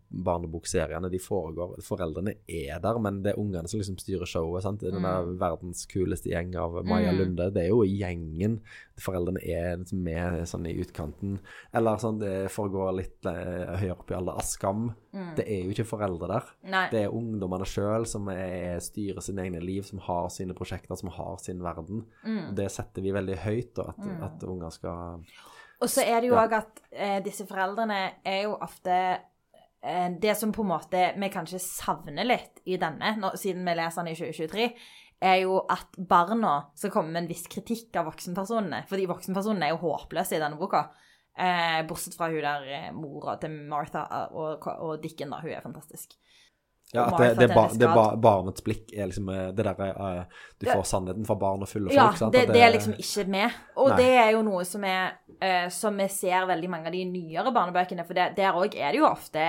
barnebokseriene. 0.09 1.11
De 1.13 1.21
foregår 1.23 1.77
Foreldrene 1.85 2.35
er 2.49 2.81
der, 2.83 2.99
men 3.03 3.23
det 3.25 3.35
er 3.35 3.41
ungene 3.41 3.69
som 3.69 3.81
liksom 3.81 3.99
styrer 4.01 4.29
showet. 4.29 4.63
sant? 4.65 4.81
Den 4.81 5.05
der 5.05 5.29
verdens 5.41 5.87
kuleste 5.91 6.33
gjeng 6.33 6.55
av 6.57 6.81
Maja 6.85 7.11
Mm. 7.11 7.19
Lunde, 7.19 7.51
det 7.53 7.65
er 7.65 7.69
jo 7.73 7.83
gjengen. 7.83 8.61
Foreldrene 9.01 9.41
er 9.43 9.81
med 9.97 10.47
sånn 10.47 10.67
i 10.69 10.77
utkanten. 10.79 11.39
Eller 11.75 11.97
sånn, 11.99 12.21
det 12.21 12.51
foregår 12.53 12.93
litt 12.95 13.27
eh, 13.27 13.77
høyere 13.81 13.97
opp 13.99 14.11
i 14.13 14.15
alder. 14.15 14.39
Askam. 14.39 14.93
Det 15.11 15.43
er 15.43 15.65
jo 15.65 15.73
ikke 15.75 15.89
foreldre 15.91 16.29
der. 16.31 16.51
Nei. 16.71 16.85
Det 16.93 17.01
er 17.03 17.15
ungdommene 17.17 17.67
sjøl 17.67 18.07
som 18.07 18.29
er, 18.31 18.79
styrer 18.85 19.21
sine 19.25 19.43
egne 19.43 19.59
liv, 19.65 19.83
som 19.89 19.99
har 20.07 20.29
sine 20.31 20.55
prosjekter, 20.55 20.95
som 21.01 21.11
har 21.11 21.41
sin 21.43 21.59
verden. 21.65 22.05
Mm. 22.23 22.55
Det 22.55 22.70
setter 22.71 23.03
vi 23.05 23.13
veldig 23.15 23.37
høyt, 23.45 23.73
da, 23.77 23.89
at, 23.93 24.07
at 24.29 24.45
unger 24.49 24.71
skal 24.75 25.25
Og 25.81 25.89
så 25.89 26.05
er 26.05 26.21
det 26.21 26.31
jo 26.31 26.37
Ja. 26.39 26.47
at 26.61 26.81
eh, 26.93 27.19
disse 27.25 27.47
foreldrene 27.49 28.01
er 28.25 28.43
jo 28.45 28.57
ofte 28.61 28.97
eh, 29.83 30.09
Det 30.21 30.37
som 30.37 30.53
på 30.53 30.63
en 30.63 30.73
måte 30.73 31.05
vi 31.17 31.31
kanskje 31.33 31.61
savner 31.65 32.27
litt 32.27 32.61
i 32.65 32.77
denne, 32.81 33.15
nå, 33.21 33.33
siden 33.41 33.65
vi 33.65 33.77
leser 33.79 34.03
den 34.05 34.13
i 34.13 34.19
2023, 34.19 34.67
er 35.21 35.39
jo 35.43 35.59
at 35.69 35.97
barna 36.09 36.55
skal 36.75 36.93
komme 36.95 37.13
med 37.13 37.23
en 37.25 37.29
viss 37.29 37.47
kritikk 37.53 37.97
av 38.01 38.07
voksenpersonene. 38.09 38.87
Fordi 38.89 39.07
voksenpersonene 39.09 39.67
er 39.67 39.75
jo 39.75 39.83
håpløse 39.83 40.37
i 40.37 40.41
denne 40.41 40.57
boka. 40.61 40.87
Eh, 41.37 41.81
bortsett 41.89 42.17
fra 42.17 42.29
hun 42.33 42.41
der 42.45 42.65
eh, 42.69 42.87
mora 42.97 43.37
til 43.41 43.53
Martha 43.69 44.05
eh, 44.05 44.33
og, 44.37 44.65
og 44.81 45.01
Dicken, 45.03 45.33
da. 45.33 45.41
Hun 45.45 45.53
er 45.53 45.65
fantastisk. 45.65 46.17
Ja, 46.93 47.05
at 47.07 47.19
det, 47.23 47.35
det, 47.39 47.55
ba, 47.55 47.69
det 47.71 47.87
ba, 47.87 48.05
barnets 48.19 48.65
blikk 48.67 48.89
er 48.91 49.07
liksom 49.07 49.29
eh, 49.31 49.51
det 49.55 49.63
derre 49.63 49.91
uh, 49.95 50.41
Du 50.59 50.67
får 50.67 50.83
sannheten 50.91 51.27
fra 51.29 51.37
barn 51.39 51.63
og 51.63 51.71
fulle 51.71 51.87
folk, 51.87 51.95
Ja, 51.95 52.09
sant? 52.19 52.35
det, 52.35 52.49
det 52.51 52.65
er 52.67 52.73
liksom 52.75 52.97
ikke 52.99 53.25
med. 53.31 53.59
Og 53.79 53.93
Nei. 53.93 53.99
det 54.01 54.09
er 54.19 54.31
jo 54.35 54.41
noe 54.49 54.65
som, 54.67 54.83
er, 54.89 55.13
uh, 55.37 55.69
som 55.71 56.01
vi 56.03 56.09
ser 56.11 56.49
veldig 56.51 56.71
mange 56.73 56.91
av 56.91 56.97
de 56.97 57.05
nyere 57.07 57.53
barnebøkene. 57.55 58.07
For 58.09 58.19
det, 58.19 58.27
der 58.41 58.59
òg 58.59 58.75
er 58.75 58.91
det 58.91 58.99
jo 58.99 59.07
ofte 59.07 59.45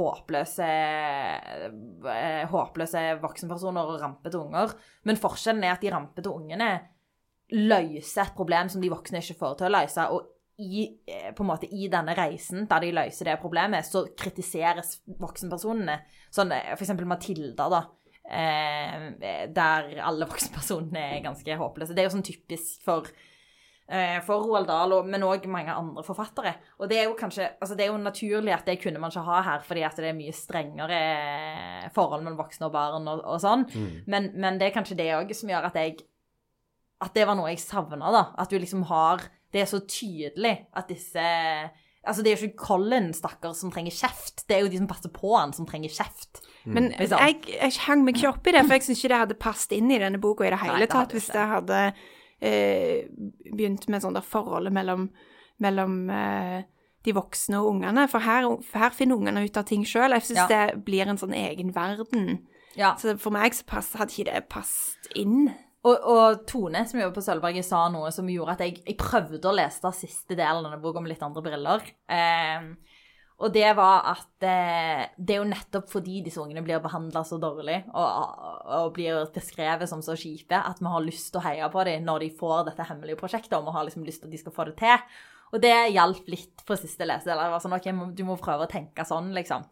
håpløse, 0.00 0.70
uh, 2.08 2.42
håpløse 2.50 3.04
voksenpersoner 3.22 3.94
og 3.94 4.02
rampete 4.02 4.42
unger. 4.42 4.74
Men 5.06 5.22
forskjellen 5.22 5.68
er 5.68 5.76
at 5.76 5.86
de 5.86 5.94
rampete 5.94 6.34
ungene 6.34 6.72
løser 7.54 8.26
et 8.26 8.34
problem 8.34 8.70
som 8.70 8.82
de 8.82 8.90
voksne 8.90 9.22
ikke 9.22 9.38
får 9.38 9.60
til 9.60 9.70
å 9.70 9.74
løse. 9.78 10.10
Og 10.10 10.26
i, 10.60 10.84
eh, 11.06 11.30
på 11.32 11.44
en 11.44 11.48
måte, 11.48 11.68
i 11.72 11.88
denne 11.92 12.14
reisen 12.16 12.66
der 12.68 12.84
de 12.84 12.92
løser 12.92 13.30
det 13.30 13.40
problemet, 13.40 13.86
så 13.86 14.04
kritiseres 14.18 14.98
voksenpersonene. 15.20 16.00
Sånn 16.32 16.52
eh, 16.52 16.74
for 16.74 16.84
eksempel 16.84 17.08
Matilda, 17.08 17.70
da. 17.72 17.82
Eh, 18.30 19.08
der 19.50 19.90
alle 20.04 20.28
voksenpersonene 20.28 21.06
er 21.16 21.24
ganske 21.24 21.58
håpløse. 21.58 21.96
Det 21.96 22.04
er 22.04 22.10
jo 22.10 22.14
sånn 22.18 22.26
typisk 22.26 22.84
for 22.84 23.08
eh, 23.88 24.20
for 24.26 24.44
Roald 24.44 24.68
Dahl, 24.70 24.94
men 25.08 25.24
òg 25.26 25.48
mange 25.50 25.74
andre 25.74 26.04
forfattere. 26.06 26.54
Og 26.78 26.92
det 26.92 27.00
er 27.00 27.08
jo 27.08 27.16
kanskje, 27.18 27.48
altså 27.56 27.78
det 27.78 27.86
er 27.86 27.90
jo 27.90 27.98
naturlig 28.04 28.54
at 28.54 28.68
det 28.68 28.78
kunne 28.84 29.02
man 29.02 29.10
ikke 29.10 29.26
ha 29.26 29.40
her, 29.48 29.66
fordi 29.66 29.82
at 29.88 29.98
det 29.98 30.12
er 30.12 30.20
mye 30.20 30.36
strengere 30.36 31.02
forhold 31.96 32.22
mellom 32.22 32.38
voksne 32.44 32.68
og 32.68 32.76
barn 32.76 33.10
og, 33.10 33.24
og 33.24 33.42
sånn. 33.42 33.66
Men, 34.06 34.30
men 34.36 34.60
det 34.60 34.68
er 34.68 34.76
kanskje 34.76 35.00
det 35.00 35.10
òg 35.16 35.34
som 35.34 35.50
gjør 35.50 35.72
at 35.72 35.80
jeg 35.80 36.00
At 37.00 37.14
det 37.16 37.24
var 37.24 37.32
noe 37.32 37.48
jeg 37.48 37.62
savna, 37.64 38.10
da. 38.12 38.26
At 38.36 38.50
du 38.52 38.58
liksom 38.60 38.82
har 38.90 39.24
Det 39.52 39.60
er 39.62 39.68
så 39.70 39.80
tydelig 39.86 40.56
at 40.76 40.88
disse 40.88 41.24
Altså, 42.00 42.22
det 42.24 42.30
er 42.32 42.38
jo 42.40 42.46
ikke 42.48 42.64
Colin, 42.64 43.10
stakkar, 43.12 43.52
som 43.52 43.68
trenger 43.70 43.92
kjeft. 43.92 44.46
Det 44.48 44.56
er 44.56 44.62
jo 44.64 44.70
de 44.72 44.78
som 44.80 44.86
passer 44.88 45.10
på 45.12 45.34
han, 45.36 45.50
som 45.52 45.66
trenger 45.68 45.92
kjeft. 45.92 46.40
Men 46.64 46.86
Liksom. 46.96 47.18
jeg, 47.20 47.42
jeg 47.58 47.74
hang 47.84 48.04
meg 48.06 48.16
ikke 48.16 48.30
opp 48.30 48.46
i 48.48 48.54
det, 48.56 48.62
for 48.64 48.72
jeg 48.72 48.86
syns 48.86 49.02
ikke 49.02 49.10
det 49.12 49.18
hadde 49.20 49.36
passet 49.42 49.74
inn 49.76 49.90
i 49.92 49.98
denne 50.00 50.20
boka 50.22 50.46
i 50.46 50.50
det 50.54 50.62
hele 50.62 50.78
Nei, 50.78 50.86
det 50.86 50.88
tatt, 50.94 51.12
hvis 51.12 51.28
det 51.28 51.44
hadde 51.50 51.80
eh, 52.40 53.04
begynt 53.52 53.84
med 53.92 54.00
sånn 54.00 54.16
der 54.16 54.24
forholdet 54.24 54.72
mellom, 54.72 55.10
mellom 55.60 55.98
eh, 56.08 56.62
de 57.04 57.14
voksne 57.16 57.60
og 57.60 57.74
ungene. 57.74 58.06
For 58.08 58.24
her, 58.24 58.48
for 58.64 58.80
her 58.86 58.96
finner 58.96 59.20
ungene 59.20 59.44
ut 59.44 59.60
av 59.60 59.68
ting 59.68 59.84
sjøl. 59.84 60.16
Jeg 60.16 60.24
syns 60.30 60.44
Ja. 60.46 60.48
det 60.48 60.84
blir 60.88 61.04
en 61.08 61.20
sånn 61.20 61.36
egen 61.36 61.74
verden. 61.76 62.46
Ja. 62.80 62.94
Så 62.96 63.12
for 63.20 63.34
meg 63.34 63.52
så 63.56 63.66
pass, 63.68 63.92
hadde 64.00 64.16
ikke 64.16 64.32
det 64.32 64.48
passet 64.48 65.12
inn. 65.20 65.50
Og, 65.80 65.96
og 65.96 66.42
Tone, 66.48 66.82
som 66.84 67.00
jobber 67.00 67.16
på 67.16 67.24
Sølvberget, 67.24 67.64
sa 67.64 67.86
noe 67.92 68.10
som 68.12 68.28
gjorde 68.28 68.58
at 68.58 68.64
jeg, 68.66 68.82
jeg 68.84 68.98
prøvde 69.00 69.48
å 69.48 69.56
lese 69.56 69.80
den 69.86 69.96
siste 69.96 70.36
delen 70.36 70.60
av 70.60 70.68
denne 70.68 70.82
boka 70.82 71.00
med 71.00 71.14
litt 71.14 71.24
andre 71.24 71.44
briller. 71.44 71.86
Eh, 72.12 72.66
og 73.40 73.54
det 73.54 73.70
var 73.78 74.04
at 74.10 74.44
eh, 74.44 75.06
det 75.16 75.32
er 75.32 75.40
jo 75.40 75.48
nettopp 75.48 75.88
fordi 75.88 76.18
disse 76.26 76.40
ungene 76.42 76.60
blir 76.64 76.82
behandla 76.84 77.22
så 77.24 77.38
dårlig 77.40 77.78
og, 77.96 78.42
og 78.76 78.90
blir 78.98 79.22
beskrevet 79.32 79.88
som 79.88 80.02
så 80.04 80.12
kjipe, 80.20 80.58
at 80.60 80.82
vi 80.82 80.92
har 80.92 81.06
lyst 81.06 81.30
til 81.32 81.40
å 81.40 81.46
heie 81.46 81.70
på 81.72 81.84
dem 81.88 82.04
når 82.04 82.26
de 82.26 82.32
får 82.36 82.66
dette 82.68 82.88
hemmelige 82.90 83.20
prosjektet, 83.22 83.56
og 83.56 83.70
vi 83.70 83.76
har 83.78 83.88
liksom 83.88 84.04
lyst 84.04 84.20
til 84.20 84.28
at 84.28 84.36
de 84.36 84.42
skal 84.42 84.56
få 84.58 84.68
det 84.68 84.76
til. 84.82 85.08
Og 85.50 85.64
det 85.64 85.74
hjalp 85.94 86.28
litt 86.30 86.60
på 86.68 86.76
siste 86.78 87.08
lesedel. 87.08 87.40
Jeg 87.40 87.54
var 87.56 87.64
sånn, 87.64 87.78
ok, 87.80 87.88
Du 88.14 88.22
må 88.28 88.36
prøve 88.38 88.68
å 88.68 88.70
tenke 88.70 89.08
sånn, 89.08 89.32
liksom. 89.34 89.64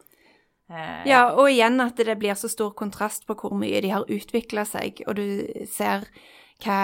Eh, 0.70 1.07
Ja, 1.09 1.31
og 1.33 1.48
igjen 1.50 1.81
at 1.81 1.96
det 1.96 2.18
blir 2.18 2.35
så 2.37 2.48
stor 2.48 2.74
kontrast 2.76 3.26
på 3.26 3.35
hvor 3.35 3.54
mye 3.57 3.81
de 3.81 3.92
har 3.94 4.04
utvikla 4.09 4.64
seg, 4.68 5.02
og 5.07 5.16
du 5.16 5.64
ser 5.70 6.04
hva 6.64 6.81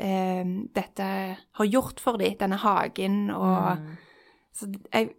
eh, 0.00 0.44
dette 0.74 1.06
har 1.52 1.66
gjort 1.68 2.00
for 2.00 2.16
dem, 2.16 2.36
denne 2.40 2.56
hagen, 2.56 3.30
og 3.30 3.78
Så 4.52 4.66
jeg, 4.92 5.12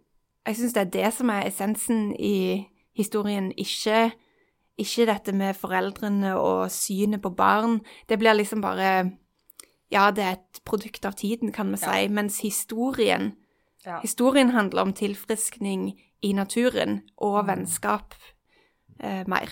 jeg 0.46 0.56
syns 0.56 0.74
det 0.74 0.80
er 0.80 0.90
det 0.92 1.12
som 1.14 1.30
er 1.30 1.46
essensen 1.48 2.12
i 2.14 2.68
historien, 2.94 3.52
ikke, 3.56 4.12
ikke 4.78 5.06
dette 5.08 5.32
med 5.32 5.56
foreldrene 5.56 6.34
og 6.36 6.70
synet 6.70 7.22
på 7.22 7.30
barn. 7.34 7.80
Det 8.08 8.18
blir 8.18 8.34
liksom 8.36 8.60
bare 8.60 9.10
Ja, 9.90 10.10
det 10.10 10.24
er 10.24 10.32
et 10.32 10.60
produkt 10.64 11.04
av 11.04 11.12
tiden, 11.12 11.52
kan 11.52 11.70
vi 11.72 11.76
si, 11.76 12.08
mens 12.08 12.40
historien 12.40 13.32
Ja. 13.84 13.98
Historien 14.02 14.50
handler 14.54 14.82
om 14.82 14.92
tilfriskning 14.94 15.88
i 16.22 16.32
naturen 16.32 17.00
og 17.18 17.46
vennskap 17.48 18.14
eh, 19.00 19.24
mer. 19.26 19.50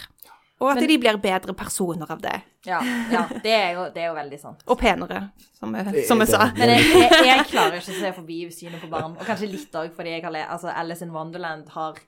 Og 0.60 0.70
at 0.70 0.76
Men- 0.76 0.88
de 0.88 0.98
blir 0.98 1.16
bedre 1.16 1.54
personer 1.54 2.10
av 2.12 2.20
det. 2.20 2.36
Ja, 2.68 2.82
ja 3.10 3.22
det, 3.42 3.50
er 3.50 3.72
jo, 3.72 3.86
det 3.94 4.02
er 4.02 4.08
jo 4.10 4.14
veldig 4.14 4.38
sant. 4.40 4.62
Og 4.68 4.78
penere, 4.78 5.30
som 5.56 5.74
jeg, 5.74 6.04
som 6.06 6.20
jeg 6.20 6.28
sa. 6.28 6.50
Men 6.58 6.74
jeg, 6.74 6.84
jeg, 6.92 7.24
jeg 7.26 7.46
klarer 7.48 7.78
ikke 7.80 7.94
å 7.94 8.00
se 8.02 8.12
forbi 8.18 8.38
synet 8.52 8.82
på 8.84 8.90
barn. 8.92 9.16
Og 9.16 9.24
kanskje 9.26 9.48
litt 9.48 9.74
òg 9.80 9.94
fordi 9.96 10.12
jeg 10.18 10.24
har 10.26 10.34
le 10.34 10.44
altså 10.44 10.68
Alice 10.74 11.04
in 11.04 11.14
Wonderland 11.16 11.68
har 11.76 11.98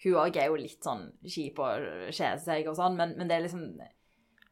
Hun 0.00 0.14
òg 0.16 0.36
er 0.40 0.46
jo 0.48 0.54
litt 0.56 0.80
sånn 0.80 1.10
kjip 1.28 1.58
og 1.60 1.82
kjeder 2.08 2.38
seg 2.40 2.68
og 2.70 2.78
sånn, 2.78 2.94
men, 2.96 3.10
men 3.18 3.28
det 3.28 3.36
er 3.36 3.42
liksom 3.44 3.66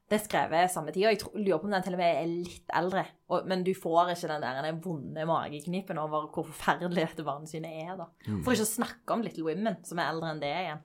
Det 0.08 0.16
er 0.16 0.24
skrevet 0.24 0.72
samme 0.72 0.92
tid, 0.94 1.04
og 1.04 1.12
jeg 1.12 1.20
tror, 1.20 1.34
lurer 1.36 1.60
på 1.60 1.68
om 1.68 1.74
den 1.76 1.84
til 1.84 1.96
og 1.98 2.00
med 2.00 2.18
er 2.22 2.30
litt 2.30 2.74
eldre. 2.80 3.04
Og, 3.28 3.44
men 3.50 3.62
du 3.66 3.74
får 3.76 4.14
ikke 4.14 4.30
den 4.30 4.46
der 4.46 4.62
den 4.64 4.80
vonde 4.84 5.26
mageknipen 5.28 6.00
over 6.00 6.30
hvor 6.32 6.48
forferdelig 6.48 7.04
dette 7.04 7.26
barnesynet 7.26 7.82
er, 7.84 7.94
da. 8.00 8.08
For 8.40 8.56
ikke 8.56 8.64
å 8.64 8.70
snakke 8.70 9.16
om 9.16 9.24
Little 9.26 9.44
Women, 9.44 9.76
som 9.84 10.00
er 10.00 10.08
eldre 10.08 10.32
enn 10.32 10.40
det 10.40 10.54
igjen. 10.62 10.80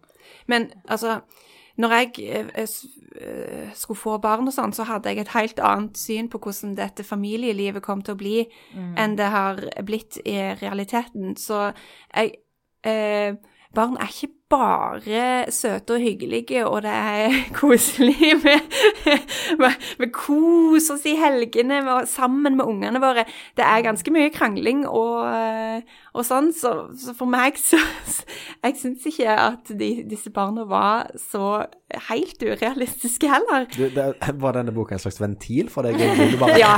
Men 0.52 0.68
altså, 0.92 1.22
når 1.80 1.96
jeg 1.98 2.12
eh, 2.28 2.68
eh, 3.16 3.72
skulle 3.80 4.02
få 4.02 4.18
barn 4.22 4.52
og 4.52 4.54
sånn, 4.54 4.76
så 4.76 4.86
hadde 4.92 5.10
jeg 5.10 5.24
et 5.24 5.34
helt 5.34 5.64
annet 5.64 5.98
syn 5.98 6.30
på 6.30 6.42
hvordan 6.44 6.76
dette 6.78 7.08
familielivet 7.08 7.86
kom 7.86 8.04
til 8.04 8.18
å 8.18 8.20
bli, 8.20 8.36
enn 8.76 9.16
det 9.18 9.32
har 9.34 9.64
blitt 9.88 10.20
i 10.28 10.38
realiteten. 10.62 11.34
Så 11.40 11.72
jeg 12.12 12.36
eh, 12.84 13.40
Barn 13.74 13.96
er 13.98 14.12
ikke 14.12 14.36
bare 14.54 15.52
søte 15.54 15.96
og 15.98 16.04
hyggelige, 16.04 16.64
og 16.68 16.84
det 16.86 16.94
er 16.94 17.38
koselig 17.60 18.36
med, 18.44 18.68
med, 19.60 19.78
med 20.00 20.14
kos 20.16 20.90
oss 20.94 21.06
i 21.10 21.16
helgene 21.20 21.82
med, 21.86 22.08
sammen 22.12 22.58
med 22.60 22.70
ungene 22.70 23.02
våre. 23.04 23.26
Det 23.58 23.66
er 23.66 23.86
ganske 23.86 24.14
mye 24.14 24.32
krangling 24.34 24.86
og, 24.88 25.26
eh, 25.30 26.02
og 26.14 26.28
sånn, 26.28 26.52
så, 26.56 26.74
så 27.00 27.16
for 27.18 27.30
meg 27.30 27.58
så 27.62 27.80
Jeg 28.64 28.78
syns 28.80 29.06
ikke 29.10 29.34
at 29.34 29.72
de, 29.76 29.90
disse 30.08 30.32
barna 30.34 30.64
var 30.70 31.10
så 31.20 31.66
helt 32.10 32.42
urealistiske 32.42 33.30
heller. 33.30 33.68
Du, 33.74 33.88
det, 33.94 34.06
var 34.42 34.58
denne 34.58 34.74
boka 34.76 34.96
en 34.96 35.02
slags 35.04 35.20
ventil 35.22 35.70
for 35.74 35.86
deg? 35.88 36.00
bare 36.40 36.60
Ja. 36.64 36.76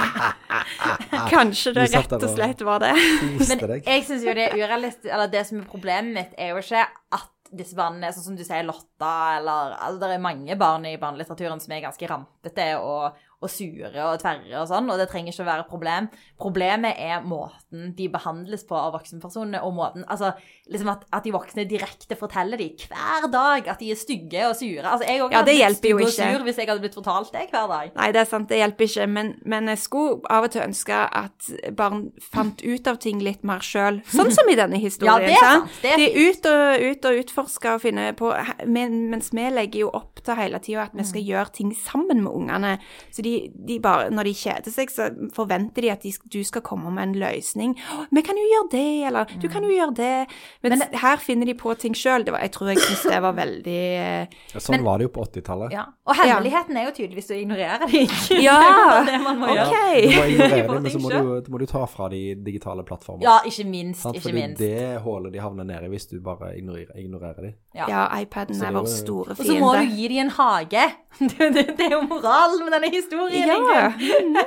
Kanskje 1.29 1.75
det 1.75 1.89
rett 1.93 2.15
og- 2.17 2.27
slett 2.35 2.61
var 2.65 2.81
det. 2.83 2.93
Men 2.95 3.63
jeg 3.85 4.03
syns 4.07 4.25
jo 4.25 4.33
det 4.35 4.49
er 4.49 4.57
urealistisk 4.57 5.11
Eller 5.11 5.29
det 5.31 5.45
som 5.47 5.61
er 5.61 5.69
problemet 5.69 6.13
mitt, 6.15 6.35
er 6.37 6.53
jo 6.53 6.61
ikke 6.63 6.83
at 7.15 7.29
disse 7.57 7.77
barna 7.77 8.07
er 8.07 8.15
sånn 8.15 8.29
som 8.29 8.37
du 8.37 8.43
sier, 8.45 8.65
Lotta, 8.67 9.13
eller 9.39 9.75
altså, 9.77 10.01
Det 10.03 10.11
er 10.15 10.23
mange 10.23 10.57
barn 10.59 10.85
i 10.89 10.97
barnelitteraturen 11.01 11.61
som 11.63 11.73
er 11.75 11.85
ganske 11.85 12.09
rampete 12.11 12.67
og, 12.79 13.17
og 13.43 13.49
sure 13.51 13.91
og 14.07 14.19
tverre 14.21 14.61
og 14.61 14.67
sånn, 14.69 14.87
og 14.89 14.97
det 14.97 15.09
trenger 15.11 15.33
ikke 15.33 15.43
å 15.43 15.47
være 15.49 15.63
et 15.65 15.69
problem. 15.69 16.07
Problemet 16.39 16.95
er 16.97 17.21
måten 17.27 17.91
de 17.97 18.07
behandles 18.09 18.63
på 18.67 18.75
av 18.77 18.93
voksenpersonene, 18.95 19.59
og 19.63 19.73
måten 19.75 20.05
Altså 20.09 20.31
liksom 20.71 20.89
at, 20.89 21.03
at 21.13 21.23
de 21.25 21.31
voksne 21.35 21.65
direkte 21.69 22.15
forteller 22.17 22.57
dem 22.57 22.71
hver 22.89 23.27
dag 23.31 23.67
at 23.69 23.79
de 23.79 23.91
er 23.91 23.99
stygge 23.99 24.45
og 24.47 24.55
sure. 24.57 24.81
Altså, 24.87 25.05
jeg 25.07 25.21
òg 25.21 25.31
Ja, 25.35 25.41
hadde 25.41 25.51
det 25.51 25.55
blitt 25.55 25.63
hjelper 25.65 25.89
jo 25.89 25.97
stygg 25.97 26.05
og 26.05 26.11
ikke. 26.13 26.29
sur 26.37 26.43
hvis 26.47 26.57
jeg 26.61 26.69
hadde 26.71 26.83
blitt 26.85 26.95
fortalt 26.97 27.31
det 27.35 27.43
hver 27.51 27.67
dag. 27.69 27.91
Nei, 27.95 28.07
det 28.15 28.21
er 28.23 28.29
sant, 28.31 28.49
det 28.49 28.57
hjelper 28.61 28.87
ikke, 28.89 29.07
men, 29.07 29.33
men 29.45 29.67
jeg 29.73 29.81
skulle 29.83 30.19
av 30.29 30.47
og 30.47 30.51
til 30.55 30.63
ønske 30.65 31.01
at 31.21 31.49
barn 31.77 32.05
fant 32.31 32.63
ut 32.65 32.87
av 32.87 32.97
ting 33.03 33.19
litt 33.21 33.43
mer 33.45 33.59
sjøl. 33.65 33.99
Sånn 34.09 34.31
som 34.33 34.49
i 34.49 34.55
denne 34.57 34.79
historien. 34.81 35.11
Ja, 35.15 35.19
det 35.19 35.35
er 35.35 35.43
sant? 35.43 35.75
det 35.83 35.91
er 35.93 35.97
De 36.01 36.29
ut 36.29 36.49
og, 36.49 36.87
ut 36.89 37.05
og 37.11 37.19
utforsker 37.25 37.75
og 37.77 37.81
finner 37.83 38.13
på 38.17 38.31
men, 38.65 38.97
Mens 39.11 39.29
vi 39.35 39.45
legger 39.53 39.85
jo 39.85 39.91
opp 39.93 40.21
til 40.25 40.35
hele 40.39 40.59
tida 40.63 40.87
at 40.87 40.95
vi 40.97 41.03
skal 41.03 41.21
Mm. 41.25 41.27
gjøre 41.29 41.51
ting 41.55 41.69
sammen 41.75 42.19
med 42.23 42.31
ungene. 42.33 42.71
Så 43.11 43.23
de, 43.25 43.33
de 43.67 43.79
bare, 43.83 44.09
når 44.13 44.29
de 44.29 44.33
kjeder 44.37 44.71
seg, 44.73 44.91
så 44.93 45.09
forventer 45.35 45.81
de 45.85 45.89
at 45.91 46.05
de, 46.05 46.11
du 46.31 46.39
skal 46.47 46.61
komme 46.65 46.91
med 46.93 47.03
en 47.09 47.15
løsning. 47.21 47.73
«Å, 47.75 48.05
'Vi 48.11 48.21
kan 48.27 48.37
jo 48.39 48.45
gjøre 48.51 48.69
det', 48.71 49.07
eller 49.09 49.25
'du 49.41 49.47
kan 49.49 49.63
jo 49.65 49.69
Mm. 49.69 49.75
gjøre 49.75 49.95
det'. 49.97 50.27
Men, 50.63 50.81
her 51.01 51.17
finner 51.17 51.45
de 51.49 51.53
på 51.57 51.73
ting 51.77 51.93
sjøl. 51.97 52.25
Jeg 52.25 52.51
tror 52.53 52.67
jeg 52.69 52.77
syns 52.85 53.03
det 53.09 53.21
var 53.21 53.33
veldig 53.33 53.79
eh, 53.99 54.27
Ja, 54.53 54.59
Sånn 54.61 54.83
var 54.85 54.97
det 54.99 55.07
jo 55.09 55.11
på 55.17 55.25
80-tallet. 55.25 55.71
Ja. 55.73 55.85
Og 56.05 56.15
hemmeligheten 56.15 56.77
er 56.77 56.85
jo 56.89 56.93
tydeligvis 56.99 57.31
å 57.31 57.39
ignorere 57.41 57.79
dem. 57.89 58.07
Ja, 58.45 59.03
det 59.09 59.19
man 59.23 59.39
må 59.39 59.47
gjøre. 59.47 59.67
ok. 59.67 59.75
Du 60.05 60.15
må 60.19 60.25
ignorere 60.29 60.67
dem, 60.75 60.83
men 60.83 60.91
så 60.91 60.99
må 61.01 61.09
du, 61.09 61.51
må 61.51 61.57
du 61.59 61.65
ta 61.65 61.85
fra 61.85 62.09
de 62.09 62.35
digitale 62.35 62.83
plattformene. 62.85 63.23
Ja, 63.25 63.39
ikke 63.45 63.65
minst. 63.69 64.01
Sant? 64.05 64.15
Ikke 64.15 64.29
Fordi 64.29 64.41
minst. 64.41 64.59
det 64.61 65.01
hålet 65.01 65.33
de 65.33 65.39
havner 65.39 65.63
nede 65.65 65.85
i 65.85 65.89
hvis 65.95 66.07
du 66.11 66.19
bare 66.21 66.53
ignorerer, 66.57 66.93
ignorerer 66.99 67.41
dem. 67.49 67.53
Ja. 67.75 67.85
Ja, 67.89 68.03
iPaden 68.21 68.61
er 68.61 68.67
er 68.67 68.71
vår 68.75 68.85
store 68.91 69.35
fiende. 69.35 69.39
Og 69.39 69.45
så 69.45 69.59
må 69.59 69.71
du 69.79 69.85
gi 69.95 70.07
dem 70.07 70.17
en 70.25 70.29
hage. 70.35 70.85
Det, 71.15 71.37
det, 71.55 71.63
det 71.77 71.85
er 71.87 71.93
jo 71.95 72.01
moralen 72.11 72.59
med 72.65 72.73
denne 72.75 72.89
historien. 72.91 73.14
Ja. 73.35 73.91
din. 73.97 74.37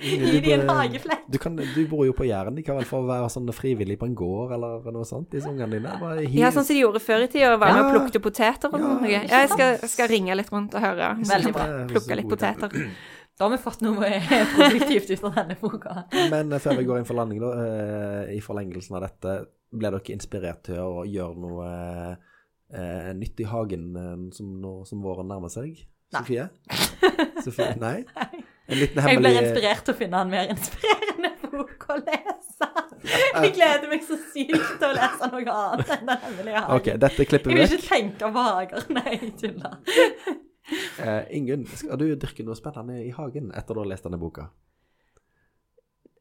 Du 0.00 0.40
dem 0.40 0.62
en 0.62 0.70
hageflekk. 0.72 1.26
Du, 1.28 1.36
kan, 1.36 1.58
du 1.60 1.80
bor 1.84 2.06
jo 2.08 2.14
på 2.16 2.24
Jæren. 2.24 2.54
De 2.56 2.62
kan 2.64 2.78
vel 2.78 2.86
få 2.88 3.02
være 3.04 3.28
sånn 3.32 3.50
frivillig 3.52 3.98
på 4.00 4.08
en 4.08 4.14
gård 4.16 4.54
eller 4.56 4.86
noe 4.94 5.04
sånt, 5.04 5.28
disse 5.34 5.50
ungene 5.50 5.76
dine? 5.76 5.92
Bare 6.00 6.24
Ja, 6.24 6.48
sånn 6.54 6.64
som 6.64 6.72
de 6.72 6.80
gjorde 6.80 7.02
før 7.04 7.26
i 7.26 7.28
tida, 7.28 7.50
var 7.60 7.74
med 7.76 7.84
og 7.84 7.98
plukke 7.98 8.22
poteter 8.24 8.72
og 8.72 8.80
noe. 8.80 9.10
Ja, 9.10 9.20
jeg 9.28 9.50
skal, 9.52 9.76
skal 9.92 10.08
ringe 10.08 10.36
litt 10.40 10.48
rundt 10.54 10.72
og 10.72 10.86
høre. 10.86 11.12
Veldig 11.28 11.52
bra. 11.52 11.66
Plukke 11.92 12.16
litt 12.20 12.30
poteter. 12.32 12.76
Da 13.40 13.46
har 13.46 13.54
vi 13.54 13.58
fått 13.62 13.80
noe 13.80 14.04
eh, 14.04 14.42
produktivt 14.52 15.14
ut 15.14 15.22
av 15.24 15.36
denne 15.38 15.54
boka. 15.56 16.02
Men 16.32 16.50
eh, 16.52 16.60
før 16.60 16.76
vi 16.76 16.82
går 16.84 16.98
inn 17.00 17.06
for 17.08 17.16
landing, 17.16 17.38
da, 17.40 17.52
eh, 17.56 18.34
i 18.36 18.40
forlengelsen 18.44 18.98
av 18.98 19.06
dette, 19.06 19.36
ble 19.72 19.92
dere 19.94 20.12
inspirert 20.12 20.60
til 20.66 20.76
å 20.82 21.06
gjøre 21.08 21.40
noe 21.40 21.68
eh, 22.12 23.08
nytt 23.16 23.40
i 23.40 23.46
hagen 23.48 23.86
eh, 23.96 24.26
som, 24.36 24.50
nå, 24.60 24.74
som 24.84 25.00
våren 25.00 25.32
nærmer 25.32 25.48
seg? 25.52 25.80
Nei. 26.10 26.22
Sofie? 26.22 26.48
Sofie? 27.44 27.74
Nei? 27.80 28.04
En 28.70 28.78
liten 28.78 29.08
Jeg 29.08 29.18
blir 29.18 29.38
inspirert 29.40 29.84
til 29.86 29.94
å 29.94 29.98
finne 29.98 30.22
en 30.24 30.30
mer 30.30 30.50
inspirerende 30.52 31.30
bok 31.50 31.86
å 31.90 31.98
lese. 31.98 32.68
Jeg 33.10 33.52
gleder 33.56 33.90
meg 33.90 34.04
så 34.06 34.18
sykt 34.30 34.54
til 34.78 34.86
å 34.86 34.92
lese 34.94 35.30
noe 35.32 35.54
annet 35.54 35.92
enn 35.96 36.06
Den 36.06 36.24
hemmelige 36.24 36.62
hagen. 36.62 36.76
Okay, 36.76 37.00
dette 37.02 37.26
klipper 37.26 37.54
Jeg 37.54 37.70
vil 37.70 37.78
ikke 37.78 37.88
tenke 37.88 38.30
på 38.34 38.46
hager. 38.46 38.86
Nei, 38.94 39.12
jeg 39.16 39.32
tuller. 39.40 39.78
Uh, 41.00 41.22
Ingunn, 41.34 41.64
skal 41.66 41.98
du 41.98 42.06
dyrke 42.14 42.46
noe 42.46 42.58
spennende 42.58 43.00
i 43.02 43.10
hagen 43.14 43.50
etter 43.58 43.74
du 43.74 43.82
har 43.82 43.90
lest 43.90 44.06
denne 44.06 44.20
boka? 44.20 44.50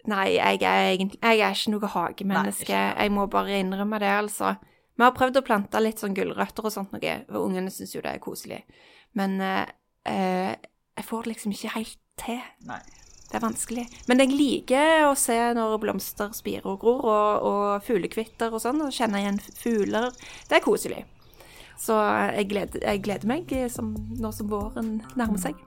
Nei, 0.10 0.38
jeg 0.38 0.62
er 0.64 0.94
egentlig 0.94 1.20
jeg 1.22 1.44
er 1.44 1.58
ikke 1.58 1.74
noe 1.76 1.92
hagemenneske. 1.94 2.72
Nei, 2.72 2.86
ikke 2.88 3.04
Jeg 3.04 3.14
må 3.14 3.26
bare 3.30 3.60
innrømme 3.62 4.00
det, 4.02 4.14
altså. 4.24 4.56
Vi 4.98 5.06
har 5.06 5.14
prøvd 5.16 5.40
å 5.40 5.46
plante 5.46 5.82
litt 5.84 6.02
sånn 6.02 6.16
gulrøtter 6.18 6.66
og 6.66 6.74
sånt 6.74 6.96
noe, 6.96 7.14
og 7.30 7.44
ungene 7.44 7.72
syns 7.72 7.94
jo 7.96 8.02
det 8.04 8.16
er 8.16 8.24
koselig. 8.24 8.64
Men 9.18 9.38
eh, 9.42 9.70
eh, 10.10 10.56
jeg 11.00 11.08
får 11.08 11.24
det 11.24 11.34
liksom 11.34 11.54
ikke 11.56 11.76
helt 11.78 12.00
til. 12.20 12.42
Nei. 12.68 12.82
Det 13.30 13.38
er 13.38 13.44
vanskelig. 13.46 13.84
Men 14.10 14.24
jeg 14.24 14.34
liker 14.34 15.04
å 15.06 15.14
se 15.20 15.38
når 15.54 15.78
blomster 15.84 16.32
spirer 16.34 16.66
og 16.72 16.80
gror, 16.82 17.04
og, 17.06 17.46
og 17.46 17.86
fuglekvitter 17.86 18.50
og 18.50 18.64
sånn, 18.64 18.82
og 18.82 18.96
kjenne 18.96 19.22
igjen 19.22 19.38
fugler. 19.46 20.10
Det 20.50 20.58
er 20.58 20.66
koselig. 20.66 21.04
Så 21.80 21.96
jeg 22.34 22.50
gleder, 22.50 22.82
jeg 22.84 23.04
gleder 23.06 23.30
meg 23.30 23.54
eh, 23.56 23.70
som, 23.72 23.94
nå 24.20 24.34
som 24.36 24.50
våren 24.52 24.98
nærmer 25.14 25.40
seg. 25.40 25.62